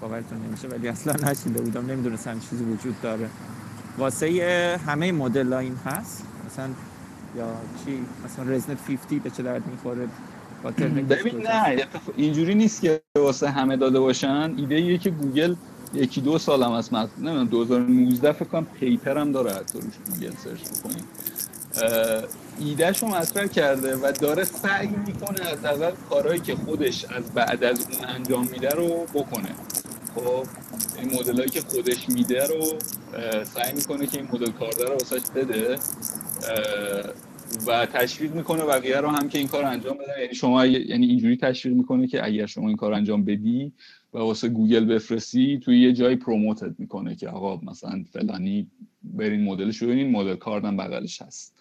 [0.00, 1.86] باورتون نمیشه ولی اصلا نشنیده بودم.
[1.86, 3.28] نمی‌دونستم چیزی وجود داره.
[3.98, 6.26] واسه همه مدل این هست.
[6.46, 6.68] مثلا
[7.36, 7.46] یا
[7.84, 10.08] چی؟ مثلا رزنت 50 به چه درد می‌خوره؟
[11.10, 11.86] ببین نه
[12.16, 14.54] اینجوری نیست که واسه همه داده باشن.
[14.56, 15.54] ایده ایه که گوگل
[15.94, 20.36] یکی دو سال هم از نمی‌دونم 2019 فکر کنم paper هم داره حتی روش گوگل
[20.36, 21.04] search بکنید
[22.60, 27.64] ایدهش رو مطرح کرده و داره سعی می‌کنه از اول کارهایی که خودش از بعد
[27.64, 29.54] از اون انجام میده رو بکنه.
[30.14, 30.46] خب
[30.98, 32.78] این مدل که خودش میده رو
[33.44, 35.78] سعی می‌کنه که این model card ه رو واسش بده.
[37.66, 41.36] و تشویق می‌کنه بقیه رو هم که این کار انجام بدن یعنی شما یعنی اینجوری
[41.36, 43.72] تشویق می‌کنه که اگر شما این کار انجام بدی
[44.14, 48.66] و واسه گوگل بفرستی توی یه جایی promote ت می‌کنه که آقا مثلا فلانی
[49.02, 51.56] برین مدلش این model card م بغلش هست.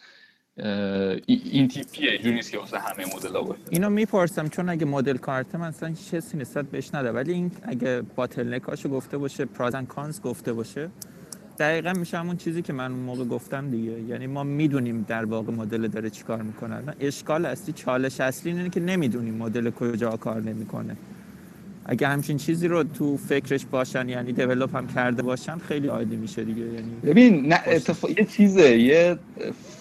[1.25, 3.61] این تیپیه جوری نیست که واسه همه مدل ها باشه.
[3.69, 8.53] اینو می‌پرسم چون اگه model card مثلا حسی نسبت بهش نده ولی این اگه bottleneck
[8.53, 10.89] اشو گفته باشه pros and cons گفته باشه
[11.59, 14.01] دقیقا میشه همون چیزی که من اون موقع گفتم دیگه.
[14.01, 16.83] یعنی ما می‌دونیم در واقع مدل داره چیکار می‌کنه.
[16.99, 20.97] اشکال اصلی چالش اصلی اینه که نمی‌دونیم مدل کجا کار نمی‌کنه.
[21.91, 26.43] اگه همچین چیزی رو تو فکرش باشن یعنی دیولپ هم کرده باشن خیلی عالی میشه
[26.43, 29.19] دیگه یعنی ببین نه اتفاق یه چیزه یه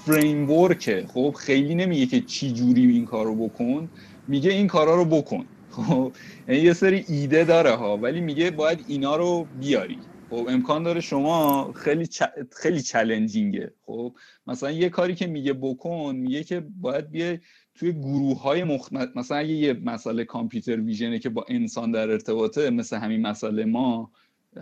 [0.06, 3.88] فریم ورکه خب خیلی نمیگه که چی جوری این کارو بکن
[4.28, 5.44] میگه این کارا رو بکن.
[5.78, 6.12] خب
[6.48, 9.98] یعنی یه سری ایده داره ها ولی میگه باید اینا رو بیاری.
[10.30, 12.22] خب امکان داره شما خیلی چ...
[12.56, 14.14] خیلی چالنجینگه خب
[14.46, 17.38] مثلا یه کاری که میگه بکن میگه که باید بیای
[17.78, 18.64] توی گروه های
[19.14, 24.10] مثلا اگه یه مسئله کامپیوتر ویژنه که با انسان در ارتباطه مثل همین مسئله ما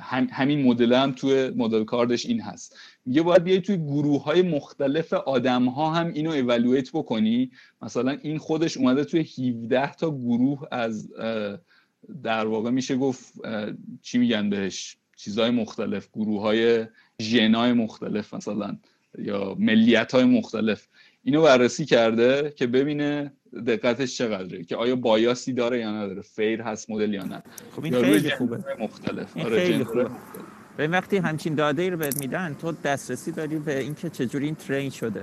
[0.00, 2.78] هم، همین مدل هم توی مدل کاردش این هست.
[3.06, 7.50] میگه باید بیای توی گروه های مختلف آدم ها هم اینو اولویت بکنی.
[7.82, 11.08] مثلا این خودش اومده توی 17 تا گروه از
[12.22, 13.34] در واقع میشه گفت
[14.02, 16.86] چی میگن بهش؟ چیزهای مختلف گروه های
[17.22, 18.78] ژنای مختلف مثلا
[19.18, 20.88] یا ملیت های مختلف.
[21.26, 23.32] اینو بررسی کرده که ببینه
[23.66, 27.42] دقتش چقدره که آیا بایاسی داره یا نداره فیر هست مدل یا نه.
[27.76, 28.64] خب این خیلی خوبه.
[28.80, 29.36] مختلف.
[29.36, 30.06] این خیلی خوبه.
[30.76, 34.54] به وقتی همچین داده ای رو بهت میدن تو دسترسی داری به اینکه چجوری این
[34.54, 35.22] ترین شده.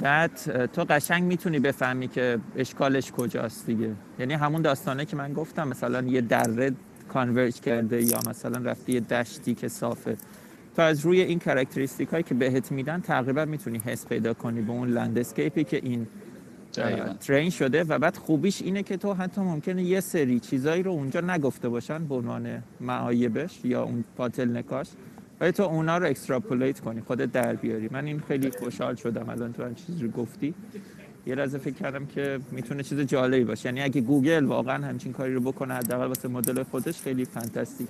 [0.00, 3.92] بعد تو قشنگ می‌تونی بفهمی که اشکالش کجاست دیگه.
[4.18, 6.72] یعنی همون داستانه که من گفتم مثلا یه دره
[7.08, 10.16] کانورج کرده یا مثلا رفتی یه دشتی که صافه.
[10.76, 14.72] تو از روی این characteristic هایی که بهت میدن تقریبا می‌تونی حس پیدا کنی به
[14.72, 16.06] اون landscape ی که این
[17.20, 21.20] train شده و بعد خوبیش اینه که تو حتی ممکنه یه سری چیزایی رو اونجا
[21.20, 24.88] نگفته باشن به عنوان معایبش یا اون bottleneck اش
[25.40, 27.88] ولی تو اونا رو extrapolate کنی خودت در بیاری.
[27.92, 30.54] من این خیلی خوشحال شدم الان تو این چیزی رو گفتی.
[31.26, 33.68] یه لحظه فکر کردم که می‌تونه چیز جالبی باشه.
[33.68, 37.88] یعنی اگه گوگل واقعا همچین کاری رو بکنه حداقل واسه مدل خودش خیلی fantastic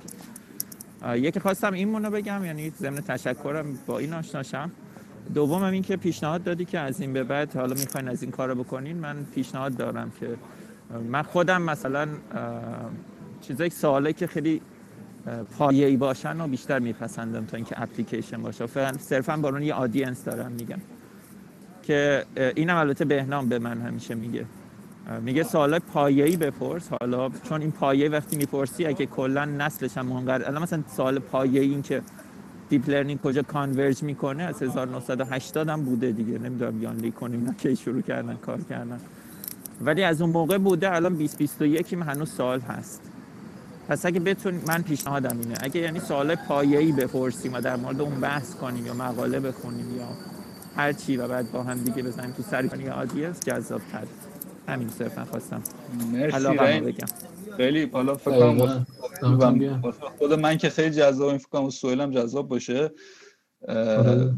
[1.15, 4.70] یکی خواستم این مونو بگم یعنی ضمن تشکرم با این آشناشم.
[5.35, 8.31] دوم هم این که پیشنهاد دادی که از این به بعد حالا می‌خواین از این
[8.31, 10.28] کارو بکنین من پیشنهاد دارم که
[11.09, 12.09] من خودم مثلا
[13.41, 14.61] چیزایی سوالی که خیلی
[15.59, 18.66] پایه‌ای باشن و بیشتر میپسندم تا اینکه اپلیکیشن باشه.
[18.66, 20.78] فعلا صرفا با یه آدینس دارم میگم.
[21.83, 22.24] که
[22.57, 24.45] اینم البته بهنام به من همیشه میگه.
[25.23, 26.89] میگه سوال پایه‌ای بپرس.
[27.01, 31.70] حالا چون این پایه وقتی می‌پرسی اگه کلا نسلش هم منقرض الان مثلا سوال پایه‌ای
[31.70, 32.03] این که
[32.69, 36.39] deep learning کجا converge می‌کنه از 1980 هم بوده دیگه.
[36.39, 39.01] نمی‌دونم یان لکون اینا کی شروع کردن کار کردن.
[39.81, 43.03] ولی از اون موقع بوده الان 2021 هنوز سوال هست.
[43.89, 45.55] پس اگه بتون من پیشنهادم اینه.
[45.61, 50.09] اگه یعنی سوال پایه‌ای بپرسیم و در مورد اون بحث کنیم یا مقاله بخونیم یا
[50.77, 54.05] هر چی و بعد با هم دیگه بزنیم تو سری audience جذاب تر
[54.69, 55.63] همین صرفا خواستم.
[56.13, 56.47] مرسی
[56.81, 57.07] بگم.
[57.57, 58.85] خیلی حالا فکر
[60.19, 62.91] خود من که خیلی جذاب این فکر کنم جذاب باشه.
[63.69, 64.35] آره.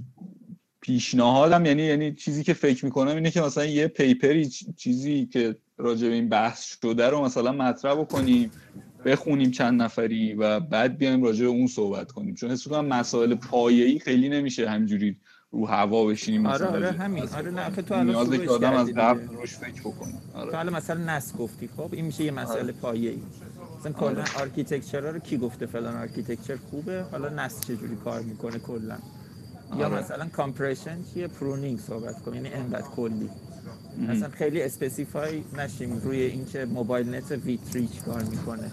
[0.81, 6.09] پیشنهادم یعنی یعنی چیزی که فکر می‌کنم اینه که مثلا یه پیپری چیزی که راجع
[6.09, 8.51] به این بحث شده رو مثلا مطرح بکنیم
[9.05, 12.35] بخونیم چند نفری و بعد بیایم راجع به اون صحبت کنیم.
[12.35, 15.17] چون حس مسائل پایه‌ای خیلی نمیشه همجوری
[15.51, 17.29] رو هوا بشینیم آره آره همین.
[17.29, 20.15] آره نه که تو الان نیازه که آدم از قبل روش فکر بکنه.
[20.35, 20.51] آره.
[20.51, 22.73] تو الان مثلا نس گفتی خب؟ این میشه یه مسئله آره.
[22.73, 23.23] پایه‌ای.
[23.81, 24.41] مثلا کلا آره.
[24.41, 28.97] architecture رو کی گفته فلان architecture خوبه؟ حالا NAS چجوری کار می‌کنه کلا؟
[29.71, 29.81] آره.
[29.81, 32.45] یا مثلا compression چیه؟ pruning صحبت کنیم.
[32.45, 33.31] یعنی انقدر کلی.
[34.09, 38.71] مثلا خیلی specify نشیم روی اینکه MobileNet V3 کار می‌کنه.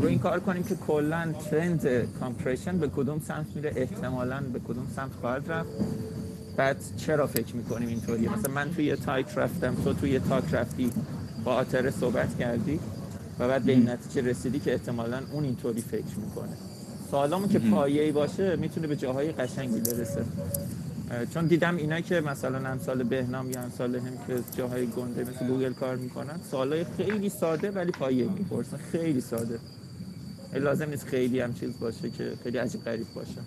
[0.00, 1.88] روی این کار کنیم که کلا trend
[2.20, 5.68] compression به کدوم سمت میره احتمالا به کدوم سمت خواهد رفت.
[6.56, 10.90] بعد چرا فکر می‌کنیم اینطوری مثلا من توی talk رفتم تو توی talk رفتی
[11.44, 12.80] با آتره صحبت کردی
[13.38, 16.56] و بعد به این نتیجه رسیدی که احتمالا اون اینطوری فکر می‌کنه.
[17.14, 20.24] سوالامون که پایه‌ای باشه می‌تونه به جاهای قشنگی برسه.
[21.34, 25.72] چون دیدم اینا که مثلا امثال بهنام یا امثال هم که جاهای گنده مثل گوگل
[25.72, 28.76] کار می‌کنن سوالای خیلی ساده ولی پایه می‌پرسن.
[28.76, 29.58] خیلی ساده.
[30.54, 33.40] لازم نیست خیلی هم چیز باشه که خیلی عجیب غریب باشه.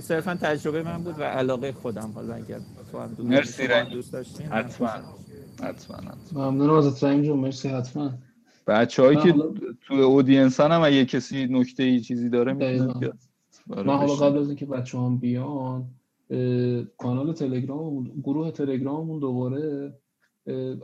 [0.00, 2.58] صرفا تجربه من بود و علاقه خودم حالا اگر
[2.92, 4.46] تو هم دوست مرسی دوست داشتین.
[4.46, 4.88] حتما.
[5.62, 5.98] حتما
[6.32, 7.38] ممنونم از جون.
[7.38, 8.10] مرسی حتما.
[8.66, 9.34] بچه هایی که
[9.86, 13.12] تو اودینس هم اگه کسی نکته ای چیزی داره می‌تونه
[13.68, 15.90] من حالا قبل از اینکه بچه هم بیان
[16.98, 19.94] کانال تلگرام گروه تلگراممون دوباره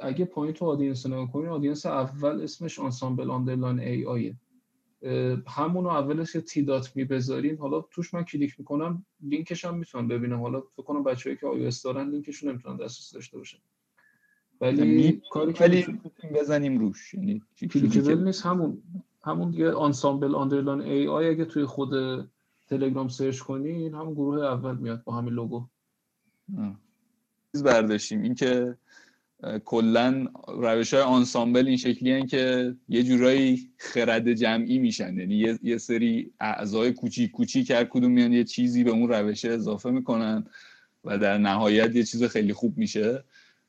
[0.02, 4.36] اگه پایین تو آدینس نگاه کنید آدینس اول اسمش آنسامبل آندرلاین ای آیه
[5.46, 10.08] همون اولش که تی دات می بذارین حالا توش من کلیک می‌کنم لینکش هم می‌تونم
[10.08, 10.40] ببینم.
[10.40, 13.58] حالا فکر کنم بچه‌ای که آی دارن لینکشون نمی‌تونن دسترسی داشته باشن.
[14.60, 15.98] ولی کاری که
[16.34, 17.14] بزنیم روش.
[17.14, 18.82] یعنی clickable نیست همون
[19.22, 21.90] همون دیگه ensemble underline AI اگه توی خود
[22.68, 25.66] تلگرام search کنین همون گروه اول میاد با همین لوگو.
[27.52, 28.76] چیز برداشتیم اینکه
[29.64, 35.18] کلا روش های آنسامبل این شکلی هن که یه جورایی خرد جمعی میشن.
[35.18, 39.90] یعنی یه, سری اعضای کوچیک کوچیک هر کدوم میان یه چیزی به اون روشه اضافه
[39.90, 40.46] می‌کنن
[41.04, 43.24] و در نهایت یه چیز خیلی خوب میشه.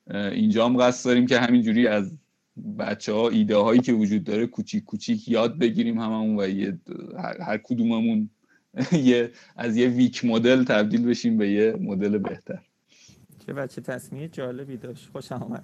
[0.10, 2.18] اینجا هم قصد داریم که همینجوری از
[2.80, 6.80] بچه ها ایده هایی که وجود داره کوچیک کوچیک یاد بگیریم هممون و یه
[7.40, 8.30] هر کدوممون
[8.92, 12.62] یه از یه ویک مدل تبدیل بشیم به یه مدل بهتر.
[13.46, 15.10] چه بچه تصمیه جالبی داشت.
[15.12, 15.64] خوش آمد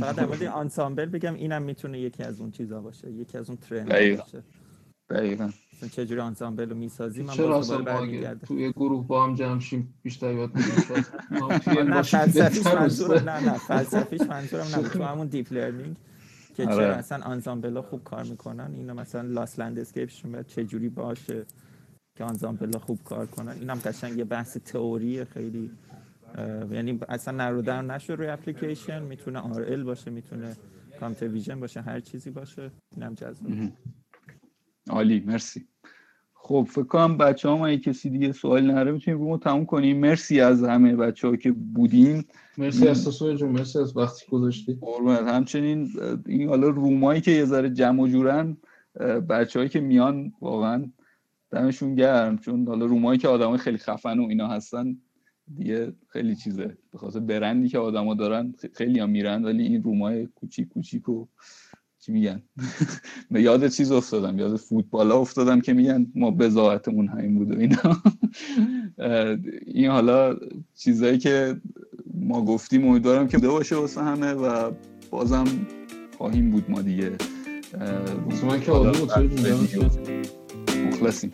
[0.00, 3.58] فقط در مورد آنسامبل بگم اینم می‌تونه یکی از اون چیزا باشه یکی از اون
[3.58, 4.42] ترند باشه.
[5.10, 5.50] دقیقا.
[5.92, 10.50] چه جوری آنسامبل رو می‌سازیم چرا اصلا توی گروه با هم جمع شیم بیشتر یاد
[11.78, 15.96] نه فلسفیش منظورم نه نه فلسفیش منظورم نه تو همون deep learning
[16.54, 16.86] که چرا آره.
[16.86, 21.46] اصلا آنسامبل خوب کار می‌کنن اینو مثلا loss landscape شون چه جوری باشه
[22.16, 23.52] که آنزامبل خوب کار کنن.
[23.60, 25.70] اینم قشنگ یه بحث تئوری خیلی.
[26.70, 29.02] یعنی اصلا narrow down نشه روی اپلیکیشن.
[29.02, 30.56] می‌تونه RL باشه می‌تونه
[31.00, 32.70] computer vision باشه هر چیزی باشه.
[32.96, 33.46] اینم جذاب.
[34.90, 35.66] عالی مرسی.
[36.34, 40.00] خب فکر کنم بچه ها ما کسی دیگه سوال نداره می‌تونیم رو تموم کنیم.
[40.00, 42.24] مرسی از همه بچه ها که بودین.
[42.58, 44.78] مرسی از تو جون مرسی از وقتی گذاشتی.
[45.06, 45.90] همچنین
[46.26, 48.56] این حالا رومایی که یه ذره جمع و جورن
[49.28, 50.90] بچه که میان واقعا
[51.50, 52.38] دمشون گرم.
[52.38, 54.96] چون حالا رومایی که آدمای خیلی خفن و اینا هستن
[55.56, 56.76] دیگه خیلی چیزه.
[56.92, 61.26] به خاطر برندی که آدما دارن خیلی هم میرن ولی این رومای کوچیک کوچیک و
[62.06, 62.42] چی میگن؟
[63.30, 68.02] به یاد چیز افتادم یاد فوتبال افتادم که میگن ما بزاعتمون همین بود و اینا.
[69.66, 70.36] این حالا
[70.74, 71.60] چیزایی که
[72.14, 74.72] ما گفتیم امیدوارم که باشه واسه همه و
[75.10, 75.44] بازم
[76.18, 77.12] خواهیم بود ما دیگه.
[80.86, 81.30] مخلصیم.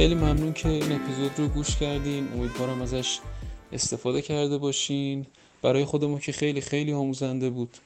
[0.00, 2.28] خیلی ممنون که این اپیزود رو گوش کردین.
[2.32, 3.18] امیدوارم ازش
[3.72, 5.26] استفاده کرده باشین.
[5.62, 7.76] برای خودمون که خیلی خیلی آموزنده بود.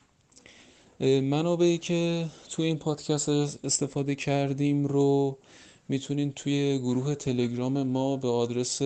[1.00, 3.28] منابعی که توی این پادکست
[3.64, 5.38] استفاده کردیم رو
[5.88, 8.82] می‌تونین توی گروه تلگرام ما به آدرس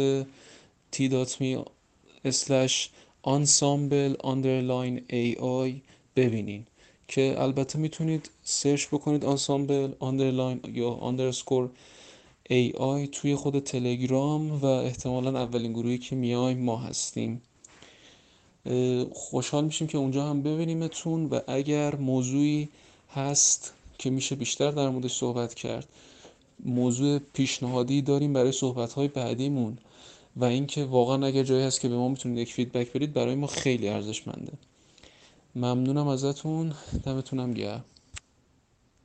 [0.92, 1.58] t.me
[3.26, 5.82] ensemble underline ai
[6.16, 6.66] ببینین
[7.08, 11.68] که البته می‌تونید سرچ بکنید ensemble underline یا underscore
[12.50, 17.42] AI توی خود تلگرام و احتمالا اولین گروهی که میایم ما هستیم.
[19.12, 22.68] خوشحال میشیم که اونجا هم ببینیمتون و اگر موضوعی
[23.14, 25.88] هست که میشه بیشتر در موردش صحبت کرد
[26.64, 29.78] موضوع پیشنهادی داریم برای صحبت های بعدیمون
[30.36, 33.46] و اینکه واقعا اگر جایی هست که به ما می‌تونید یک فیدبک بدید برای ما
[33.46, 34.52] خیلی ارزشمنده.
[35.54, 36.74] ممنونم ازتون.
[37.04, 37.84] دمتونم گرم.